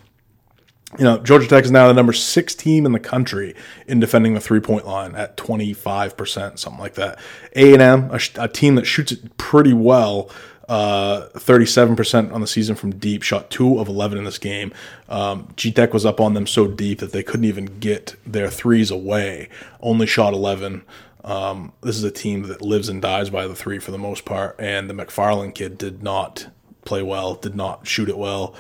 You 0.97 1.03
know, 1.03 1.17
Georgia 1.17 1.47
Tech 1.47 1.65
is 1.65 1.71
now 1.71 1.87
the 1.87 1.93
number 1.93 2.13
six 2.13 2.55
team 2.55 2.85
in 2.85 2.93
the 2.93 2.99
country 2.99 3.53
in 3.85 3.99
defending 3.99 4.33
the 4.33 4.39
three 4.39 4.61
point 4.61 4.87
line 4.87 5.15
at 5.15 5.35
25%, 5.35 6.57
something 6.57 6.79
like 6.79 6.95
that. 6.95 7.19
A&M, 7.55 8.09
a, 8.09 8.19
a 8.39 8.47
team 8.47 8.75
that 8.75 8.85
shoots 8.85 9.11
it 9.11 9.35
pretty 9.37 9.73
well, 9.73 10.31
uh, 10.67 11.29
37% 11.33 12.33
on 12.33 12.41
the 12.41 12.47
season 12.47 12.75
from 12.75 12.95
deep, 12.95 13.23
shot 13.23 13.49
2 13.49 13.79
of 13.79 13.87
11 13.87 14.17
in 14.17 14.23
this 14.25 14.37
game. 14.37 14.73
Um, 15.07 15.47
G-Tech 15.55 15.93
was 15.93 16.05
up 16.05 16.19
on 16.19 16.33
them 16.33 16.45
so 16.45 16.67
deep 16.67 16.99
that 16.99 17.11
they 17.11 17.23
couldn't 17.23 17.45
even 17.45 17.79
get 17.79 18.15
their 18.25 18.49
threes 18.49 18.91
away, 18.91 19.49
only 19.79 20.05
shot 20.05 20.33
11. 20.33 20.83
Um, 21.23 21.73
this 21.81 21.97
is 21.97 22.03
a 22.03 22.11
team 22.11 22.43
that 22.43 22.61
lives 22.61 22.89
and 22.89 23.01
dies 23.01 23.29
by 23.29 23.47
the 23.47 23.55
three 23.55 23.79
for 23.79 23.91
the 23.91 23.97
most 23.97 24.25
part, 24.25 24.55
and 24.59 24.89
the 24.89 24.93
McFarland 24.93 25.55
kid 25.55 25.77
did 25.77 26.03
not 26.03 26.47
play 26.85 27.01
well, 27.01 27.35
did 27.35 27.55
not 27.55 27.87
shoot 27.87 28.09
it 28.09 28.17
well. 28.17 28.55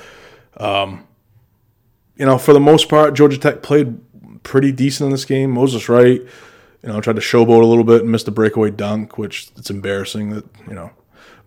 Um, 0.57 1.07
you 2.15 2.25
know, 2.25 2.37
for 2.37 2.53
the 2.53 2.59
most 2.59 2.89
part, 2.89 3.13
Georgia 3.15 3.37
Tech 3.37 3.61
played 3.61 3.99
pretty 4.43 4.71
decent 4.71 5.05
in 5.07 5.11
this 5.11 5.25
game. 5.25 5.51
Moses 5.51 5.87
Wright, 5.87 6.21
you 6.21 6.89
know, 6.89 6.99
tried 6.99 7.17
to 7.17 7.21
showboat 7.21 7.61
a 7.61 7.65
little 7.65 7.83
bit 7.83 8.01
and 8.01 8.11
missed 8.11 8.27
a 8.27 8.31
breakaway 8.31 8.71
dunk, 8.71 9.17
which 9.17 9.49
it's 9.57 9.69
embarrassing 9.69 10.31
that, 10.31 10.45
you 10.67 10.73
know, 10.73 10.91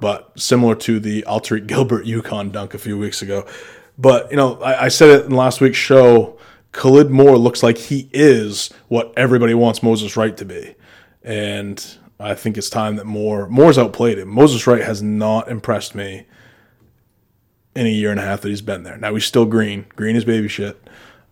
but 0.01 0.39
similar 0.39 0.75
to 0.77 0.99
the 0.99 1.23
Alterique 1.27 1.67
Gilbert 1.67 2.07
UConn 2.07 2.53
dunk 2.53 2.75
a 2.75 2.79
few 2.79 2.99
weeks 2.99 3.23
ago. 3.23 3.47
But, 3.99 4.31
you 4.31 4.37
know, 4.37 4.61
I, 4.63 4.85
I 4.85 4.89
said 4.89 5.11
it 5.11 5.27
in 5.27 5.33
last 5.33 5.61
week's 5.61 5.77
show. 5.77 6.39
Khalid 6.73 7.11
Moore 7.11 7.37
looks 7.37 7.63
like 7.63 7.77
he 7.77 8.09
is 8.13 8.71
what 8.89 9.13
everybody 9.17 9.55
wants 9.55 9.83
Moses 9.83 10.17
Wright 10.17 10.37
to 10.37 10.45
be. 10.45 10.75
And 11.23 11.85
I 12.19 12.35
think 12.35 12.57
it's 12.57 12.71
time 12.71 12.97
that 12.97 13.07
Moore 13.07 13.49
Moore's 13.49 13.79
outplayed 13.79 14.19
him. 14.19 14.29
Moses 14.29 14.67
Wright 14.67 14.83
has 14.83 15.03
not 15.03 15.49
impressed 15.49 15.95
me 15.95 16.27
in 17.75 17.87
a 17.87 17.91
year 17.91 18.11
and 18.11 18.21
a 18.21 18.23
half 18.23 18.41
that 18.43 18.49
he's 18.49 18.63
been 18.63 18.83
there. 18.83 18.97
Now 18.97 19.15
he's 19.15 19.25
still 19.25 19.47
green. 19.47 19.87
Green 19.97 20.17
is 20.17 20.25
baby 20.25 20.49
shit. 20.49 20.81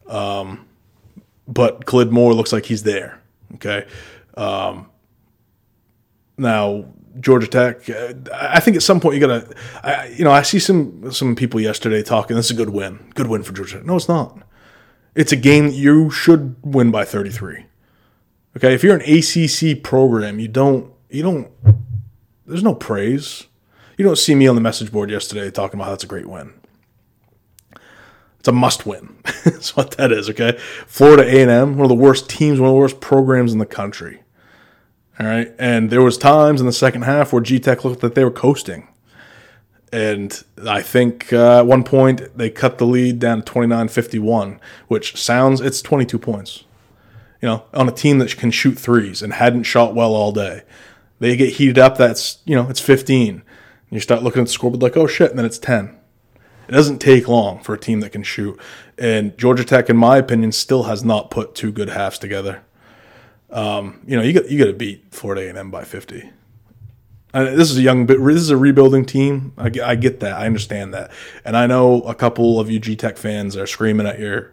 Um, 0.06 0.66
but 1.46 1.86
Khalid 1.86 2.10
Moore 2.10 2.34
looks 2.34 2.52
like 2.52 2.66
he's 2.66 2.82
there. 2.82 3.20
Okay. 3.54 3.86
Um, 4.36 4.90
now 6.36 6.86
Georgia 7.20 7.46
Tech. 7.46 7.88
Uh, 7.88 8.14
I 8.32 8.60
think 8.60 8.76
at 8.76 8.82
some 8.82 9.00
point 9.00 9.16
you 9.16 9.20
gotta, 9.20 10.08
you 10.16 10.24
know, 10.24 10.30
I 10.30 10.42
see 10.42 10.58
some 10.58 11.10
some 11.12 11.34
people 11.34 11.60
yesterday 11.60 12.02
talking. 12.02 12.36
This 12.36 12.46
is 12.46 12.52
a 12.52 12.54
good 12.54 12.70
win, 12.70 13.10
good 13.14 13.26
win 13.26 13.42
for 13.42 13.52
Georgia. 13.52 13.82
No, 13.84 13.96
it's 13.96 14.08
not. 14.08 14.38
It's 15.14 15.32
a 15.32 15.36
game 15.36 15.68
you 15.68 16.10
should 16.10 16.56
win 16.62 16.90
by 16.90 17.04
33. 17.04 17.66
Okay, 18.56 18.74
if 18.74 18.82
you're 18.82 18.96
an 18.96 19.02
ACC 19.02 19.82
program, 19.82 20.38
you 20.38 20.48
don't 20.48 20.92
you 21.10 21.22
don't. 21.22 21.50
There's 22.46 22.62
no 22.62 22.74
praise. 22.74 23.46
You 23.96 24.04
don't 24.04 24.18
see 24.18 24.34
me 24.34 24.46
on 24.46 24.54
the 24.54 24.60
message 24.60 24.92
board 24.92 25.10
yesterday 25.10 25.50
talking 25.50 25.78
about 25.78 25.86
how 25.86 25.90
that's 25.90 26.04
a 26.04 26.08
great 26.08 26.26
win. 26.26 26.54
It's 27.72 27.80
It's 28.40 28.48
a 28.48 28.52
must 28.52 28.86
win. 28.86 29.16
That's 29.44 29.74
what 29.76 29.96
that 29.96 30.12
is. 30.12 30.30
Okay, 30.30 30.56
Florida 30.86 31.24
A 31.24 31.42
and 31.42 31.50
M, 31.50 31.76
one 31.76 31.84
of 31.84 31.88
the 31.88 31.96
worst 31.96 32.30
teams, 32.30 32.60
one 32.60 32.68
of 32.68 32.74
the 32.74 32.78
worst 32.78 33.00
programs 33.00 33.52
in 33.52 33.58
the 33.58 33.66
country. 33.66 34.22
All 35.20 35.26
right, 35.26 35.52
and 35.58 35.90
there 35.90 36.02
was 36.02 36.16
times 36.16 36.60
in 36.60 36.66
the 36.66 36.72
second 36.72 37.02
half 37.02 37.32
where 37.32 37.42
G 37.42 37.58
Tech 37.58 37.84
looked 37.84 38.04
like 38.04 38.14
they 38.14 38.22
were 38.22 38.30
coasting, 38.30 38.86
and 39.92 40.44
I 40.64 40.80
think 40.80 41.32
uh, 41.32 41.58
at 41.58 41.66
one 41.66 41.82
point 41.82 42.36
they 42.36 42.50
cut 42.50 42.78
the 42.78 42.86
lead 42.86 43.18
down 43.18 43.42
to 43.42 43.52
29-51, 43.52 44.60
which 44.86 45.20
sounds 45.20 45.60
it's 45.60 45.82
twenty 45.82 46.06
two 46.06 46.20
points. 46.20 46.64
You 47.42 47.48
know, 47.48 47.64
on 47.74 47.88
a 47.88 47.92
team 47.92 48.18
that 48.18 48.36
can 48.36 48.52
shoot 48.52 48.78
threes 48.78 49.20
and 49.20 49.32
hadn't 49.32 49.64
shot 49.64 49.94
well 49.94 50.14
all 50.14 50.30
day, 50.30 50.62
they 51.18 51.36
get 51.36 51.54
heated 51.54 51.78
up. 51.78 51.96
That's 51.96 52.38
you 52.44 52.54
know 52.54 52.68
it's 52.68 52.80
fifteen. 52.80 53.42
You 53.90 53.98
start 53.98 54.22
looking 54.22 54.42
at 54.42 54.46
the 54.46 54.52
scoreboard 54.52 54.82
like, 54.82 54.96
oh 54.96 55.08
shit, 55.08 55.30
and 55.30 55.38
then 55.38 55.46
it's 55.46 55.58
ten. 55.58 55.96
It 56.68 56.72
doesn't 56.72 56.98
take 56.98 57.26
long 57.26 57.60
for 57.60 57.74
a 57.74 57.78
team 57.78 58.00
that 58.00 58.12
can 58.12 58.22
shoot. 58.22 58.60
And 58.98 59.36
Georgia 59.38 59.64
Tech, 59.64 59.88
in 59.88 59.96
my 59.96 60.18
opinion, 60.18 60.52
still 60.52 60.84
has 60.84 61.02
not 61.02 61.30
put 61.30 61.54
two 61.54 61.72
good 61.72 61.88
halves 61.88 62.18
together. 62.18 62.62
Um, 63.50 64.00
you 64.06 64.16
know, 64.16 64.22
you 64.22 64.32
got 64.32 64.50
you 64.50 64.58
got 64.58 64.66
to 64.66 64.72
beat 64.72 65.06
Florida 65.10 65.52
A&M 65.52 65.70
by 65.70 65.84
fifty. 65.84 66.30
And 67.34 67.58
this 67.58 67.70
is 67.70 67.76
a 67.76 67.82
young, 67.82 68.06
this 68.06 68.36
is 68.36 68.50
a 68.50 68.56
rebuilding 68.56 69.04
team. 69.04 69.52
I, 69.58 69.70
I 69.84 69.94
get 69.96 70.20
that, 70.20 70.38
I 70.38 70.46
understand 70.46 70.94
that, 70.94 71.10
and 71.44 71.56
I 71.56 71.66
know 71.66 72.00
a 72.02 72.14
couple 72.14 72.58
of 72.58 72.70
you 72.70 72.80
G 72.80 72.96
Tech 72.96 73.18
fans 73.18 73.56
are 73.56 73.66
screaming 73.66 74.06
at 74.06 74.18
your 74.18 74.52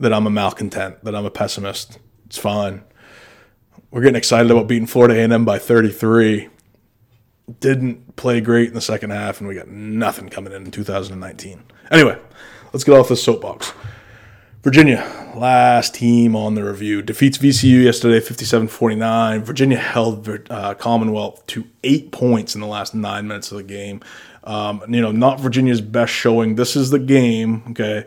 that 0.00 0.12
I'm 0.12 0.26
a 0.26 0.30
malcontent, 0.30 1.04
that 1.04 1.14
I'm 1.14 1.24
a 1.24 1.30
pessimist. 1.30 1.98
It's 2.26 2.38
fine. 2.38 2.82
We're 3.90 4.00
getting 4.00 4.16
excited 4.16 4.50
about 4.50 4.66
beating 4.66 4.86
Florida 4.86 5.14
A&M 5.14 5.44
by 5.44 5.58
33 5.58 6.48
didn't 7.60 8.16
play 8.16 8.40
great 8.40 8.68
in 8.68 8.74
the 8.74 8.80
second 8.80 9.10
half, 9.10 9.40
and 9.40 9.48
we 9.48 9.54
got 9.54 9.68
nothing 9.68 10.28
coming 10.28 10.52
in 10.52 10.64
in 10.64 10.70
2019. 10.70 11.62
Anyway, 11.90 12.18
let's 12.72 12.84
get 12.84 12.92
off 12.92 13.08
this 13.08 13.22
soapbox. 13.22 13.72
Virginia, 14.62 15.02
last 15.36 15.94
team 15.94 16.34
on 16.36 16.54
the 16.54 16.64
review, 16.64 17.02
defeats 17.02 17.38
VCU 17.38 17.84
yesterday 17.84 18.20
57 18.20 18.68
49. 18.68 19.44
Virginia 19.44 19.78
held 19.78 20.28
uh, 20.50 20.74
Commonwealth 20.74 21.46
to 21.48 21.64
eight 21.82 22.12
points 22.12 22.54
in 22.54 22.60
the 22.60 22.66
last 22.66 22.94
nine 22.94 23.26
minutes 23.28 23.50
of 23.50 23.58
the 23.58 23.64
game. 23.64 24.00
Um, 24.44 24.82
you 24.88 25.00
know, 25.00 25.12
not 25.12 25.40
Virginia's 25.40 25.80
best 25.80 26.12
showing. 26.12 26.54
This 26.54 26.76
is 26.76 26.90
the 26.90 26.98
game, 26.98 27.62
okay? 27.70 28.06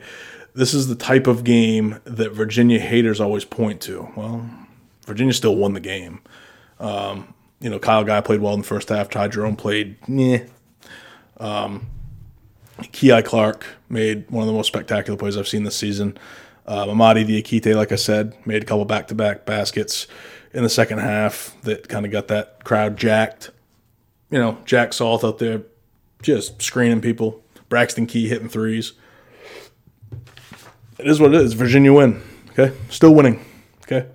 This 0.54 0.74
is 0.74 0.88
the 0.88 0.96
type 0.96 1.28
of 1.28 1.44
game 1.44 2.00
that 2.06 2.32
Virginia 2.32 2.80
haters 2.80 3.20
always 3.20 3.46
point 3.46 3.82
to. 3.82 4.12
Well, 4.16 4.50
Virginia 5.06 5.34
still 5.34 5.56
won 5.56 5.74
the 5.74 5.80
game. 5.80 6.22
Um, 6.80 7.34
you 7.60 7.70
know, 7.70 7.80
Kyle 7.80 8.04
Guy 8.04 8.22
played 8.22 8.42
well 8.42 8.54
in 8.54 8.62
the 8.62 8.68
first 8.68 8.90
half. 8.90 9.10
Ty 9.10 9.30
Jerome 9.30 9.56
played, 9.56 9.98
meh. 10.08 10.46
Um, 11.40 11.88
Kihei 12.80 13.26
Clark 13.26 13.66
made 13.90 14.30
one 14.30 14.44
of 14.44 14.48
the 14.48 14.54
most 14.54 14.68
spectacular 14.68 15.18
plays 15.18 15.38
I've 15.38 15.48
seen 15.48 15.64
this 15.64 15.76
season. 15.76 16.18
Uh, 16.68 16.86
Mamadi 16.86 17.26
Diakite, 17.26 17.76
like 17.76 17.92
I 17.92 17.96
said, 17.96 18.36
made 18.46 18.62
a 18.64 18.66
couple 18.66 18.84
back 18.86 19.08
to 19.08 19.16
back 19.16 19.46
baskets 19.46 20.08
in 20.54 20.64
the 20.64 20.70
second 20.70 21.00
half 21.00 21.56
that 21.64 21.88
kind 21.88 22.06
of 22.06 22.12
got 22.12 22.28
that 22.28 22.64
crowd 22.64 22.98
jacked. 22.98 23.52
You 24.30 24.40
know, 24.40 24.58
Jack 24.66 24.92
Salt 24.92 25.24
out 25.24 25.38
there 25.38 25.64
just 26.22 26.62
screening 26.62 27.00
people. 27.02 27.44
Braxton 27.70 28.06
Key 28.06 28.28
hitting 28.28 28.50
threes. 28.50 28.94
It 31.00 31.08
is 31.08 31.20
what 31.20 31.34
it 31.34 31.42
is. 31.42 31.54
Virginia 31.54 31.94
win. 31.94 32.22
Okay. 32.52 32.76
Still 32.90 33.14
winning. 33.14 33.46
Okay. 33.84 34.08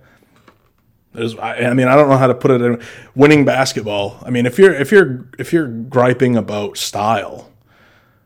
There's, 1.13 1.35
I, 1.37 1.57
I 1.57 1.73
mean, 1.73 1.87
I 1.87 1.95
don't 1.95 2.09
know 2.09 2.17
how 2.17 2.27
to 2.27 2.33
put 2.35 2.51
it. 2.51 2.61
in 2.61 2.81
Winning 3.15 3.45
basketball. 3.45 4.17
I 4.23 4.31
mean, 4.31 4.45
if 4.45 4.57
you're 4.57 4.73
if 4.73 4.91
you're 4.91 5.27
if 5.37 5.53
you're 5.53 5.67
griping 5.67 6.35
about 6.35 6.77
style, 6.77 7.51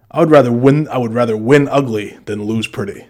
I 0.10 0.20
would 0.22 0.32
rather 0.32 0.52
win. 0.52 0.88
I 0.88 0.98
would 0.98 1.14
rather 1.14 1.36
win 1.36 1.68
ugly 1.68 2.18
than 2.26 2.44
lose 2.44 2.66
pretty, 2.68 3.06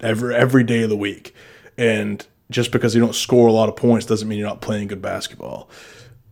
every 0.00 0.34
every 0.34 0.64
day 0.64 0.82
of 0.82 0.90
the 0.90 0.96
week. 0.96 1.34
And 1.76 2.26
just 2.50 2.72
because 2.72 2.94
you 2.94 3.00
don't 3.00 3.14
score 3.14 3.48
a 3.48 3.52
lot 3.52 3.68
of 3.68 3.76
points 3.76 4.06
doesn't 4.06 4.28
mean 4.28 4.38
you're 4.38 4.48
not 4.48 4.60
playing 4.60 4.88
good 4.88 5.02
basketball. 5.02 5.70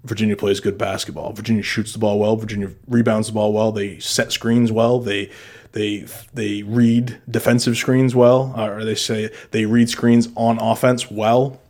Virginia 0.05 0.37
plays 0.37 0.61
good 0.61 0.79
basketball. 0.79 1.33
Virginia 1.33 1.63
shoots 1.63 1.93
the 1.93 1.99
ball 1.99 2.19
well. 2.19 2.37
Virginia 2.37 2.71
rebounds 2.87 3.29
the 3.29 3.35
ball 3.35 3.53
well. 3.53 3.73
They 3.73 3.99
set 3.99 4.33
screens 4.33 4.71
well. 4.71 5.01
They 5.01 5.31
they 5.73 6.07
they 6.33 6.63
read 6.63 7.21
defensive 7.29 7.77
screens 7.77 8.15
well, 8.15 8.55
or 8.57 8.85
they 8.85 8.95
say 8.95 9.31
they 9.51 9.67
read 9.67 9.89
screens 9.91 10.29
on 10.37 10.59
offense 10.59 11.11
well. 11.11 11.61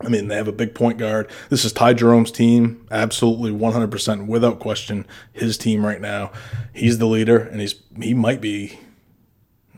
I 0.00 0.08
mean, 0.08 0.28
they 0.28 0.36
have 0.36 0.48
a 0.48 0.52
big 0.52 0.74
point 0.74 0.98
guard. 0.98 1.30
This 1.48 1.64
is 1.64 1.72
Ty 1.72 1.94
Jerome's 1.94 2.30
team, 2.30 2.86
absolutely 2.90 3.50
100% 3.50 4.26
without 4.26 4.58
question. 4.58 5.06
His 5.32 5.56
team 5.56 5.86
right 5.86 6.02
now. 6.02 6.32
He's 6.74 6.98
the 6.98 7.06
leader, 7.06 7.38
and 7.38 7.60
he's 7.60 7.76
he 8.00 8.12
might 8.12 8.40
be. 8.40 8.78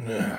Uh, 0.04 0.38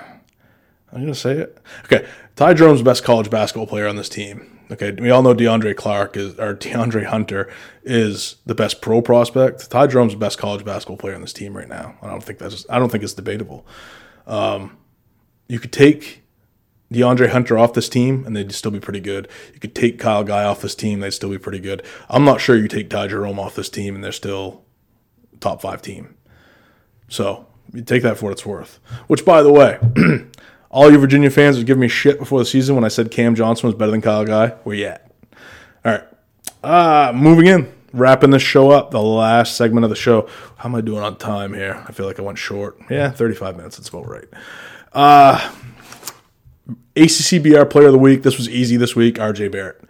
I'm 0.92 1.02
gonna 1.02 1.16
say 1.16 1.38
it. 1.38 1.58
Okay, 1.86 2.08
Ty 2.36 2.54
Jerome's 2.54 2.82
best 2.82 3.04
college 3.04 3.30
basketball 3.30 3.68
player 3.68 3.88
on 3.88 3.96
this 3.96 4.10
team. 4.10 4.60
Okay, 4.72 4.92
we 4.92 5.10
all 5.10 5.24
know 5.24 5.34
DeAndre 5.34 5.76
Clark 5.76 6.16
is 6.16 6.38
or 6.40 6.56
DeAndre 6.56 7.06
Hunter 7.06 7.52
is 7.84 8.36
the 8.46 8.56
best 8.56 8.82
pro 8.82 9.02
prospect. 9.02 9.70
Ty 9.70 9.88
Jerome's 9.88 10.14
the 10.14 10.20
best 10.20 10.38
college 10.38 10.64
basketball 10.64 10.98
player 10.98 11.16
on 11.16 11.22
this 11.22 11.34
team 11.34 11.56
right 11.56 11.68
now. 11.68 11.96
I 12.02 12.08
don't 12.10 12.24
think 12.24 12.40
that's 12.40 12.66
I 12.70 12.80
don't 12.80 12.90
think 12.92 13.04
it's 13.04 13.14
debatable. 13.14 13.66
Um, 14.28 14.78
you 15.48 15.60
could 15.60 15.74
take 15.74 16.24
DeAndre 16.94 17.30
Hunter 17.30 17.58
off 17.58 17.74
this 17.74 17.90
team 17.90 18.26
and 18.26 18.36
they'd 18.36 18.52
still 18.52 18.72
be 18.72 18.80
pretty 18.80 19.00
good. 19.00 19.28
You 19.54 19.60
could 19.60 19.76
take 19.76 20.00
Kyle 20.00 20.24
Guy 20.24 20.44
off 20.44 20.62
this 20.62 20.76
team, 20.76 21.00
they'd 21.00 21.12
still 21.12 21.30
be 21.30 21.38
pretty 21.38 21.60
good. 21.60 21.84
I'm 22.10 22.24
not 22.24 22.42
sure 22.42 22.56
you 22.56 22.68
take 22.68 22.90
Ty 22.90 23.08
Jerome 23.08 23.40
off 23.40 23.56
this 23.56 23.70
team 23.70 23.96
and 23.96 24.04
they're 24.04 24.12
still 24.12 24.64
top 25.40 25.62
five 25.62 25.82
team. 25.82 26.16
So 27.08 27.48
you 27.74 27.82
take 27.84 28.04
that 28.04 28.18
for 28.18 28.26
what 28.26 28.32
it's 28.32 28.46
worth. 28.46 28.80
Which, 29.08 29.26
by 29.26 29.42
the 29.44 29.52
way, 29.52 29.80
all 30.70 30.92
you 30.92 30.98
Virginia 31.00 31.30
fans 31.30 31.58
were 31.58 31.64
giving 31.64 31.82
me 31.82 31.88
shit 31.88 32.20
before 32.20 32.40
the 32.40 32.46
season 32.46 32.76
when 32.76 32.84
I 32.84 32.90
said 32.90 33.12
Cam 33.12 33.36
Johnson 33.36 33.68
was 33.68 33.76
better 33.76 33.92
than 33.92 34.02
Kyle 34.02 34.26
Guy. 34.26 34.50
Where 34.64 34.76
you 34.76 34.86
at? 34.86 35.12
All 35.84 35.92
right. 35.92 36.04
Uh, 36.64 37.12
moving 37.14 37.48
in. 37.48 37.74
Wrapping 37.92 38.30
this 38.30 38.44
show 38.44 38.70
up, 38.70 38.92
the 38.92 39.02
last 39.02 39.58
segment 39.58 39.84
of 39.84 39.90
the 39.90 39.96
show. 39.96 40.30
How 40.58 40.70
am 40.70 40.76
I 40.76 40.82
doing 40.82 41.02
on 41.02 41.16
time 41.16 41.56
here? 41.56 41.84
I 41.88 41.92
feel 41.92 42.06
like 42.06 42.20
I 42.20 42.22
went 42.22 42.38
short. 42.38 42.80
Yeah, 42.88 43.10
35 43.10 43.58
minutes. 43.58 43.78
That's 43.78 43.90
about 43.90 44.08
right. 44.08 44.28
Uh, 44.94 45.52
ACCBR 46.96 47.68
Player 47.68 47.88
of 47.88 47.94
the 47.94 47.98
Week. 47.98 48.22
This 48.22 48.38
was 48.38 48.48
easy 48.48 48.78
this 48.78 48.96
week. 48.96 49.16
RJ 49.16 49.52
Barrett. 49.52 49.82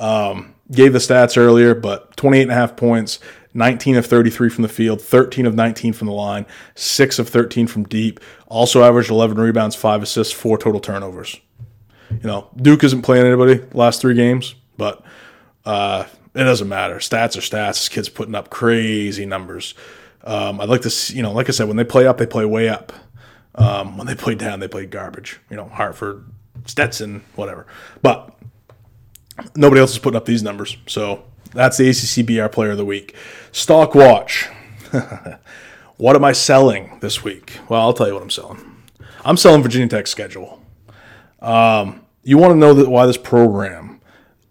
Um, 0.00 0.54
gave 0.72 0.92
the 0.92 0.98
stats 0.98 1.36
earlier, 1.36 1.76
but 1.76 2.16
28 2.16 2.42
and 2.42 2.50
a 2.50 2.54
half 2.54 2.74
points, 2.74 3.20
19 3.54 3.96
of 3.96 4.06
33 4.06 4.50
from 4.50 4.62
the 4.62 4.68
field, 4.68 5.00
13 5.00 5.46
of 5.46 5.54
19 5.54 5.92
from 5.92 6.08
the 6.08 6.12
line, 6.12 6.44
6 6.74 7.18
of 7.20 7.28
13 7.28 7.66
from 7.66 7.84
deep. 7.84 8.20
Also 8.48 8.82
averaged 8.82 9.10
11 9.10 9.38
rebounds, 9.38 9.76
5 9.76 10.02
assists, 10.02 10.32
4 10.32 10.58
total 10.58 10.80
turnovers. 10.80 11.40
You 12.10 12.28
know, 12.28 12.50
Duke 12.56 12.84
isn't 12.84 13.02
playing 13.02 13.26
anybody 13.26 13.64
last 13.72 14.00
three 14.00 14.14
games, 14.14 14.54
but 14.76 15.04
uh, 15.64 16.04
it 16.34 16.44
doesn't 16.44 16.68
matter. 16.68 16.96
Stats 16.96 17.36
are 17.36 17.40
stats. 17.40 17.74
This 17.74 17.88
kid's 17.88 18.08
putting 18.08 18.34
up 18.34 18.50
crazy 18.50 19.24
numbers. 19.24 19.74
Um, 20.24 20.60
I'd 20.60 20.68
like 20.68 20.82
to 20.82 20.90
see, 20.90 21.16
you 21.16 21.22
know, 21.22 21.32
like 21.32 21.48
I 21.48 21.52
said, 21.52 21.68
when 21.68 21.76
they 21.76 21.84
play 21.84 22.06
up, 22.06 22.18
they 22.18 22.26
play 22.26 22.44
way 22.44 22.68
up. 22.68 22.92
Um, 23.54 23.96
when 23.96 24.06
they 24.06 24.14
play 24.14 24.34
down, 24.34 24.58
they 24.58 24.68
play 24.68 24.86
garbage. 24.86 25.40
You 25.48 25.56
know, 25.56 25.66
Hartford, 25.66 26.24
Stetson, 26.66 27.24
whatever. 27.36 27.66
But 28.02 28.36
nobody 29.54 29.80
else 29.80 29.92
is 29.92 29.98
putting 29.98 30.16
up 30.16 30.24
these 30.24 30.42
numbers. 30.42 30.76
So 30.86 31.24
that's 31.54 31.76
the 31.76 31.88
ACCBR 31.88 32.52
Player 32.52 32.72
of 32.72 32.76
the 32.76 32.84
Week. 32.84 33.14
Stock 33.52 33.94
Watch. 33.94 34.48
what 35.96 36.16
am 36.16 36.24
I 36.24 36.32
selling 36.32 36.98
this 37.00 37.24
week? 37.24 37.58
Well, 37.68 37.80
I'll 37.80 37.92
tell 37.92 38.08
you 38.08 38.14
what 38.14 38.22
I'm 38.22 38.30
selling. 38.30 38.82
I'm 39.24 39.36
selling 39.36 39.62
Virginia 39.62 39.88
Tech's 39.88 40.10
schedule. 40.10 40.62
Um, 41.40 42.04
you 42.22 42.38
want 42.38 42.52
to 42.52 42.56
know 42.56 42.74
that 42.74 42.88
why 42.88 43.06
this 43.06 43.16
program 43.16 44.00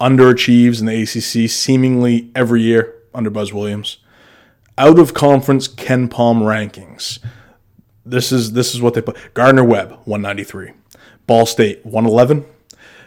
underachieves 0.00 0.80
in 0.80 0.86
the 0.86 1.02
ACC 1.02 1.50
seemingly 1.50 2.30
every 2.34 2.62
year 2.62 2.94
under 3.14 3.30
Buzz 3.30 3.52
Williams? 3.52 3.98
Out 4.76 4.98
of 4.98 5.14
conference 5.14 5.68
KenPom 5.68 6.40
rankings. 6.42 7.20
This 8.04 8.32
is 8.32 8.52
this 8.52 8.74
is 8.74 8.82
what 8.82 8.94
they 8.94 9.00
put. 9.00 9.16
Gardner 9.34 9.64
Webb 9.64 9.92
193. 10.04 10.72
Ball 11.26 11.46
State 11.46 11.84
111, 11.86 12.44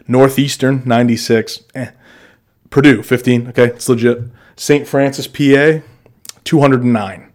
Northeastern 0.08 0.82
96, 0.86 1.64
eh. 1.76 1.91
Purdue 2.70 3.01
15, 3.01 3.49
okay, 3.49 3.68
it's 3.68 3.89
legit. 3.89 4.24
St. 4.55 4.88
Francis, 4.88 5.28
PA 5.28 5.82
209, 6.43 7.34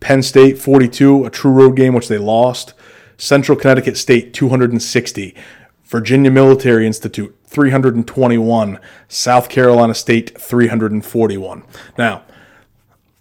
Penn 0.00 0.22
State 0.22 0.58
42, 0.58 1.24
a 1.24 1.30
true 1.30 1.52
road 1.52 1.76
game 1.76 1.94
which 1.94 2.08
they 2.08 2.18
lost. 2.18 2.74
Central 3.18 3.56
Connecticut 3.56 3.96
State 3.96 4.34
260, 4.34 5.34
Virginia 5.84 6.30
Military 6.30 6.86
Institute 6.86 7.34
321, 7.46 8.78
South 9.08 9.48
Carolina 9.48 9.94
State 9.94 10.38
341. 10.38 11.62
Now, 11.96 12.22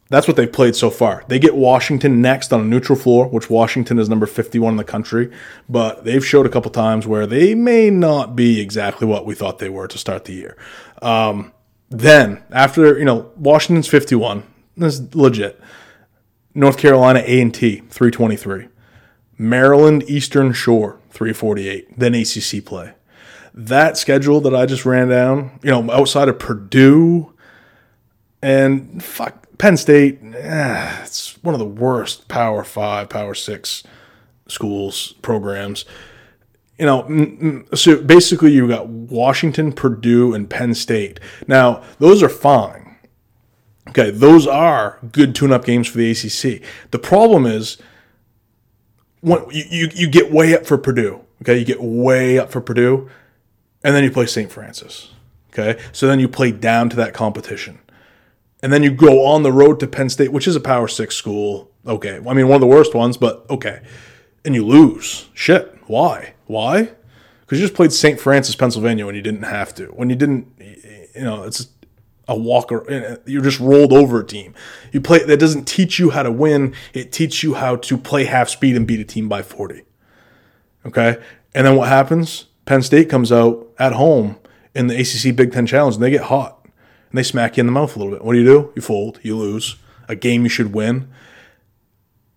that's 0.09 0.27
what 0.27 0.37
they've 0.37 0.51
played 0.51 0.75
so 0.75 0.89
far. 0.89 1.23
They 1.27 1.39
get 1.39 1.55
Washington 1.55 2.21
next 2.21 2.53
on 2.53 2.61
a 2.61 2.63
neutral 2.63 2.97
floor, 2.97 3.27
which 3.27 3.49
Washington 3.49 3.97
is 3.97 4.07
number 4.07 4.27
51 4.27 4.73
in 4.73 4.77
the 4.77 4.83
country, 4.83 5.31
but 5.67 6.03
they've 6.03 6.25
showed 6.25 6.45
a 6.45 6.49
couple 6.49 6.69
times 6.69 7.07
where 7.07 7.25
they 7.25 7.55
may 7.55 7.89
not 7.89 8.35
be 8.35 8.61
exactly 8.61 9.07
what 9.07 9.25
we 9.25 9.33
thought 9.33 9.57
they 9.57 9.69
were 9.69 9.87
to 9.87 9.97
start 9.97 10.25
the 10.25 10.33
year. 10.33 10.57
Um, 11.01 11.53
then, 11.89 12.43
after, 12.51 12.99
you 12.99 13.05
know, 13.05 13.31
Washington's 13.35 13.87
51, 13.87 14.43
this 14.77 14.99
is 14.99 15.15
legit. 15.15 15.59
North 16.53 16.77
Carolina 16.77 17.23
A&T 17.25 17.77
323. 17.89 18.67
Maryland 19.37 20.03
Eastern 20.07 20.53
Shore 20.53 20.99
348, 21.09 21.97
then 21.99 22.13
ACC 22.13 22.63
play. 22.63 22.93
That 23.53 23.97
schedule 23.97 24.39
that 24.41 24.55
I 24.55 24.65
just 24.65 24.85
ran 24.85 25.09
down, 25.09 25.59
you 25.63 25.71
know, 25.71 25.91
outside 25.91 26.29
of 26.29 26.39
Purdue 26.39 27.33
and 28.41 29.03
fuck 29.03 29.44
Penn 29.57 29.77
State, 29.77 30.19
eh, 30.23 31.01
it's 31.03 31.41
one 31.43 31.55
of 31.55 31.59
the 31.59 31.65
worst 31.65 32.27
Power 32.27 32.63
Five, 32.63 33.09
Power 33.09 33.33
Six 33.33 33.83
schools 34.47 35.13
programs. 35.21 35.85
You 36.77 36.85
know, 36.85 37.63
so 37.73 38.01
basically 38.01 38.51
you 38.51 38.67
got 38.67 38.87
Washington, 38.87 39.71
Purdue, 39.71 40.33
and 40.33 40.49
Penn 40.49 40.73
State. 40.73 41.19
Now 41.47 41.83
those 41.99 42.21
are 42.21 42.29
fine. 42.29 42.97
Okay, 43.89 44.09
those 44.09 44.47
are 44.47 44.99
good 45.11 45.35
tune-up 45.35 45.63
games 45.63 45.87
for 45.87 45.99
the 45.99 46.11
ACC. 46.11 46.61
The 46.91 46.99
problem 46.99 47.45
is 47.45 47.77
when 49.21 49.45
you, 49.51 49.63
you, 49.69 49.89
you 49.93 50.09
get 50.09 50.31
way 50.31 50.55
up 50.55 50.65
for 50.65 50.77
Purdue. 50.77 51.21
Okay, 51.41 51.59
you 51.59 51.65
get 51.65 51.81
way 51.81 52.39
up 52.39 52.51
for 52.51 52.61
Purdue, 52.61 53.09
and 53.83 53.95
then 53.95 54.03
you 54.03 54.11
play 54.11 54.25
St. 54.25 54.51
Francis. 54.51 55.11
Okay, 55.51 55.81
so 55.93 56.07
then 56.07 56.19
you 56.19 56.27
play 56.27 56.51
down 56.51 56.89
to 56.89 56.95
that 56.97 57.13
competition 57.13 57.79
and 58.65 58.73
then 58.73 58.81
you 58.81 58.89
go 58.89 59.27
on 59.27 59.43
the 59.43 59.51
road 59.51 59.79
to 59.79 59.85
Penn 59.85 60.09
State, 60.09 60.31
which 60.31 60.47
is 60.47 60.55
a 60.55 60.59
Power 60.59 60.87
Six 60.87 61.15
school. 61.15 61.69
Okay, 61.85 62.15
I 62.15 62.33
mean 62.33 62.47
one 62.47 62.55
of 62.55 62.61
the 62.61 62.67
worst 62.67 62.95
ones, 62.95 63.15
but 63.15 63.47
okay, 63.47 63.83
and 64.43 64.55
you 64.55 64.65
lose. 64.65 65.29
Shit, 65.35 65.77
why? 65.85 66.33
Why? 66.47 66.89
Because 67.41 67.59
you 67.59 67.65
just 67.65 67.75
played 67.75 67.93
St. 67.93 68.19
Francis, 68.19 68.55
Pennsylvania, 68.55 69.05
when 69.05 69.13
you 69.13 69.21
didn't 69.21 69.43
have 69.43 69.75
to. 69.75 69.85
When 69.89 70.09
you 70.09 70.15
didn't, 70.15 70.51
you 70.59 71.23
know, 71.23 71.43
it's 71.43 71.67
a 72.27 72.35
walker. 72.35 73.21
You're 73.27 73.43
just 73.43 73.59
rolled 73.59 73.93
over 73.93 74.21
a 74.21 74.25
team. 74.25 74.55
You 74.91 74.99
play 74.99 75.23
that 75.23 75.39
doesn't 75.39 75.65
teach 75.65 75.99
you 75.99 76.09
how 76.09 76.23
to 76.23 76.31
win. 76.31 76.73
It 76.91 77.11
teaches 77.11 77.43
you 77.43 77.53
how 77.53 77.75
to 77.75 77.97
play 77.99 78.23
half 78.23 78.49
speed 78.49 78.75
and 78.75 78.87
beat 78.87 78.99
a 78.99 79.05
team 79.05 79.29
by 79.29 79.43
forty. 79.43 79.83
Okay, 80.83 81.21
and 81.53 81.67
then 81.67 81.75
what 81.75 81.89
happens? 81.89 82.47
Penn 82.65 82.81
State 82.81 83.11
comes 83.11 83.31
out 83.31 83.67
at 83.77 83.91
home 83.91 84.37
in 84.73 84.87
the 84.87 84.99
ACC 84.99 85.35
Big 85.35 85.51
Ten 85.51 85.67
Challenge, 85.67 85.93
and 85.93 86.03
they 86.03 86.09
get 86.09 86.23
hot 86.23 86.54
and 87.15 87.19
they 87.19 87.23
smack 87.23 87.55
you 87.55 87.61
in 87.61 87.65
the 87.65 87.71
mouth 87.71 87.95
a 87.95 87.99
little 87.99 88.13
bit. 88.13 88.25
What 88.25 88.33
do 88.33 88.39
you 88.39 88.45
do? 88.45 88.73
You 88.75 88.81
fold, 88.81 89.21
you 89.23 89.37
lose 89.37 89.77
a 90.09 90.17
game 90.17 90.43
you 90.43 90.49
should 90.49 90.73
win. 90.73 91.07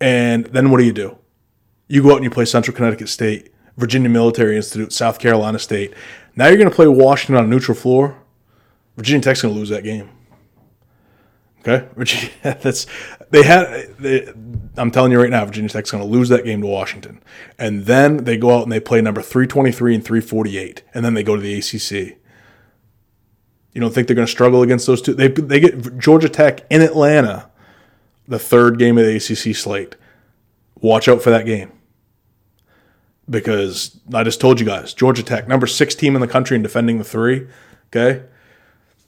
And 0.01 0.47
then 0.47 0.71
what 0.71 0.79
do 0.79 0.85
you 0.85 0.93
do? 0.93 1.19
You 1.89 2.01
go 2.01 2.13
out 2.13 2.19
and 2.19 2.25
you 2.25 2.31
play 2.31 2.45
Central 2.45 2.77
Connecticut 2.77 3.09
State, 3.09 3.53
Virginia 3.77 4.09
Military 4.09 4.55
Institute, 4.57 4.93
South 4.93 5.19
Carolina 5.19 5.59
State. 5.59 5.95
Now 6.37 6.47
you're 6.47 6.59
going 6.59 6.71
to 6.71 6.75
play 6.77 6.87
Washington 6.87 7.35
on 7.35 7.47
a 7.47 7.49
neutral 7.49 7.77
floor. 7.77 8.23
Virginia 8.97 9.21
Tech's 9.21 9.43
going 9.43 9.53
to 9.53 9.59
lose 9.59 9.71
that 9.71 9.83
game. 9.83 10.11
Okay, 11.67 11.85
Virginia. 11.97 12.31
That's 12.45 12.87
they 13.31 13.43
had. 13.43 13.97
They, 13.99 14.33
I'm 14.77 14.93
telling 14.93 15.11
you 15.11 15.21
right 15.21 15.29
now, 15.29 15.45
Virginia 15.45 15.71
Tech's 15.71 15.91
going 15.91 16.05
to 16.05 16.09
lose 16.09 16.29
that 16.29 16.45
game 16.45 16.61
to 16.61 16.69
Washington, 16.69 17.21
and 17.59 17.87
then 17.87 18.19
they 18.19 18.37
go 18.37 18.57
out 18.57 18.63
and 18.63 18.71
they 18.71 18.79
play 18.79 19.01
number 19.01 19.23
323 19.23 19.97
and 19.97 20.05
348, 20.05 20.85
and 20.95 21.05
then 21.05 21.15
they 21.15 21.25
go 21.25 21.35
to 21.35 21.43
the 21.43 21.59
ACC. 21.59 22.18
You 23.73 23.81
don't 23.81 23.93
think 23.93 24.07
they're 24.07 24.17
going 24.17 24.27
to 24.27 24.31
struggle 24.31 24.63
against 24.63 24.87
those 24.87 25.03
two? 25.03 25.15
They, 25.15 25.29
they 25.29 25.61
get 25.61 25.99
Georgia 25.99 26.29
Tech 26.29 26.67
in 26.71 26.83
Atlanta, 26.83 27.51
the 28.27 28.39
third 28.39 28.79
game 28.79 28.99
of 28.99 29.05
the 29.05 29.17
ACC 29.17 29.55
slate. 29.55 29.97
Watch 30.81 31.09
out 31.09 31.23
for 31.23 31.31
that 31.31 31.47
game. 31.47 31.73
Because 33.29 33.99
I 34.15 34.25
just 34.25 34.41
told 34.41 34.59
you 34.59 34.67
guys, 34.67 34.95
Georgia 34.95 35.23
Tech, 35.23 35.49
number 35.49 35.67
six 35.67 35.95
team 35.95 36.15
in 36.15 36.21
the 36.21 36.29
country 36.29 36.57
in 36.57 36.63
defending 36.63 36.99
the 36.99 37.05
three. 37.05 37.47
Okay. 37.89 38.25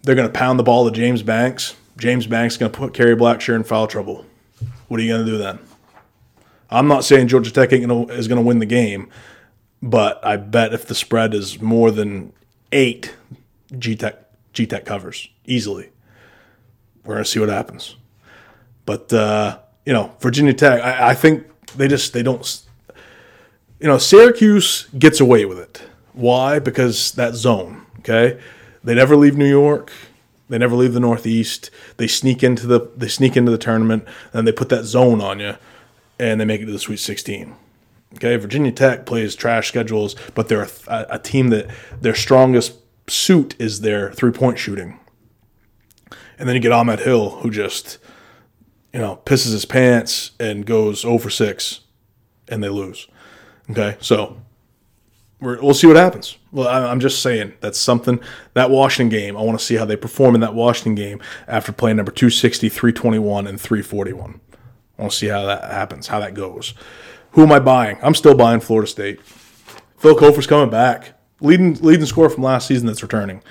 They're 0.03 0.15
going 0.15 0.29
to 0.29 0.33
pound 0.33 0.59
the 0.59 0.63
ball 0.63 0.85
to 0.85 0.91
James 0.91 1.23
Banks. 1.23 1.75
James 1.97 2.27
Banks 2.27 2.55
is 2.55 2.59
going 2.59 2.73
to 2.73 2.79
put 2.79 2.95
Kerry 2.95 3.17
Blackshear 3.17 3.57
in 3.57 3.65
foul 3.65 3.87
trouble. 3.87 4.27
What 4.89 5.01
are 5.01 5.03
you 5.03 5.13
going 5.13 5.25
to 5.25 5.31
do 5.31 5.39
then? 5.39 5.59
I'm 6.71 6.87
not 6.87 7.05
saying 7.05 7.29
Georgia 7.29 7.51
Tech 7.51 7.71
gonna, 7.71 8.07
is 8.07 8.29
going 8.29 8.41
to 8.41 8.47
win 8.47 8.59
the 8.59 8.67
game, 8.67 9.11
but 9.83 10.25
I 10.25 10.37
bet 10.37 10.73
if 10.73 10.87
the 10.87 10.95
spread 10.95 11.35
is 11.35 11.61
more 11.61 11.91
than 11.91 12.33
eight, 12.73 13.15
G 13.77 13.97
Tech 13.97 14.30
G 14.53 14.67
Tech 14.67 14.85
covers 14.85 15.29
easily. 15.45 15.91
We're 17.05 17.15
going 17.15 17.25
to 17.25 17.31
see 17.31 17.41
what 17.41 17.49
happens. 17.49 17.97
But, 18.87 19.13
uh, 19.13 19.59
you 19.87 19.93
know, 19.93 20.15
Virginia 20.21 20.53
Tech, 20.53 20.83
I, 20.83 21.11
I 21.11 21.15
think 21.15 21.47
they 21.77 21.89
just, 21.89 22.13
they 22.13 22.23
don't, 22.23 22.63
you 23.79 23.87
know, 23.87 23.99
Syracuse 23.99 24.87
gets 24.99 25.21
away 25.21 25.45
with 25.45 25.59
it. 25.59 25.83
Why? 26.13 26.59
Because 26.59 27.13
that 27.13 27.35
zone, 27.35 27.87
okay? 28.01 28.41
They 28.83 28.95
never 28.95 29.17
leave 29.17 29.37
New 29.37 29.49
York. 29.49 29.93
They 30.49 30.59
never 30.59 30.75
leave 30.75 30.95
the 30.95 31.01
Northeast. 31.01 31.71
They 31.97 32.09
sneak 32.09 32.43
into 32.43 32.67
the 32.67 32.91
they 32.97 33.07
sneak 33.07 33.37
into 33.37 33.53
the 33.53 33.59
tournament, 33.59 34.05
and 34.33 34.47
they 34.47 34.53
put 34.53 34.69
that 34.71 34.85
zone 34.85 35.21
on 35.21 35.39
you, 35.39 35.55
and 36.19 36.41
they 36.41 36.45
make 36.45 36.61
it 36.61 36.67
to 36.67 36.73
the 36.73 36.79
Sweet 36.79 36.99
16. 36.99 37.55
Okay, 38.17 38.35
Virginia 38.37 38.73
Tech 38.73 39.07
plays 39.07 39.37
trash 39.37 39.69
schedules, 39.69 40.17
but 40.35 40.49
they're 40.49 40.67
a, 40.89 41.07
a 41.11 41.19
team 41.21 41.49
that 41.51 41.69
their 42.01 42.17
strongest 42.17 42.80
suit 43.11 43.55
is 43.59 43.81
their 43.81 44.13
three 44.13 44.33
point 44.33 44.59
shooting. 44.59 44.99
And 46.39 46.49
then 46.49 46.57
you 46.57 46.63
get 46.63 46.73
Ahmed 46.73 47.01
Hill, 47.01 47.31
who 47.41 47.51
just, 47.51 47.99
you 48.93 49.01
know, 49.01 49.21
pisses 49.25 49.53
his 49.53 49.67
pants 49.67 50.31
and 50.41 50.65
goes 50.65 51.05
oh 51.05 51.11
over 51.11 51.29
six, 51.29 51.81
and 52.49 52.63
they 52.63 52.69
lose. 52.69 53.09
Okay, 53.71 53.97
so 54.01 54.41
we 55.41 55.57
will 55.57 55.75
see 55.75 55.87
what 55.87 55.97
happens. 55.97 56.39
Well, 56.51 56.69
I'm 56.69 56.99
just 56.99 57.23
saying 57.23 57.55
that's 57.61 57.79
something. 57.79 58.21
That 58.55 58.71
Washington 58.71 59.17
game, 59.17 59.37
I 59.37 59.43
want 59.43 59.59
to 59.59 59.65
see 59.65 59.77
how 59.77 59.85
they 59.85 59.97
perform 59.97 60.35
in 60.35 60.41
that 60.41 60.55
Washington 60.55 60.95
game 60.95 61.21
after 61.47 61.73
playing 61.73 61.99
number 61.99 62.11
260, 62.11 62.69
321, 62.69 63.47
and 63.47 63.61
341. 63.61 64.41
I 64.99 65.03
want 65.03 65.13
to 65.13 65.19
see 65.19 65.29
how 65.29 65.45
that 65.47 65.71
happens, 65.71 66.09
how 66.09 66.21
that 66.21 66.35
goes. 66.35 66.75
Who 67.33 67.43
am 67.43 67.53
I 67.53 67.61
buying? 67.61 67.99
I'm 68.03 68.15
still 68.15 68.35
buying 68.35 68.61
Florida 68.61 68.91
State. 68.91 69.21
Phil 69.97 70.17
Cofer's 70.17 70.47
coming 70.47 70.71
back 70.71 71.20
leading 71.41 71.75
leading 71.75 72.07
scorer 72.07 72.31
from 72.31 72.43
last 72.43 72.67
season 72.67 72.87
that's 72.87 73.03
returning. 73.03 73.43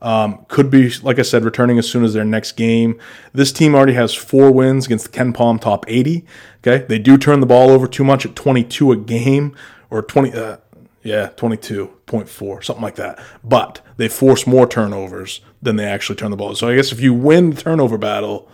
Um, 0.00 0.44
could 0.46 0.70
be, 0.70 0.90
like 1.02 1.18
I 1.18 1.22
said, 1.22 1.44
returning 1.44 1.76
as 1.76 1.90
soon 1.90 2.04
as 2.04 2.14
their 2.14 2.24
next 2.24 2.52
game. 2.52 3.00
This 3.32 3.50
team 3.50 3.74
already 3.74 3.94
has 3.94 4.14
four 4.14 4.52
wins 4.52 4.86
against 4.86 5.12
the 5.12 5.32
Palm 5.32 5.58
top 5.58 5.84
80. 5.88 6.24
Okay, 6.58 6.86
they 6.86 7.00
do 7.00 7.18
turn 7.18 7.40
the 7.40 7.46
ball 7.46 7.70
over 7.70 7.88
too 7.88 8.04
much 8.04 8.24
at 8.24 8.36
22 8.36 8.92
a 8.92 8.96
game 8.96 9.56
or 9.90 10.02
20. 10.02 10.32
Uh, 10.32 10.58
yeah, 11.02 11.30
22.4, 11.36 12.64
something 12.64 12.82
like 12.82 12.96
that. 12.96 13.18
But 13.42 13.80
they 13.96 14.08
force 14.08 14.46
more 14.46 14.66
turnovers 14.66 15.40
than 15.62 15.76
they 15.76 15.84
actually 15.84 16.16
turn 16.16 16.30
the 16.30 16.36
ball. 16.36 16.54
So 16.54 16.68
I 16.68 16.76
guess 16.76 16.92
if 16.92 17.00
you 17.00 17.14
win 17.14 17.50
the 17.50 17.62
turnover 17.62 17.96
battle, 17.96 18.48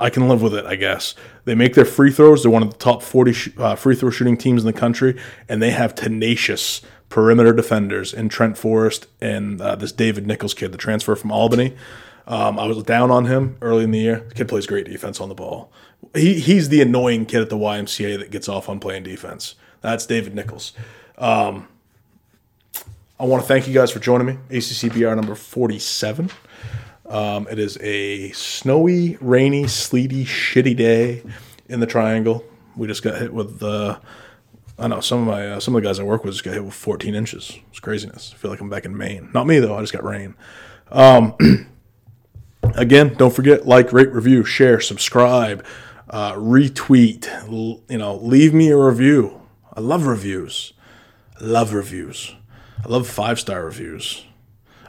I 0.00 0.10
can 0.10 0.28
live 0.28 0.42
with 0.42 0.54
it, 0.54 0.64
I 0.66 0.76
guess. 0.76 1.14
They 1.44 1.54
make 1.54 1.74
their 1.74 1.84
free 1.84 2.10
throws. 2.10 2.42
They're 2.42 2.50
one 2.50 2.62
of 2.62 2.70
the 2.70 2.78
top 2.78 3.02
40 3.02 3.32
sh- 3.32 3.48
uh, 3.58 3.74
free 3.76 3.94
throw 3.94 4.10
shooting 4.10 4.36
teams 4.36 4.62
in 4.62 4.66
the 4.66 4.78
country, 4.78 5.20
and 5.48 5.62
they 5.62 5.70
have 5.70 5.94
tenacious 5.94 6.80
perimeter 7.14 7.52
defenders 7.52 8.12
in 8.12 8.28
Trent 8.28 8.58
Forrest 8.58 9.06
and 9.20 9.60
uh, 9.60 9.76
this 9.76 9.92
David 9.92 10.26
Nichols 10.26 10.52
kid, 10.52 10.72
the 10.72 10.76
transfer 10.76 11.14
from 11.14 11.30
Albany. 11.30 11.76
Um, 12.26 12.58
I 12.58 12.66
was 12.66 12.82
down 12.82 13.12
on 13.12 13.26
him 13.26 13.56
early 13.62 13.84
in 13.84 13.92
the 13.92 14.00
year. 14.00 14.24
The 14.28 14.34
kid 14.34 14.48
plays 14.48 14.66
great 14.66 14.84
defense 14.84 15.20
on 15.20 15.28
the 15.28 15.34
ball. 15.36 15.70
He, 16.12 16.40
he's 16.40 16.70
the 16.70 16.82
annoying 16.82 17.26
kid 17.26 17.40
at 17.40 17.50
the 17.50 17.56
YMCA 17.56 18.18
that 18.18 18.32
gets 18.32 18.48
off 18.48 18.68
on 18.68 18.80
playing 18.80 19.04
defense. 19.04 19.54
That's 19.80 20.06
David 20.06 20.34
Nichols. 20.34 20.72
Um, 21.16 21.68
I 23.20 23.26
want 23.26 23.44
to 23.44 23.46
thank 23.46 23.68
you 23.68 23.74
guys 23.74 23.92
for 23.92 24.00
joining 24.00 24.26
me. 24.26 24.38
ACCBR 24.50 25.14
number 25.14 25.36
47. 25.36 26.30
Um, 27.06 27.46
it 27.48 27.60
is 27.60 27.78
a 27.80 28.32
snowy, 28.32 29.18
rainy, 29.20 29.68
sleety, 29.68 30.24
shitty 30.24 30.76
day 30.76 31.22
in 31.68 31.78
the 31.78 31.86
triangle. 31.86 32.44
We 32.74 32.88
just 32.88 33.04
got 33.04 33.18
hit 33.18 33.32
with 33.32 33.60
the. 33.60 33.68
Uh, 33.68 33.98
I 34.78 34.88
know 34.88 35.00
some 35.00 35.20
of 35.20 35.26
my 35.26 35.52
uh, 35.52 35.60
some 35.60 35.76
of 35.76 35.82
the 35.82 35.88
guys 35.88 36.00
I 36.00 36.02
work 36.02 36.24
with 36.24 36.34
just 36.34 36.44
got 36.44 36.54
hit 36.54 36.64
with 36.64 36.74
14 36.74 37.14
inches. 37.14 37.56
It's 37.70 37.80
craziness. 37.80 38.32
I 38.34 38.38
feel 38.38 38.50
like 38.50 38.60
I'm 38.60 38.68
back 38.70 38.84
in 38.84 38.96
Maine. 38.96 39.30
Not 39.32 39.46
me 39.46 39.58
though. 39.60 39.76
I 39.76 39.80
just 39.80 39.92
got 39.92 40.04
rain. 40.04 40.34
Um, 40.90 41.34
again, 42.74 43.14
don't 43.14 43.34
forget 43.34 43.66
like, 43.66 43.92
rate, 43.92 44.12
review, 44.12 44.44
share, 44.44 44.80
subscribe, 44.80 45.64
uh, 46.10 46.32
retweet. 46.34 47.28
L- 47.48 47.82
you 47.88 47.98
know, 47.98 48.16
leave 48.16 48.52
me 48.52 48.70
a 48.70 48.76
review. 48.76 49.40
I 49.72 49.80
love 49.80 50.06
reviews. 50.06 50.72
I 51.40 51.44
love 51.44 51.72
reviews. 51.72 52.34
I 52.84 52.88
love 52.88 53.06
five 53.06 53.38
star 53.38 53.64
reviews. 53.64 54.24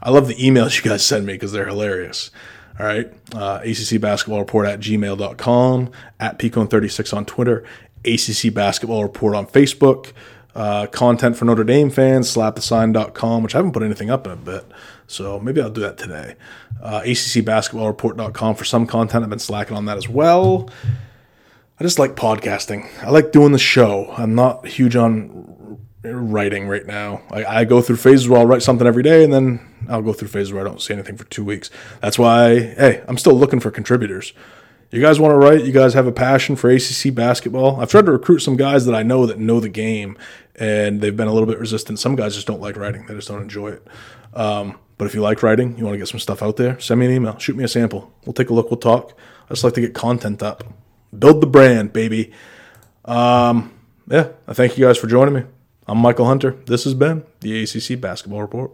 I 0.01 0.09
love 0.09 0.27
the 0.27 0.35
emails 0.35 0.75
you 0.83 0.89
guys 0.89 1.05
send 1.05 1.25
me 1.25 1.33
because 1.33 1.51
they're 1.51 1.67
hilarious. 1.67 2.31
All 2.79 2.85
right. 2.85 3.11
Uh, 3.33 3.61
ACC 3.63 4.01
Basketball 4.01 4.39
Report 4.39 4.67
at 4.67 4.79
gmail.com, 4.81 5.91
at 6.19 6.37
Peacone36 6.37 7.15
on 7.15 7.25
Twitter, 7.25 7.63
ACC 8.05 8.53
Basketball 8.53 9.03
Report 9.03 9.35
on 9.35 9.47
Facebook. 9.47 10.13
Uh, 10.55 10.87
content 10.87 11.35
for 11.35 11.43
Notre 11.43 11.65
Dame 11.65 11.89
fans, 11.89 12.33
slapthesign.com, 12.33 13.43
which 13.43 13.55
I 13.55 13.57
haven't 13.57 13.73
put 13.73 13.83
anything 13.83 14.09
up 14.09 14.25
in 14.25 14.31
a 14.31 14.37
bit. 14.37 14.65
So 15.05 15.37
maybe 15.37 15.61
I'll 15.61 15.69
do 15.69 15.81
that 15.81 15.97
today. 15.97 16.35
Uh, 16.81 17.01
ACCBasketballReport.com 17.01 18.55
for 18.55 18.63
some 18.63 18.87
content. 18.87 19.23
I've 19.23 19.29
been 19.29 19.39
slacking 19.39 19.75
on 19.75 19.85
that 19.85 19.97
as 19.97 20.07
well. 20.07 20.69
I 21.77 21.83
just 21.83 21.99
like 21.99 22.15
podcasting. 22.15 22.87
I 23.03 23.09
like 23.09 23.33
doing 23.33 23.51
the 23.51 23.59
show. 23.59 24.13
I'm 24.17 24.33
not 24.33 24.65
huge 24.65 24.95
on 24.95 25.79
writing 26.03 26.69
right 26.69 26.85
now. 26.85 27.21
I, 27.31 27.45
I 27.45 27.65
go 27.65 27.81
through 27.81 27.97
phases 27.97 28.29
where 28.29 28.39
I'll 28.39 28.47
write 28.47 28.63
something 28.63 28.87
every 28.87 29.03
day, 29.03 29.25
and 29.25 29.33
then 29.33 29.59
I'll 29.89 30.01
go 30.01 30.13
through 30.13 30.29
phases 30.29 30.53
where 30.53 30.65
I 30.65 30.69
don't 30.69 30.81
say 30.81 30.93
anything 30.93 31.17
for 31.17 31.25
two 31.25 31.43
weeks. 31.43 31.69
That's 31.99 32.17
why, 32.17 32.59
hey, 32.59 33.03
I'm 33.09 33.17
still 33.17 33.33
looking 33.33 33.59
for 33.59 33.71
contributors 33.71 34.31
You 34.95 35.01
guys 35.01 35.19
want 35.19 35.33
to 35.33 35.37
write? 35.37 35.65
You 35.65 35.73
guys 35.73 35.93
have 35.93 36.07
a 36.07 36.11
passion 36.13 36.55
for 36.55 36.69
ACC 36.69 37.13
basketball? 37.13 37.81
I've 37.81 37.91
tried 37.91 38.05
to 38.05 38.13
recruit 38.13 38.39
some 38.39 38.55
guys 38.55 38.85
that 38.85 38.95
I 38.95 39.03
know 39.03 39.25
that 39.25 39.37
know 39.37 39.59
the 39.59 39.67
game, 39.67 40.17
and 40.55 41.01
they've 41.01 41.17
been 41.17 41.27
a 41.27 41.33
little 41.33 41.49
bit 41.49 41.59
resistant. 41.59 41.99
Some 41.99 42.15
guys 42.15 42.33
just 42.33 42.47
don't 42.47 42.61
like 42.61 42.77
writing; 42.77 43.05
they 43.05 43.13
just 43.13 43.27
don't 43.27 43.41
enjoy 43.41 43.71
it. 43.71 43.85
Um, 44.33 44.79
but 44.97 45.03
if 45.03 45.13
you 45.13 45.19
like 45.19 45.43
writing, 45.43 45.77
you 45.77 45.83
want 45.83 45.95
to 45.95 45.97
get 45.97 46.07
some 46.07 46.21
stuff 46.21 46.41
out 46.41 46.55
there, 46.55 46.79
send 46.79 47.01
me 47.01 47.07
an 47.07 47.11
email, 47.11 47.37
shoot 47.39 47.57
me 47.57 47.65
a 47.65 47.67
sample. 47.67 48.13
We'll 48.25 48.31
take 48.31 48.49
a 48.49 48.53
look. 48.53 48.71
We'll 48.71 48.79
talk. 48.79 49.11
I 49.47 49.49
just 49.49 49.65
like 49.65 49.73
to 49.73 49.81
get 49.81 49.93
content 49.93 50.41
up, 50.41 50.63
build 51.19 51.41
the 51.41 51.47
brand, 51.47 51.91
baby. 51.91 52.31
Um, 53.03 53.73
yeah, 54.07 54.29
I 54.47 54.53
thank 54.53 54.77
you 54.77 54.85
guys 54.85 54.97
for 54.97 55.07
joining 55.07 55.33
me. 55.33 55.43
I'm 55.89 55.97
Michael 55.97 56.25
Hunter. 56.25 56.51
This 56.67 56.85
has 56.85 56.93
been 56.93 57.25
the 57.41 57.63
ACC 57.63 57.99
Basketball 57.99 58.39
Report. 58.39 58.71